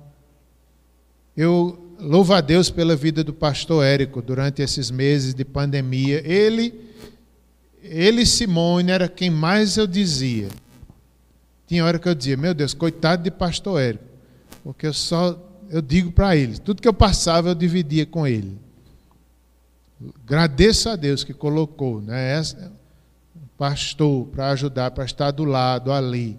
Eu 1.37 1.95
louvo 2.01 2.33
a 2.33 2.41
Deus 2.41 2.71
pela 2.71 2.97
vida 2.97 3.23
do 3.23 3.35
pastor 3.35 3.85
Érico 3.85 4.23
durante 4.23 4.63
esses 4.63 4.91
meses 4.91 5.35
de 5.35 5.45
pandemia. 5.45 6.23
Ele, 6.27 6.75
ele 7.83 8.25
Simone, 8.25 8.91
era 8.91 9.07
quem 9.07 9.29
mais 9.29 9.77
eu 9.77 9.87
dizia. 9.87 10.49
Tinha 11.67 11.85
hora 11.85 11.99
que 11.99 12.09
eu 12.09 12.15
dizia, 12.15 12.37
meu 12.37 12.55
Deus, 12.55 12.75
coitado 12.75 13.23
de 13.23 13.31
pastor 13.31 13.81
Érico, 13.81 14.05
porque 14.63 14.87
eu 14.87 14.93
só 14.93 15.43
eu 15.69 15.83
digo 15.83 16.13
para 16.13 16.37
ele, 16.37 16.59
tudo 16.59 16.81
que 16.81 16.89
eu 16.89 16.95
passava 16.95 17.49
eu 17.49 17.55
dividia 17.55 18.07
com 18.07 18.27
ele. 18.27 18.59
Agradeço 20.25 20.89
a 20.89 20.97
Deus 20.97 21.25
que 21.25 21.33
colocou, 21.33 22.01
né? 22.01 22.39
Essa, 22.39 22.73
pastor 23.57 24.27
para 24.27 24.51
ajudar, 24.51 24.91
para 24.91 25.05
estar 25.05 25.31
do 25.31 25.45
lado 25.45 25.91
ali. 25.91 26.39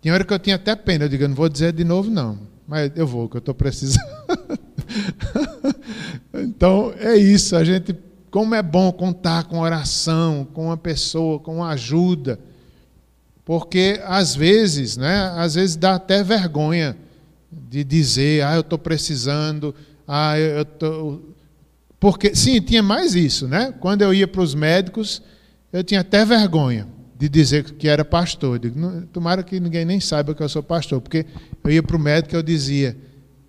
Tinha 0.00 0.14
hora 0.14 0.24
que 0.24 0.32
eu 0.32 0.38
tinha 0.38 0.56
até 0.56 0.76
pena, 0.76 1.04
eu 1.04 1.08
digo, 1.08 1.24
eu 1.24 1.28
não 1.28 1.36
vou 1.36 1.48
dizer 1.48 1.72
de 1.72 1.84
novo, 1.84 2.10
não. 2.10 2.38
Mas 2.66 2.92
eu 2.94 3.06
vou, 3.06 3.28
que 3.28 3.36
eu 3.36 3.40
estou 3.40 3.54
precisando. 3.54 4.04
então, 6.32 6.94
é 6.98 7.16
isso. 7.16 7.56
A 7.56 7.64
gente, 7.64 7.96
como 8.30 8.54
é 8.54 8.62
bom 8.62 8.92
contar 8.92 9.44
com 9.44 9.58
oração, 9.58 10.46
com 10.52 10.66
uma 10.66 10.76
pessoa, 10.76 11.40
com 11.40 11.64
ajuda. 11.64 12.38
Porque 13.50 14.00
às 14.04 14.36
vezes, 14.36 14.96
né? 14.96 15.32
Às 15.34 15.56
vezes 15.56 15.74
dá 15.74 15.96
até 15.96 16.22
vergonha 16.22 16.96
de 17.50 17.82
dizer, 17.82 18.44
ah, 18.44 18.54
eu 18.54 18.60
estou 18.60 18.78
precisando, 18.78 19.74
ah, 20.06 20.38
eu 20.38 20.62
estou. 20.62 21.34
Porque, 21.98 22.32
sim, 22.32 22.60
tinha 22.60 22.80
mais 22.80 23.16
isso, 23.16 23.48
né? 23.48 23.74
Quando 23.80 24.02
eu 24.02 24.14
ia 24.14 24.28
para 24.28 24.40
os 24.40 24.54
médicos, 24.54 25.20
eu 25.72 25.82
tinha 25.82 25.98
até 25.98 26.24
vergonha 26.24 26.86
de 27.18 27.28
dizer 27.28 27.64
que 27.72 27.88
era 27.88 28.04
pastor. 28.04 28.54
Eu 28.54 28.70
digo, 28.70 29.02
tomara 29.12 29.42
que 29.42 29.58
ninguém 29.58 29.84
nem 29.84 29.98
saiba 29.98 30.32
que 30.32 30.44
eu 30.44 30.48
sou 30.48 30.62
pastor, 30.62 31.00
porque 31.00 31.26
eu 31.64 31.72
ia 31.72 31.82
para 31.82 31.96
o 31.96 31.98
médico 31.98 32.36
e 32.36 32.38
eu 32.38 32.44
dizia, 32.44 32.96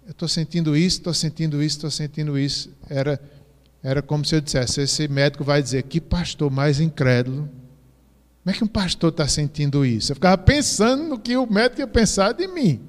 eu 0.08 0.14
estou 0.14 0.28
sentindo 0.28 0.76
isso, 0.76 0.98
estou 0.98 1.14
sentindo 1.14 1.62
isso, 1.62 1.76
estou 1.76 1.92
sentindo 1.92 2.40
isso. 2.40 2.72
Era, 2.90 3.22
era 3.84 4.02
como 4.02 4.26
se 4.26 4.34
eu 4.34 4.42
dissesse, 4.42 4.82
esse 4.82 5.08
médico 5.08 5.44
vai 5.44 5.62
dizer, 5.62 5.84
que 5.84 6.02
pastor 6.02 6.50
mais 6.50 6.80
incrédulo. 6.80 7.48
Como 8.44 8.56
é 8.56 8.58
que 8.58 8.64
um 8.64 8.68
pastor 8.68 9.12
está 9.12 9.28
sentindo 9.28 9.86
isso? 9.86 10.12
Eu 10.12 10.16
ficava 10.16 10.38
pensando 10.38 11.04
no 11.04 11.20
que 11.20 11.38
o 11.38 11.46
médico 11.46 11.82
ia 11.82 11.88
pensar 11.88 12.34
de 12.34 12.48
mim. 12.48 12.82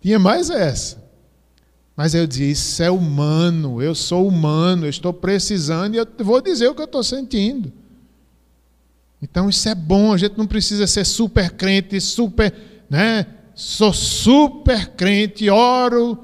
Tinha 0.00 0.18
mais 0.18 0.50
essa. 0.50 1.02
Mas 1.96 2.14
eu 2.14 2.26
disse: 2.26 2.50
Isso 2.50 2.82
é 2.82 2.90
humano, 2.90 3.80
eu 3.80 3.94
sou 3.94 4.26
humano, 4.26 4.84
eu 4.84 4.90
estou 4.90 5.12
precisando 5.12 5.94
e 5.94 5.98
eu 5.98 6.06
vou 6.18 6.40
dizer 6.40 6.68
o 6.68 6.74
que 6.74 6.82
eu 6.82 6.86
estou 6.86 7.02
sentindo. 7.02 7.72
Então 9.22 9.48
isso 9.48 9.68
é 9.68 9.74
bom, 9.74 10.12
a 10.12 10.18
gente 10.18 10.36
não 10.36 10.46
precisa 10.46 10.86
ser 10.86 11.06
super 11.06 11.52
crente, 11.52 12.00
super, 12.00 12.52
né? 12.90 13.24
Sou 13.54 13.92
super 13.92 14.88
crente, 14.88 15.48
oro, 15.48 16.18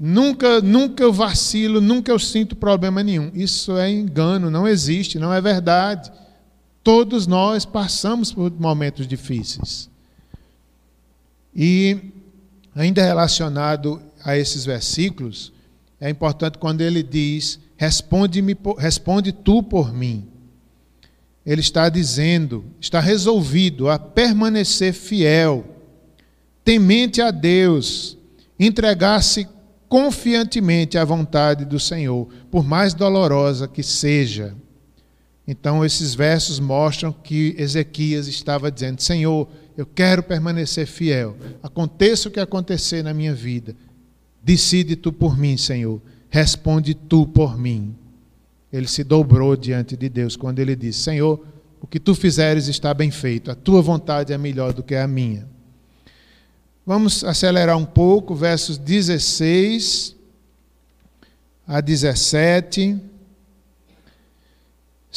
nunca, 0.00 0.60
nunca 0.62 1.02
eu 1.02 1.12
vacilo, 1.12 1.80
nunca 1.80 2.10
eu 2.10 2.18
sinto 2.18 2.56
problema 2.56 3.02
nenhum. 3.02 3.30
Isso 3.34 3.76
é 3.76 3.90
engano, 3.90 4.50
não 4.50 4.66
existe, 4.66 5.18
não 5.18 5.32
é 5.32 5.40
verdade. 5.40 6.10
Todos 6.88 7.26
nós 7.26 7.66
passamos 7.66 8.32
por 8.32 8.50
momentos 8.50 9.06
difíceis. 9.06 9.90
E 11.54 11.98
ainda 12.74 13.04
relacionado 13.04 14.00
a 14.24 14.38
esses 14.38 14.64
versículos, 14.64 15.52
é 16.00 16.08
importante 16.08 16.56
quando 16.56 16.80
ele 16.80 17.02
diz: 17.02 17.60
responde-me, 17.76 18.56
responde 18.78 19.32
tu 19.32 19.62
por 19.62 19.92
mim 19.92 20.26
ele 21.44 21.60
está 21.60 21.90
dizendo, 21.90 22.64
está 22.80 23.00
resolvido 23.00 23.90
a 23.90 23.98
permanecer 23.98 24.92
fiel, 24.92 25.64
temente 26.62 27.20
a 27.22 27.30
Deus, 27.30 28.16
entregar-se 28.60 29.46
confiantemente 29.88 30.96
à 30.96 31.04
vontade 31.04 31.64
do 31.64 31.78
Senhor, 31.78 32.28
por 32.50 32.64
mais 32.64 32.94
dolorosa 32.94 33.66
que 33.66 33.82
seja. 33.82 34.54
Então, 35.50 35.82
esses 35.82 36.14
versos 36.14 36.60
mostram 36.60 37.10
que 37.10 37.54
Ezequias 37.56 38.28
estava 38.28 38.70
dizendo: 38.70 39.00
Senhor, 39.00 39.48
eu 39.78 39.86
quero 39.86 40.22
permanecer 40.22 40.86
fiel, 40.86 41.34
aconteça 41.62 42.28
o 42.28 42.30
que 42.30 42.38
acontecer 42.38 43.02
na 43.02 43.14
minha 43.14 43.34
vida, 43.34 43.74
decide 44.42 44.94
tu 44.94 45.10
por 45.10 45.38
mim, 45.38 45.56
Senhor, 45.56 46.02
responde 46.28 46.92
tu 46.92 47.26
por 47.26 47.58
mim. 47.58 47.96
Ele 48.70 48.86
se 48.86 49.02
dobrou 49.02 49.56
diante 49.56 49.96
de 49.96 50.10
Deus 50.10 50.36
quando 50.36 50.58
ele 50.58 50.76
disse: 50.76 50.98
Senhor, 50.98 51.42
o 51.80 51.86
que 51.86 51.98
tu 51.98 52.14
fizeres 52.14 52.68
está 52.68 52.92
bem 52.92 53.10
feito, 53.10 53.50
a 53.50 53.54
tua 53.54 53.80
vontade 53.80 54.34
é 54.34 54.36
melhor 54.36 54.74
do 54.74 54.82
que 54.82 54.94
a 54.94 55.08
minha. 55.08 55.48
Vamos 56.84 57.24
acelerar 57.24 57.78
um 57.78 57.86
pouco, 57.86 58.34
versos 58.34 58.76
16 58.76 60.14
a 61.66 61.80
17. 61.80 62.98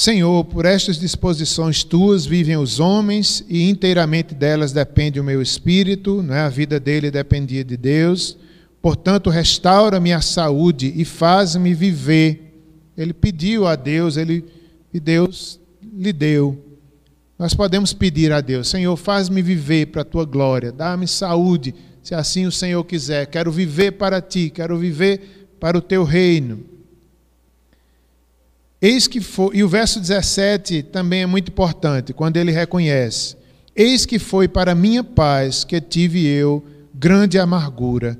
Senhor, 0.01 0.45
por 0.45 0.65
estas 0.65 0.97
disposições 0.97 1.83
tuas 1.83 2.25
vivem 2.25 2.57
os 2.57 2.79
homens 2.79 3.43
e 3.47 3.69
inteiramente 3.69 4.33
delas 4.33 4.71
depende 4.71 5.19
o 5.19 5.23
meu 5.23 5.41
espírito, 5.41 6.23
não 6.23 6.33
é? 6.33 6.41
a 6.41 6.49
vida 6.49 6.79
dele 6.79 7.11
dependia 7.11 7.63
de 7.63 7.77
Deus. 7.77 8.37
Portanto, 8.81 9.29
restaura-me 9.29 10.11
a 10.11 10.21
saúde 10.21 10.91
e 10.95 11.05
faz-me 11.05 11.73
viver 11.73 12.51
ele 12.97 13.13
pediu 13.13 13.65
a 13.65 13.75
Deus, 13.75 14.17
ele, 14.17 14.45
e 14.93 14.99
Deus 14.99 15.59
lhe 15.81 16.13
deu. 16.13 16.77
Nós 17.37 17.53
podemos 17.53 17.93
pedir 17.93 18.31
a 18.31 18.41
Deus: 18.41 18.67
Senhor, 18.67 18.95
faz-me 18.95 19.41
viver 19.41 19.87
para 19.87 20.01
a 20.01 20.05
tua 20.05 20.25
glória, 20.25 20.71
dá-me 20.71 21.07
saúde, 21.07 21.73
se 22.03 22.13
assim 22.13 22.45
o 22.45 22.51
Senhor 22.51 22.83
quiser. 22.83 23.25
Quero 23.27 23.51
viver 23.51 23.93
para 23.93 24.21
ti, 24.21 24.49
quero 24.49 24.77
viver 24.77 25.47
para 25.59 25.77
o 25.77 25.81
teu 25.81 26.03
reino. 26.03 26.63
Eis 28.81 29.07
que 29.07 29.21
foi, 29.21 29.57
e 29.57 29.63
o 29.63 29.69
verso 29.69 29.99
17 29.99 30.81
também 30.83 31.21
é 31.21 31.25
muito 31.27 31.49
importante, 31.49 32.13
quando 32.13 32.37
ele 32.37 32.51
reconhece: 32.51 33.37
Eis 33.75 34.05
que 34.05 34.17
foi 34.17 34.47
para 34.47 34.73
minha 34.73 35.03
paz 35.03 35.63
que 35.63 35.79
tive 35.79 36.25
eu 36.25 36.65
grande 36.93 37.37
amargura. 37.37 38.19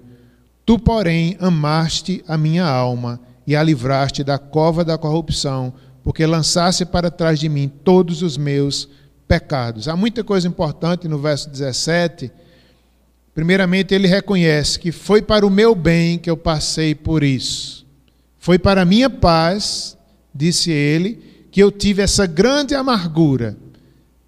Tu, 0.66 0.78
porém, 0.78 1.36
amaste 1.40 2.24
a 2.28 2.38
minha 2.38 2.66
alma 2.66 3.20
e 3.46 3.56
a 3.56 3.64
livraste 3.64 4.24
da 4.24 4.38
cova 4.38 4.86
da 4.86 4.98
corrupção, 4.98 5.74
porque 6.04 6.26
lançaste 6.26 6.86
para 6.86 7.10
trás 7.10 7.40
de 7.40 7.50
mim 7.50 7.68
todos 7.84 8.22
os 8.22 8.38
meus 8.38 8.88
pecados. 9.28 9.88
Há 9.88 9.96
muita 9.96 10.24
coisa 10.24 10.48
importante 10.48 11.08
no 11.08 11.18
verso 11.18 11.50
17. 11.50 12.32
Primeiramente, 13.34 13.96
ele 13.96 14.08
reconhece 14.08 14.78
que 14.80 14.92
foi 14.92 15.22
para 15.22 15.46
o 15.46 15.50
meu 15.50 15.74
bem 15.74 16.20
que 16.20 16.30
eu 16.30 16.38
passei 16.38 16.94
por 16.94 17.24
isso. 17.24 17.86
Foi 18.38 18.60
para 18.60 18.82
a 18.82 18.86
minha 18.86 19.10
paz, 19.10 19.98
disse 20.34 20.72
ele, 20.72 21.20
que 21.52 21.62
eu 21.62 21.72
tive 21.72 22.02
essa 22.02 22.26
grande 22.26 22.74
amargura. 22.74 23.58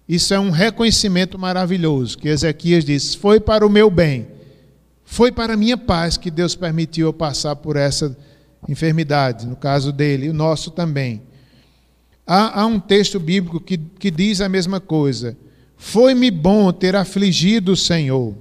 Isso 0.08 0.34
é 0.34 0.38
um 0.38 0.50
reconhecimento 0.50 1.38
maravilhoso, 1.38 2.18
que 2.18 2.28
Ezequias 2.28 2.84
disse: 2.84 3.16
foi 3.16 3.40
para 3.40 3.66
o 3.66 3.70
meu 3.70 3.90
bem. 3.90 4.28
Foi 5.04 5.30
para 5.30 5.54
a 5.54 5.56
minha 5.56 5.76
paz 5.76 6.16
que 6.16 6.30
Deus 6.30 6.54
permitiu 6.54 7.06
eu 7.08 7.12
passar 7.12 7.56
por 7.56 7.76
essa 7.76 8.16
enfermidades, 8.68 9.44
no 9.44 9.56
caso 9.56 9.92
dele, 9.92 10.28
o 10.28 10.34
nosso 10.34 10.70
também. 10.70 11.22
Há, 12.26 12.62
há 12.62 12.66
um 12.66 12.80
texto 12.80 13.20
bíblico 13.20 13.60
que, 13.60 13.76
que 13.76 14.10
diz 14.10 14.40
a 14.40 14.48
mesma 14.48 14.80
coisa. 14.80 15.36
Foi-me 15.76 16.30
bom 16.30 16.72
ter 16.72 16.96
afligido 16.96 17.72
o 17.72 17.76
Senhor. 17.76 18.34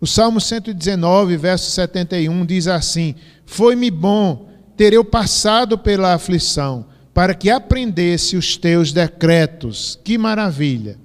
O 0.00 0.06
Salmo 0.06 0.40
119, 0.40 1.36
verso 1.36 1.70
71 1.70 2.46
diz 2.46 2.66
assim: 2.66 3.14
Foi-me 3.44 3.90
bom 3.90 4.48
ter 4.76 4.94
eu 4.94 5.04
passado 5.04 5.76
pela 5.76 6.14
aflição, 6.14 6.86
para 7.20 7.34
que 7.34 7.50
aprendesse 7.50 8.34
os 8.34 8.56
teus 8.56 8.94
decretos. 8.94 10.00
Que 10.02 10.16
maravilha! 10.16 10.96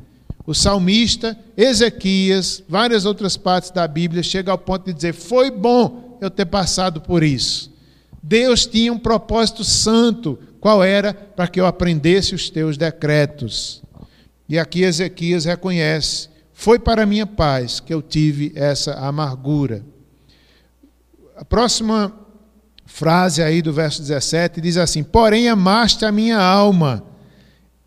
O 0.47 0.53
salmista, 0.53 1.37
Ezequias, 1.57 2.63
várias 2.69 3.03
outras 3.03 3.35
partes 3.35 3.69
da 3.69 3.85
Bíblia 3.85 4.23
chega 4.23 4.49
ao 4.49 4.57
ponto 4.57 4.85
de 4.85 4.93
dizer: 4.93 5.11
Foi 5.11 5.51
bom 5.51 6.17
eu 6.21 6.29
ter 6.29 6.45
passado 6.45 7.01
por 7.01 7.21
isso. 7.21 7.69
Deus 8.23 8.65
tinha 8.65 8.93
um 8.93 8.97
propósito 8.97 9.65
santo. 9.65 10.39
Qual 10.61 10.81
era? 10.81 11.13
Para 11.13 11.49
que 11.49 11.59
eu 11.59 11.65
aprendesse 11.65 12.33
os 12.33 12.49
teus 12.49 12.77
decretos. 12.77 13.83
E 14.47 14.57
aqui 14.57 14.83
Ezequias 14.83 15.43
reconhece: 15.43 16.29
foi 16.53 16.79
para 16.79 17.05
minha 17.05 17.27
paz 17.27 17.81
que 17.81 17.93
eu 17.93 18.01
tive 18.01 18.53
essa 18.55 18.93
amargura. 18.93 19.83
A 21.35 21.43
próxima 21.43 22.24
frase 22.95 23.43
aí 23.43 23.61
do 23.61 23.73
verso 23.73 24.01
17 24.01 24.61
diz 24.61 24.77
assim: 24.77 25.03
Porém 25.03 25.49
amaste 25.49 26.05
a 26.05 26.13
minha 26.13 26.39
alma. 26.39 27.03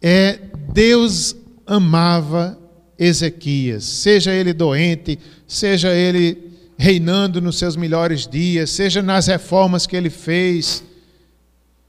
É 0.02 0.38
Deus 0.70 1.34
amava 1.66 2.58
Ezequias, 2.98 3.84
seja 3.84 4.34
ele 4.34 4.52
doente, 4.52 5.18
seja 5.46 5.94
ele 5.94 6.52
reinando 6.76 7.40
nos 7.40 7.56
seus 7.58 7.74
melhores 7.74 8.26
dias, 8.26 8.68
seja 8.68 9.00
nas 9.00 9.26
reformas 9.26 9.86
que 9.86 9.96
ele 9.96 10.10
fez. 10.10 10.84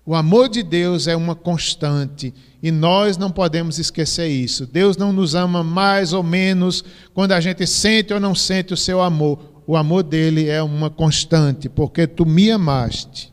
O 0.06 0.16
amor 0.16 0.48
de 0.48 0.64
Deus 0.64 1.06
é 1.06 1.16
uma 1.16 1.36
constante 1.36 2.34
e 2.64 2.72
nós 2.72 3.18
não 3.18 3.30
podemos 3.30 3.78
esquecer 3.80 4.28
isso. 4.28 4.66
Deus 4.66 4.96
não 4.96 5.12
nos 5.12 5.36
ama 5.36 5.62
mais 5.62 6.14
ou 6.14 6.24
menos 6.24 6.86
quando 7.14 7.34
a 7.34 7.42
gente 7.42 7.68
sente 7.68 8.14
ou 8.14 8.20
não 8.20 8.34
sente 8.34 8.74
o 8.74 8.78
seu 8.78 9.02
amor. 9.02 9.49
O 9.70 9.78
amor 9.78 10.02
dele 10.02 10.50
é 10.50 10.64
uma 10.64 10.90
constante, 10.90 11.70
porque 11.70 12.08
tu 12.08 12.26
me 12.26 12.50
amaste. 12.50 13.32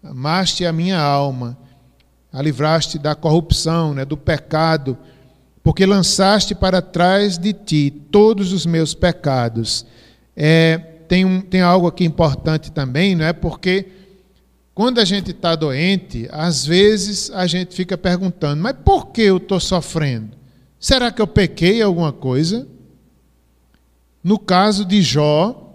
Amaste 0.00 0.64
a 0.64 0.72
minha 0.72 0.96
alma, 0.96 1.58
a 2.32 2.40
livraste 2.40 3.00
da 3.00 3.16
corrupção, 3.16 3.92
né, 3.92 4.04
do 4.04 4.16
pecado, 4.16 4.96
porque 5.60 5.84
lançaste 5.84 6.54
para 6.54 6.80
trás 6.80 7.36
de 7.36 7.52
ti 7.52 7.90
todos 8.12 8.52
os 8.52 8.64
meus 8.64 8.94
pecados 8.94 9.84
é, 10.36 10.78
tem, 11.08 11.24
um, 11.24 11.40
tem 11.40 11.62
algo 11.62 11.88
aqui 11.88 12.04
importante 12.04 12.70
também, 12.70 13.16
não 13.16 13.24
é? 13.24 13.32
Porque 13.32 13.88
quando 14.72 15.00
a 15.00 15.04
gente 15.04 15.32
está 15.32 15.56
doente, 15.56 16.28
às 16.30 16.64
vezes 16.64 17.28
a 17.32 17.48
gente 17.48 17.74
fica 17.74 17.98
perguntando: 17.98 18.62
mas 18.62 18.76
por 18.84 19.08
que 19.08 19.22
eu 19.22 19.38
estou 19.38 19.58
sofrendo? 19.58 20.30
Será 20.78 21.10
que 21.10 21.20
eu 21.20 21.26
pequei 21.26 21.82
alguma 21.82 22.12
coisa? 22.12 22.68
No 24.22 24.38
caso 24.38 24.84
de 24.84 25.00
Jó, 25.00 25.70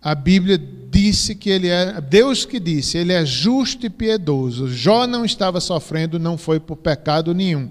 a 0.00 0.14
Bíblia 0.14 0.58
disse 0.90 1.34
que 1.34 1.50
ele 1.50 1.68
é, 1.68 2.00
Deus 2.00 2.44
que 2.44 2.58
disse, 2.58 2.96
ele 2.96 3.12
é 3.12 3.24
justo 3.24 3.84
e 3.84 3.90
piedoso. 3.90 4.68
Jó 4.68 5.06
não 5.06 5.24
estava 5.24 5.60
sofrendo, 5.60 6.18
não 6.18 6.38
foi 6.38 6.58
por 6.58 6.76
pecado 6.76 7.34
nenhum. 7.34 7.70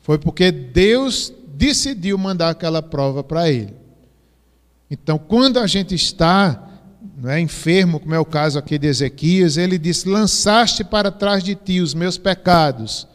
Foi 0.00 0.18
porque 0.18 0.50
Deus 0.50 1.32
decidiu 1.54 2.18
mandar 2.18 2.50
aquela 2.50 2.82
prova 2.82 3.22
para 3.22 3.50
ele. 3.50 3.74
Então, 4.90 5.16
quando 5.18 5.58
a 5.58 5.66
gente 5.66 5.94
está 5.94 6.68
é, 7.24 7.40
enfermo, 7.40 7.98
como 8.00 8.14
é 8.14 8.18
o 8.18 8.24
caso 8.24 8.58
aqui 8.58 8.76
de 8.78 8.88
Ezequias, 8.88 9.56
ele 9.56 9.78
diz: 9.78 10.04
Lançaste 10.04 10.84
para 10.84 11.10
trás 11.10 11.42
de 11.42 11.54
ti 11.54 11.80
os 11.80 11.94
meus 11.94 12.18
pecados. 12.18 13.06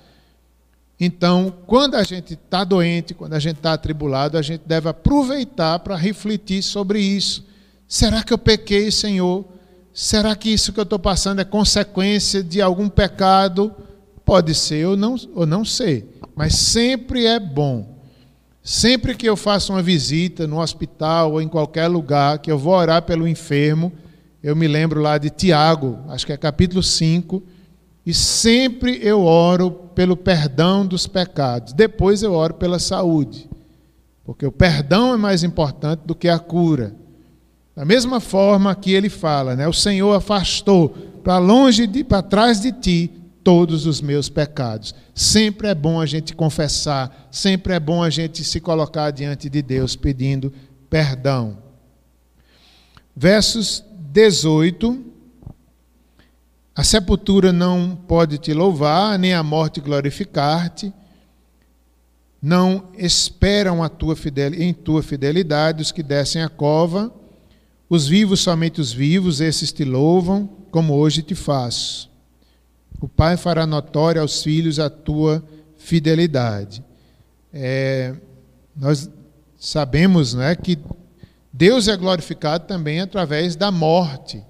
Então, 1.00 1.54
quando 1.68 1.96
a 1.96 2.04
gente 2.04 2.34
está 2.34 2.64
doente, 2.64 3.14
quando 3.14 3.34
a 3.34 3.40
gente 3.40 3.58
está 3.58 3.74
atribulado, 3.74 4.38
a 4.38 4.42
gente 4.42 4.64
deve 4.66 4.90
aproveitar 4.90 5.80
para 5.80 5.96
refletir 5.96 6.64
sobre 6.64 7.00
isso. 7.00 7.46
Será 7.88 8.24
que 8.24 8.34
eu 8.34 8.38
pequei, 8.38 8.90
Senhor? 8.90 9.46
Será 9.94 10.36
que 10.36 10.50
isso 10.50 10.74
que 10.74 10.80
eu 10.80 10.84
estou 10.84 11.00
passando 11.00 11.40
é 11.40 11.46
consequência 11.46 12.44
de 12.44 12.62
algum 12.62 12.90
pecado? 12.90 13.74
Pode 14.26 14.54
ser 14.56 14.88
ou 14.88 14.98
não, 14.98 15.16
ou 15.34 15.46
não 15.46 15.64
ser, 15.64 16.20
mas 16.36 16.56
sempre 16.56 17.26
é 17.26 17.40
bom 17.40 17.98
Sempre 18.68 19.16
que 19.16 19.26
eu 19.26 19.38
faço 19.38 19.72
uma 19.72 19.82
visita 19.82 20.46
no 20.46 20.60
hospital 20.60 21.32
ou 21.32 21.42
em 21.42 21.48
qualquer 21.48 21.88
lugar, 21.88 22.40
que 22.40 22.52
eu 22.52 22.58
vou 22.58 22.74
orar 22.74 23.02
pelo 23.02 23.26
enfermo, 23.26 23.94
eu 24.44 24.58
me 24.58 24.68
lembro 24.68 25.00
lá 25.00 25.18
de 25.18 25.30
Tiago, 25.30 26.00
acho 26.10 26.26
que 26.26 26.34
é 26.34 26.38
capítulo 26.38 26.84
5, 26.84 27.42
e 28.08 28.14
sempre 28.14 29.02
eu 29.04 29.26
oro 29.26 29.70
pelo 29.94 30.16
perdão 30.16 30.86
dos 30.88 31.06
pecados. 31.06 31.74
Depois 31.74 32.24
eu 32.24 32.32
oro 32.32 32.54
pela 32.54 32.80
saúde. 32.80 33.50
Porque 34.24 34.46
o 34.46 34.52
perdão 34.52 35.14
é 35.14 35.18
mais 35.18 35.44
importante 35.44 36.04
do 36.06 36.16
que 36.16 36.30
a 36.30 36.40
cura. 36.40 36.96
Da 37.76 37.84
mesma 37.84 38.22
forma 38.22 38.74
que 38.74 38.94
ele 38.94 39.10
fala, 39.10 39.58
né? 39.58 39.68
O 39.68 39.74
Senhor 39.74 40.14
afastou 40.14 40.88
para 41.22 41.38
longe 41.38 41.86
de 41.86 42.02
para 42.02 42.22
trás 42.22 42.62
de 42.62 42.72
ti 42.72 43.12
todos 43.44 43.86
os 43.86 44.00
meus 44.00 44.30
pecados. 44.30 44.96
Sempre 45.14 45.68
é 45.68 45.76
bom 45.76 46.00
a 46.00 46.06
gente 46.06 46.34
confessar, 46.34 47.28
sempre 47.30 47.74
é 47.74 47.80
bom 47.80 48.02
a 48.02 48.10
gente 48.10 48.42
se 48.42 48.62
colocar 48.62 49.12
diante 49.12 49.50
de 49.50 49.62
Deus 49.62 49.98
pedindo 49.98 50.54
perdão. 50.90 51.58
Versos 53.14 53.84
18. 54.14 55.17
A 56.78 56.84
sepultura 56.84 57.52
não 57.52 57.96
pode 58.08 58.38
te 58.38 58.54
louvar, 58.54 59.18
nem 59.18 59.34
a 59.34 59.42
morte 59.42 59.82
glorificar-te. 59.82 60.94
Não 62.40 62.92
esperam 62.96 63.82
a 63.82 63.90
tua 63.90 64.16
em 64.56 64.72
tua 64.76 65.02
fidelidade 65.02 65.82
os 65.82 65.92
que 65.92 66.04
descem 66.04 66.44
a 66.44 66.48
cova. 66.48 67.12
Os 67.90 68.08
vivos, 68.08 68.42
somente 68.42 68.80
os 68.80 68.94
vivos, 68.94 69.42
esses 69.42 69.72
te 69.72 69.84
louvam, 69.84 70.48
como 70.70 70.94
hoje 70.94 71.24
te 71.24 71.34
faço. 71.34 72.12
O 73.02 73.08
Pai 73.08 73.38
fará 73.38 73.66
notória 73.66 74.22
aos 74.22 74.44
filhos 74.44 74.80
a 74.80 74.88
tua 74.88 75.44
fidelidade. 75.80 76.84
É, 77.52 78.14
nós 78.76 79.10
sabemos 79.58 80.36
né, 80.36 80.56
que 80.56 80.78
Deus 81.52 81.88
é 81.88 81.98
glorificado 81.98 82.68
também 82.68 83.02
através 83.02 83.56
da 83.56 83.72
morte. 83.72 84.46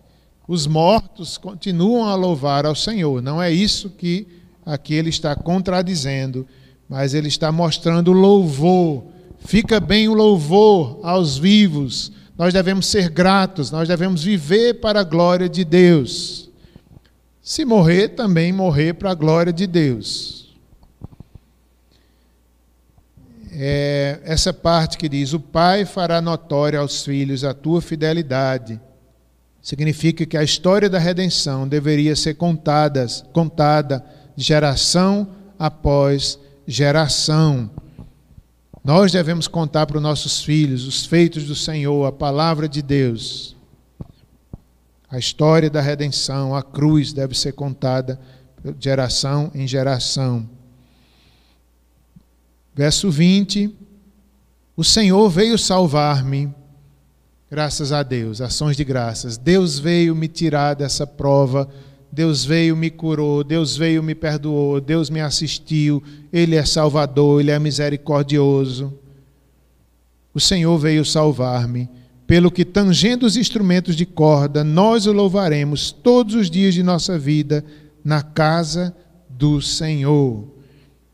Os 0.48 0.66
mortos 0.66 1.38
continuam 1.38 2.06
a 2.06 2.16
louvar 2.16 2.66
ao 2.66 2.76
Senhor. 2.76 3.22
Não 3.22 3.42
é 3.42 3.52
isso 3.52 3.90
que 3.90 4.26
aqui 4.66 4.94
ele 4.94 5.10
está 5.10 5.36
contradizendo, 5.36 6.48
mas 6.88 7.14
ele 7.14 7.28
está 7.28 7.52
mostrando 7.52 8.14
louvor. 8.14 9.04
Fica 9.40 9.80
bem 9.80 10.08
o 10.08 10.14
louvor 10.14 11.00
aos 11.04 11.38
vivos. 11.38 12.12
Nós 12.38 12.54
devemos 12.54 12.86
ser 12.86 13.10
gratos, 13.10 13.72
nós 13.72 13.88
devemos 13.88 14.24
viver 14.24 14.76
para 14.76 15.02
a 15.02 15.04
glória 15.04 15.50
de 15.50 15.66
Deus. 15.66 16.50
Se 17.42 17.66
morrer, 17.66 18.10
também 18.10 18.54
morrer 18.54 18.94
para 18.94 19.12
a 19.12 19.16
glória 19.16 19.52
de 19.52 19.68
Deus. 19.68 20.56
É, 23.52 24.20
essa 24.24 24.54
parte 24.54 24.98
que 24.98 25.10
diz: 25.10 25.34
O 25.34 25.40
Pai 25.40 25.84
fará 25.84 26.22
notória 26.22 26.80
aos 26.80 27.04
filhos 27.04 27.44
a 27.44 27.54
tua 27.54 27.82
fidelidade. 27.82 28.80
Significa 29.68 30.26
que 30.26 30.38
a 30.38 30.44
história 30.44 30.90
da 30.90 30.98
redenção 30.98 31.68
deveria 31.68 32.16
ser 32.16 32.36
contada, 32.36 33.06
contada 33.34 34.02
geração 34.34 35.28
após 35.60 36.40
geração. 36.66 37.70
Nós 38.82 39.12
devemos 39.12 39.46
contar 39.46 39.86
para 39.86 39.98
os 39.98 40.02
nossos 40.02 40.42
filhos 40.42 40.88
os 40.88 41.06
feitos 41.06 41.44
do 41.44 41.54
Senhor, 41.54 42.06
a 42.06 42.14
palavra 42.14 42.70
de 42.70 42.82
Deus. 42.82 43.58
A 45.10 45.20
história 45.20 45.70
da 45.70 45.82
redenção, 45.82 46.56
a 46.56 46.64
cruz 46.64 47.12
deve 47.12 47.38
ser 47.38 47.52
contada 47.52 48.18
geração 48.80 49.52
em 49.54 49.68
geração. 49.68 50.50
Verso 52.74 53.12
20: 53.12 53.76
O 54.78 54.84
Senhor 54.86 55.30
veio 55.30 55.58
salvar-me, 55.58 56.56
graças 57.50 57.92
a 57.92 58.04
Deus, 58.04 58.42
ações 58.42 58.76
de 58.76 58.84
graças. 58.84 59.38
Deus 59.38 59.80
veio 59.80 60.16
me 60.16 60.28
tirar 60.28 60.74
dessa 60.74 61.08
prova, 61.08 61.70
Deus 62.12 62.44
veio 62.44 62.76
me 62.76 62.90
curou, 62.90 63.44
Deus 63.44 63.76
veio 63.76 64.04
me 64.04 64.16
perdoou, 64.16 64.82
Deus 64.82 65.10
me 65.10 65.22
assistiu, 65.22 66.04
Ele 66.32 66.56
é 66.56 66.66
Salvador, 66.66 67.42
Ele 67.42 67.52
é 67.52 67.60
misericordioso. 67.60 68.94
O 70.34 70.40
Senhor 70.40 70.78
veio 70.78 71.04
salvar-me 71.06 71.90
pelo 72.28 72.52
que, 72.52 72.66
tangendo 72.66 73.26
os 73.26 73.38
instrumentos 73.38 73.96
de 73.96 74.06
corda, 74.06 74.64
nós 74.64 75.08
o 75.08 75.14
louvaremos 75.14 75.92
todos 75.92 76.36
os 76.36 76.52
dias 76.52 76.74
de 76.74 76.84
nossa 76.84 77.18
vida 77.18 77.64
na 78.04 78.22
casa 78.22 78.94
do 79.30 79.62
Senhor. 79.62 80.46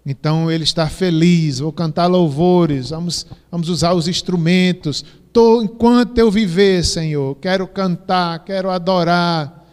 Então 0.06 0.52
ele 0.52 0.64
está 0.64 0.90
feliz, 0.90 1.60
vou 1.60 1.72
cantar 1.72 2.08
louvores, 2.08 2.90
vamos, 2.90 3.26
vamos 3.50 3.70
usar 3.70 3.94
os 3.94 4.08
instrumentos. 4.08 5.06
Tô, 5.34 5.64
enquanto 5.64 6.20
eu 6.20 6.30
viver, 6.30 6.86
Senhor, 6.86 7.36
quero 7.38 7.68
cantar, 7.68 8.46
quero 8.46 8.70
adorar. 8.70 9.66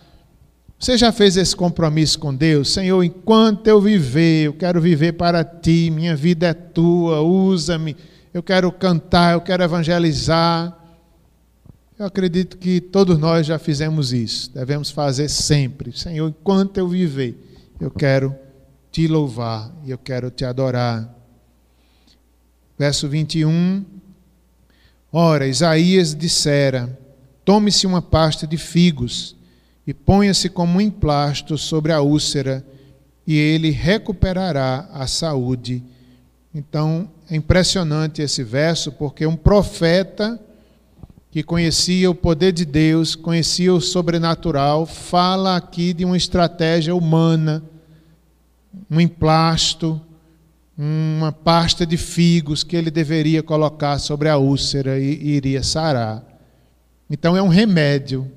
Você 0.79 0.97
já 0.97 1.13
fez 1.13 1.37
esse 1.37 1.55
compromisso 1.55 2.19
com 2.19 2.35
Deus? 2.35 2.73
Senhor, 2.73 3.05
enquanto 3.05 3.67
eu 3.67 3.79
viver, 3.79 4.47
eu 4.47 4.55
quero 4.55 4.81
viver 4.81 5.13
para 5.13 5.45
ti, 5.45 5.91
minha 5.91 6.17
vida 6.17 6.47
é 6.47 6.55
tua, 6.55 7.21
usa-me. 7.21 7.95
Eu 8.33 8.43
quero 8.43 8.73
cantar, 8.73 9.35
eu 9.35 9.43
quero 9.43 9.63
evangelizar. 9.63 10.75
Eu 11.99 12.07
acredito 12.07 12.57
que 12.57 12.81
todos 12.81 13.19
nós 13.19 13.47
já 13.47 13.59
fizemos 13.59 14.15
isso. 14.15 14.51
Devemos 14.55 14.91
fazer 14.91 15.29
sempre. 15.29 15.93
Senhor, 15.93 16.27
enquanto 16.31 16.79
eu 16.79 16.89
viver, 16.89 17.39
eu 17.79 17.91
quero 17.91 18.35
te 18.91 19.07
louvar 19.07 19.71
e 19.85 19.91
eu 19.91 19.99
quero 19.99 20.31
te 20.31 20.47
adorar. 20.47 21.15
Verso 22.79 23.07
21. 23.07 24.00
Ora, 25.13 25.47
Isaías 25.47 26.15
dissera: 26.15 26.99
Tome-se 27.45 27.87
uma 27.87 28.01
pasta 28.01 28.47
de 28.47 28.57
figos 28.57 29.35
e 29.87 29.93
ponha-se 29.93 30.49
como 30.49 30.79
um 30.79 30.81
emplasto 30.81 31.59
sobre 31.59 31.93
a 31.93 32.01
úlcera, 32.01 32.65
e 33.27 33.37
ele 33.37 33.71
recuperará 33.71 34.89
a 34.93 35.07
saúde. 35.07 35.83
Então, 36.55 37.09
é 37.29 37.37
impressionante 37.37 38.23
esse 38.23 38.45
verso, 38.45 38.93
porque 38.93 39.27
um 39.27 39.37
profeta 39.37 40.41
que 41.31 41.43
conhecia 41.43 42.11
o 42.11 42.15
poder 42.15 42.53
de 42.53 42.65
Deus, 42.65 43.15
conhecia 43.15 43.73
o 43.73 43.81
sobrenatural, 43.81 44.85
fala 44.85 45.57
aqui 45.57 45.93
de 45.93 46.05
uma 46.05 46.17
estratégia 46.17 46.95
humana, 46.95 47.63
um 48.91 49.01
emplasto, 49.01 50.01
uma 50.83 51.31
pasta 51.31 51.85
de 51.85 51.99
figos 51.99 52.65
que 52.65 52.75
ele 52.75 52.91
deveria 52.91 53.43
colocar 53.43 53.99
sobre 53.99 54.31
a 54.31 54.39
úlcera 54.39 54.99
e, 54.99 55.13
e 55.13 55.29
iria 55.33 55.63
sarar. 55.63 56.25
Então 57.11 57.37
é 57.37 57.43
um 57.43 57.49
remédio, 57.49 58.31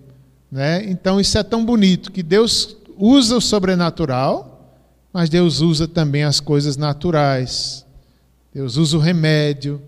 né? 0.51 0.83
Então 0.89 1.21
isso 1.21 1.37
é 1.37 1.43
tão 1.43 1.63
bonito 1.63 2.11
que 2.11 2.21
Deus 2.21 2.75
usa 2.97 3.37
o 3.37 3.41
sobrenatural, 3.41 4.77
mas 5.13 5.29
Deus 5.29 5.61
usa 5.61 5.87
também 5.87 6.23
as 6.23 6.41
coisas 6.41 6.75
naturais. 6.75 7.85
Deus 8.53 8.75
usa 8.75 8.97
o 8.97 8.99
remédio 8.99 9.81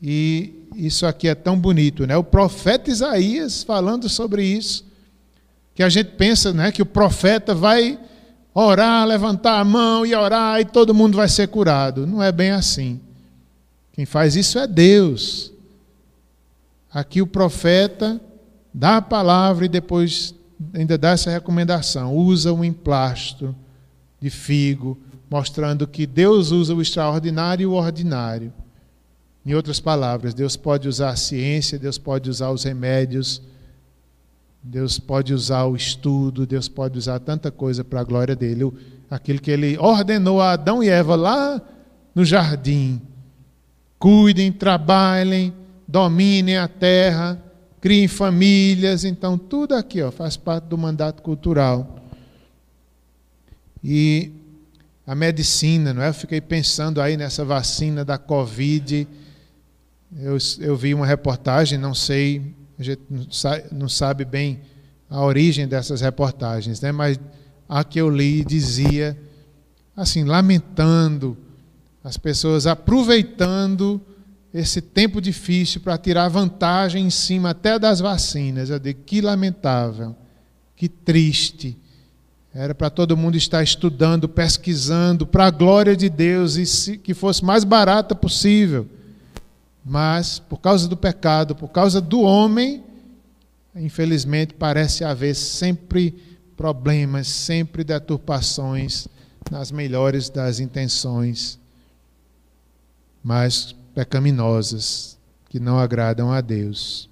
e 0.00 0.66
isso 0.76 1.04
aqui 1.04 1.28
é 1.28 1.34
tão 1.34 1.58
bonito, 1.58 2.06
né? 2.06 2.16
O 2.16 2.24
profeta 2.24 2.90
Isaías 2.90 3.62
falando 3.62 4.08
sobre 4.08 4.42
isso, 4.44 4.82
que 5.74 5.82
a 5.82 5.90
gente 5.90 6.12
pensa, 6.12 6.54
né, 6.54 6.72
que 6.72 6.80
o 6.80 6.86
profeta 6.86 7.54
vai 7.54 7.98
orar, 8.66 9.06
levantar 9.06 9.60
a 9.60 9.64
mão 9.64 10.04
e 10.04 10.14
orar 10.14 10.60
e 10.60 10.64
todo 10.64 10.94
mundo 10.94 11.16
vai 11.16 11.28
ser 11.28 11.48
curado. 11.48 12.06
Não 12.06 12.22
é 12.22 12.32
bem 12.32 12.50
assim. 12.50 13.00
Quem 13.92 14.04
faz 14.04 14.36
isso 14.36 14.58
é 14.58 14.66
Deus. 14.66 15.52
Aqui 16.92 17.20
o 17.20 17.26
profeta 17.26 18.20
dá 18.72 18.96
a 18.96 19.02
palavra 19.02 19.66
e 19.66 19.68
depois 19.68 20.34
ainda 20.74 20.98
dá 20.98 21.10
essa 21.10 21.30
recomendação. 21.30 22.16
Usa 22.16 22.52
um 22.52 22.64
emplasto 22.64 23.54
de 24.20 24.30
figo, 24.30 24.98
mostrando 25.30 25.86
que 25.86 26.06
Deus 26.06 26.50
usa 26.50 26.74
o 26.74 26.82
extraordinário 26.82 27.64
e 27.64 27.66
o 27.66 27.72
ordinário. 27.72 28.52
Em 29.46 29.54
outras 29.54 29.78
palavras, 29.78 30.34
Deus 30.34 30.56
pode 30.56 30.88
usar 30.88 31.10
a 31.10 31.16
ciência, 31.16 31.78
Deus 31.78 31.96
pode 31.96 32.28
usar 32.28 32.50
os 32.50 32.64
remédios, 32.64 33.40
Deus 34.62 34.98
pode 34.98 35.32
usar 35.32 35.64
o 35.64 35.76
estudo, 35.76 36.46
Deus 36.46 36.68
pode 36.68 36.98
usar 36.98 37.18
tanta 37.20 37.50
coisa 37.50 37.84
para 37.84 38.00
a 38.00 38.04
glória 38.04 38.34
dele. 38.34 38.70
Aquilo 39.10 39.40
que 39.40 39.50
ele 39.50 39.78
ordenou 39.78 40.40
a 40.40 40.52
Adão 40.52 40.82
e 40.82 40.88
Eva 40.88 41.16
lá 41.16 41.60
no 42.14 42.24
jardim. 42.24 43.00
Cuidem, 43.98 44.52
trabalhem, 44.52 45.52
dominem 45.86 46.58
a 46.58 46.68
terra, 46.68 47.42
criem 47.80 48.08
famílias. 48.08 49.04
Então, 49.04 49.38
tudo 49.38 49.74
aqui 49.74 50.02
ó, 50.02 50.10
faz 50.10 50.36
parte 50.36 50.64
do 50.64 50.76
mandato 50.76 51.22
cultural. 51.22 51.96
E 53.82 54.32
a 55.06 55.14
medicina, 55.14 55.94
não 55.94 56.02
é? 56.02 56.08
Eu 56.08 56.14
fiquei 56.14 56.40
pensando 56.40 57.00
aí 57.00 57.16
nessa 57.16 57.44
vacina 57.44 58.04
da 58.04 58.18
Covid 58.18 59.06
eu, 60.16 60.38
eu 60.60 60.76
vi 60.76 60.94
uma 60.94 61.06
reportagem, 61.06 61.78
não 61.78 61.94
sei, 61.94 62.54
a 62.78 62.82
gente 62.82 63.02
não 63.72 63.88
sabe 63.88 64.24
bem 64.24 64.60
a 65.10 65.22
origem 65.22 65.66
dessas 65.66 66.00
reportagens, 66.00 66.80
né? 66.80 66.92
mas 66.92 67.18
a 67.68 67.82
que 67.82 68.00
eu 68.00 68.08
li 68.08 68.44
dizia, 68.44 69.18
assim, 69.96 70.24
lamentando 70.24 71.36
as 72.04 72.16
pessoas 72.16 72.66
aproveitando 72.66 74.00
esse 74.52 74.80
tempo 74.80 75.20
difícil 75.20 75.80
para 75.80 75.98
tirar 75.98 76.28
vantagem 76.28 77.06
em 77.06 77.10
cima 77.10 77.50
até 77.50 77.78
das 77.78 78.00
vacinas. 78.00 78.70
Eu 78.70 78.78
digo, 78.78 79.02
que 79.04 79.20
lamentável, 79.20 80.16
que 80.74 80.88
triste. 80.88 81.76
Era 82.54 82.74
para 82.74 82.88
todo 82.88 83.16
mundo 83.16 83.36
estar 83.36 83.62
estudando, 83.62 84.28
pesquisando, 84.28 85.26
para 85.26 85.46
a 85.46 85.50
glória 85.50 85.94
de 85.96 86.08
Deus 86.08 86.56
e 86.56 86.64
se, 86.64 86.96
que 86.96 87.12
fosse 87.12 87.44
mais 87.44 87.62
barata 87.62 88.14
possível. 88.14 88.88
Mas, 89.88 90.38
por 90.38 90.58
causa 90.58 90.86
do 90.86 90.98
pecado, 90.98 91.56
por 91.56 91.68
causa 91.68 91.98
do 91.98 92.20
homem, 92.20 92.84
infelizmente 93.74 94.52
parece 94.52 95.02
haver 95.02 95.34
sempre 95.34 96.10
problemas, 96.54 97.26
sempre 97.26 97.82
deturpações 97.82 99.08
nas 99.50 99.72
melhores 99.72 100.28
das 100.28 100.60
intenções, 100.60 101.58
mas 103.24 103.74
pecaminosas, 103.94 105.16
que 105.48 105.58
não 105.58 105.78
agradam 105.78 106.30
a 106.30 106.42
Deus. 106.42 107.08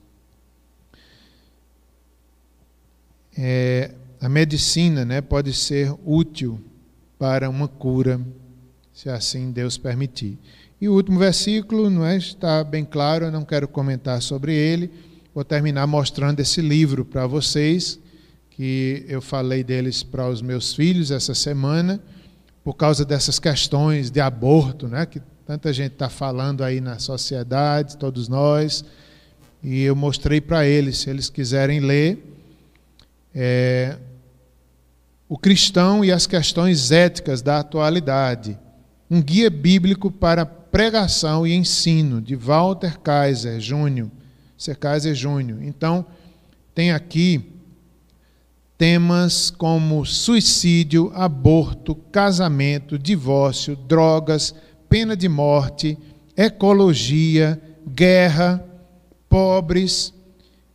É, 3.39 3.95
a 4.20 4.29
medicina 4.29 5.03
né, 5.03 5.22
pode 5.22 5.55
ser 5.55 5.95
útil 6.05 6.61
para 7.18 7.49
uma 7.49 7.68
cura, 7.68 8.20
se 8.93 9.09
assim 9.09 9.51
Deus 9.51 9.79
permitir. 9.79 10.39
E 10.79 10.89
o 10.89 10.93
último 10.93 11.18
versículo 11.18 11.89
não 11.89 12.05
é, 12.05 12.16
está 12.16 12.62
bem 12.62 12.85
claro, 12.85 13.27
eu 13.27 13.33
não 13.33 13.45
quero 13.45 13.66
comentar 13.66 14.20
sobre 14.20 14.55
ele. 14.55 14.91
Vou 15.35 15.45
terminar 15.45 15.87
mostrando 15.87 16.41
esse 16.41 16.61
livro 16.61 17.05
para 17.05 17.27
vocês, 17.27 17.99
que 18.51 19.05
eu 19.09 19.22
falei 19.22 19.64
deles 19.64 20.03
para 20.03 20.29
os 20.29 20.43
meus 20.43 20.74
filhos 20.74 21.11
essa 21.11 21.35
semana, 21.35 22.01
por 22.62 22.74
causa 22.74 23.05
dessas 23.05 23.39
questões 23.39 24.11
de 24.11 24.20
aborto, 24.20 24.87
né, 24.89 25.07
que 25.07 25.20
tanta 25.47 25.72
gente 25.72 25.93
está 25.93 26.09
falando 26.09 26.64
aí 26.64 26.81
na 26.81 26.99
sociedade, 26.99 27.97
todos 27.97 28.29
nós. 28.29 28.85
E 29.62 29.83
eu 29.83 29.97
mostrei 29.97 30.41
para 30.41 30.66
eles, 30.66 30.99
se 30.99 31.11
eles 31.11 31.31
quiserem 31.31 31.81
ler, 31.81 32.22
é, 33.35 33.97
o 35.29 35.39
cristão 35.39 36.05
e 36.05 36.12
as 36.12 36.27
questões 36.27 36.91
éticas 36.91 37.43
da 37.43 37.61
atualidade. 37.61 38.59
Um 39.11 39.22
guia 39.22 39.51
bíblico 39.51 40.11
para 40.11 40.47
pregação 40.77 41.47
e 41.47 41.55
ensino, 41.55 42.20
de 42.20 42.37
Walter 42.37 42.99
Kaiser 42.99 43.59
Júnior. 43.59 44.11
Ser 44.59 44.77
Kaiser 44.77 45.14
Júnior. 45.14 45.62
Então, 45.62 46.05
tem 46.74 46.93
aqui 46.93 47.51
temas 48.77 49.49
como 49.49 50.05
suicídio, 50.05 51.11
aborto, 51.14 51.95
casamento, 51.95 52.99
divórcio, 52.99 53.74
drogas, 53.74 54.55
pena 54.87 55.16
de 55.16 55.31
morte, 55.31 55.97
ecologia, 56.37 57.59
guerra, 57.89 58.62
pobres, 59.31 60.12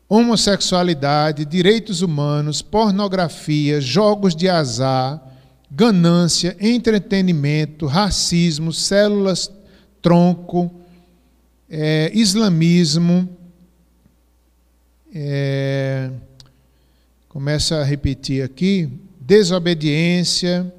homossexualidade, 0.10 1.46
direitos 1.46 2.02
humanos, 2.02 2.64
pornografia, 2.64 3.80
jogos 3.80 4.36
de 4.36 4.50
azar, 4.50 5.22
ganância, 5.70 6.58
entretenimento, 6.60 7.86
racismo, 7.86 8.74
células 8.74 9.61
tronco, 10.02 10.72
é, 11.70 12.12
islamismo. 12.14 13.30
É, 15.14 16.10
começa 17.28 17.78
a 17.78 17.84
repetir 17.84 18.44
aqui, 18.44 18.90
desobediência, 19.20 20.74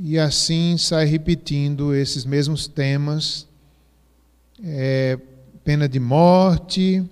e 0.00 0.18
assim 0.18 0.76
sai 0.78 1.04
repetindo 1.04 1.94
esses 1.94 2.24
mesmos 2.24 2.66
temas. 2.66 3.46
É, 4.64 5.18
pena 5.64 5.88
de 5.88 6.00
morte, 6.00 7.04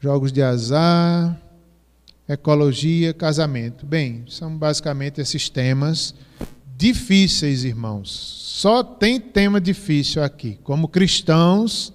jogos 0.00 0.32
de 0.32 0.42
azar, 0.42 1.40
ecologia, 2.28 3.12
casamento. 3.12 3.84
Bem, 3.86 4.24
são 4.28 4.56
basicamente 4.56 5.20
esses 5.20 5.48
temas 5.48 6.14
difíceis, 6.76 7.64
irmãos. 7.64 8.10
Só 8.10 8.82
tem 8.82 9.20
tema 9.20 9.60
difícil 9.60 10.22
aqui. 10.22 10.58
Como 10.62 10.88
cristãos, 10.88 11.92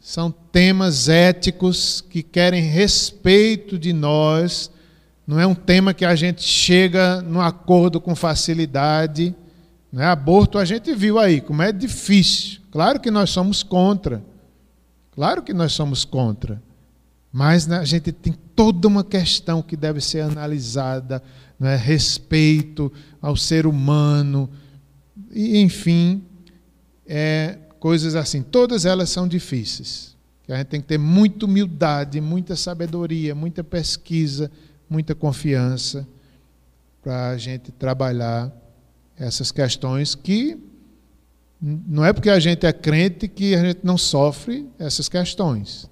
são 0.00 0.30
temas 0.30 1.08
éticos 1.08 2.00
que 2.00 2.22
querem 2.22 2.62
respeito 2.62 3.78
de 3.78 3.92
nós. 3.92 4.70
Não 5.26 5.38
é 5.38 5.46
um 5.46 5.54
tema 5.54 5.92
que 5.92 6.04
a 6.04 6.14
gente 6.14 6.42
chega 6.42 7.20
no 7.22 7.40
acordo 7.40 8.00
com 8.00 8.14
facilidade. 8.14 9.34
Não 9.92 10.02
é? 10.02 10.06
Aborto 10.06 10.58
a 10.58 10.64
gente 10.64 10.94
viu 10.94 11.18
aí, 11.18 11.40
como 11.40 11.62
é 11.62 11.72
difícil. 11.72 12.60
Claro 12.70 13.00
que 13.00 13.10
nós 13.10 13.30
somos 13.30 13.62
contra. 13.62 14.22
Claro 15.12 15.42
que 15.42 15.52
nós 15.52 15.72
somos 15.72 16.04
contra. 16.04 16.62
Mas 17.32 17.66
né, 17.66 17.78
a 17.78 17.84
gente 17.84 18.12
tem 18.12 18.34
toda 18.54 18.88
uma 18.88 19.04
questão 19.04 19.62
que 19.62 19.76
deve 19.76 20.00
ser 20.00 20.20
analisada, 20.20 21.22
né, 21.58 21.76
respeito 21.76 22.92
ao 23.20 23.36
ser 23.36 23.66
humano, 23.66 24.48
e, 25.30 25.58
enfim, 25.58 26.22
é, 27.06 27.58
coisas 27.78 28.14
assim. 28.14 28.42
Todas 28.42 28.84
elas 28.84 29.10
são 29.10 29.26
difíceis. 29.26 30.16
A 30.48 30.56
gente 30.56 30.68
tem 30.68 30.80
que 30.80 30.86
ter 30.86 30.98
muita 30.98 31.44
humildade, 31.44 32.20
muita 32.20 32.56
sabedoria, 32.56 33.34
muita 33.34 33.62
pesquisa, 33.62 34.50
muita 34.88 35.14
confiança 35.14 36.08
para 37.02 37.30
a 37.30 37.36
gente 37.36 37.70
trabalhar 37.70 38.50
essas 39.18 39.52
questões 39.52 40.14
que 40.14 40.56
não 41.60 42.04
é 42.04 42.12
porque 42.12 42.30
a 42.30 42.38
gente 42.38 42.64
é 42.64 42.72
crente 42.72 43.26
que 43.26 43.54
a 43.54 43.64
gente 43.64 43.80
não 43.82 43.98
sofre 43.98 44.66
essas 44.78 45.08
questões. 45.08 45.90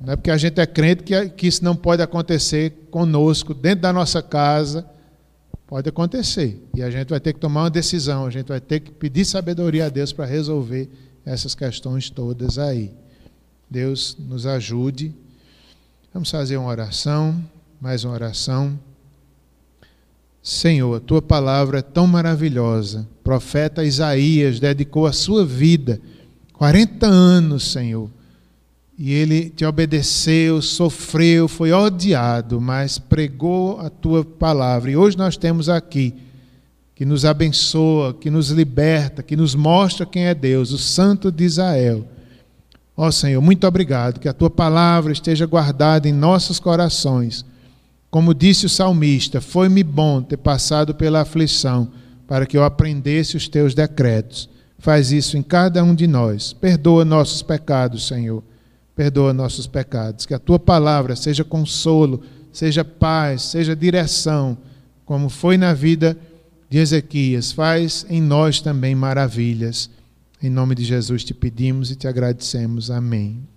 Não 0.00 0.12
é 0.12 0.16
porque 0.16 0.30
a 0.30 0.36
gente 0.36 0.60
é 0.60 0.66
crente 0.66 1.02
que, 1.02 1.28
que 1.30 1.46
isso 1.46 1.64
não 1.64 1.74
pode 1.74 2.02
acontecer 2.02 2.88
conosco, 2.90 3.54
dentro 3.54 3.82
da 3.82 3.92
nossa 3.92 4.22
casa. 4.22 4.84
Pode 5.66 5.88
acontecer. 5.88 6.62
E 6.74 6.82
a 6.82 6.90
gente 6.90 7.08
vai 7.08 7.18
ter 7.18 7.32
que 7.32 7.40
tomar 7.40 7.64
uma 7.64 7.70
decisão, 7.70 8.26
a 8.26 8.30
gente 8.30 8.46
vai 8.46 8.60
ter 8.60 8.80
que 8.80 8.90
pedir 8.90 9.24
sabedoria 9.24 9.86
a 9.86 9.88
Deus 9.88 10.12
para 10.12 10.24
resolver 10.24 10.88
essas 11.24 11.54
questões 11.54 12.08
todas 12.08 12.58
aí. 12.58 12.92
Deus 13.68 14.16
nos 14.18 14.46
ajude. 14.46 15.12
Vamos 16.14 16.30
fazer 16.30 16.56
uma 16.56 16.68
oração, 16.68 17.44
mais 17.80 18.04
uma 18.04 18.14
oração. 18.14 18.78
Senhor, 20.40 20.94
a 20.94 21.00
tua 21.00 21.20
palavra 21.20 21.80
é 21.80 21.82
tão 21.82 22.06
maravilhosa. 22.06 23.00
O 23.20 23.24
profeta 23.24 23.84
Isaías 23.84 24.60
dedicou 24.60 25.06
a 25.06 25.12
sua 25.12 25.44
vida, 25.44 26.00
40 26.52 27.04
anos, 27.04 27.72
Senhor, 27.72 28.08
e 28.98 29.12
ele 29.12 29.50
te 29.50 29.64
obedeceu, 29.64 30.62
sofreu, 30.62 31.46
foi 31.48 31.70
odiado, 31.70 32.60
mas 32.60 32.98
pregou 32.98 33.78
a 33.80 33.90
tua 33.90 34.24
palavra. 34.24 34.90
E 34.90 34.96
hoje 34.96 35.18
nós 35.18 35.36
temos 35.36 35.68
aqui 35.68 36.14
que 36.94 37.04
nos 37.04 37.26
abençoa, 37.26 38.14
que 38.14 38.30
nos 38.30 38.48
liberta, 38.48 39.22
que 39.22 39.36
nos 39.36 39.54
mostra 39.54 40.06
quem 40.06 40.24
é 40.24 40.34
Deus, 40.34 40.72
o 40.72 40.78
Santo 40.78 41.30
de 41.30 41.44
Israel. 41.44 42.08
Ó 42.96 43.10
Senhor, 43.10 43.42
muito 43.42 43.66
obrigado, 43.66 44.18
que 44.18 44.28
a 44.28 44.32
tua 44.32 44.48
palavra 44.48 45.12
esteja 45.12 45.44
guardada 45.44 46.08
em 46.08 46.12
nossos 46.12 46.58
corações. 46.58 47.44
Como 48.10 48.32
disse 48.32 48.64
o 48.64 48.70
salmista, 48.70 49.42
foi-me 49.42 49.82
bom 49.82 50.22
ter 50.22 50.38
passado 50.38 50.94
pela 50.94 51.20
aflição, 51.20 51.88
para 52.26 52.46
que 52.46 52.56
eu 52.56 52.64
aprendesse 52.64 53.36
os 53.36 53.46
teus 53.46 53.74
decretos. 53.74 54.48
Faz 54.78 55.12
isso 55.12 55.36
em 55.36 55.42
cada 55.42 55.84
um 55.84 55.94
de 55.94 56.06
nós. 56.06 56.54
Perdoa 56.54 57.04
nossos 57.04 57.42
pecados, 57.42 58.06
Senhor 58.06 58.42
perdoa 58.96 59.34
nossos 59.34 59.66
pecados. 59.66 60.26
Que 60.26 60.34
a 60.34 60.38
tua 60.38 60.58
palavra 60.58 61.14
seja 61.14 61.44
consolo, 61.44 62.22
seja 62.50 62.84
paz, 62.84 63.42
seja 63.42 63.76
direção, 63.76 64.56
como 65.04 65.28
foi 65.28 65.56
na 65.58 65.72
vida 65.74 66.18
de 66.68 66.78
Ezequias. 66.78 67.52
Faz 67.52 68.06
em 68.08 68.20
nós 68.20 68.60
também 68.60 68.94
maravilhas. 68.94 69.90
Em 70.42 70.50
nome 70.50 70.74
de 70.74 70.84
Jesus 70.84 71.22
te 71.22 71.34
pedimos 71.34 71.90
e 71.90 71.96
te 71.96 72.08
agradecemos. 72.08 72.90
Amém. 72.90 73.55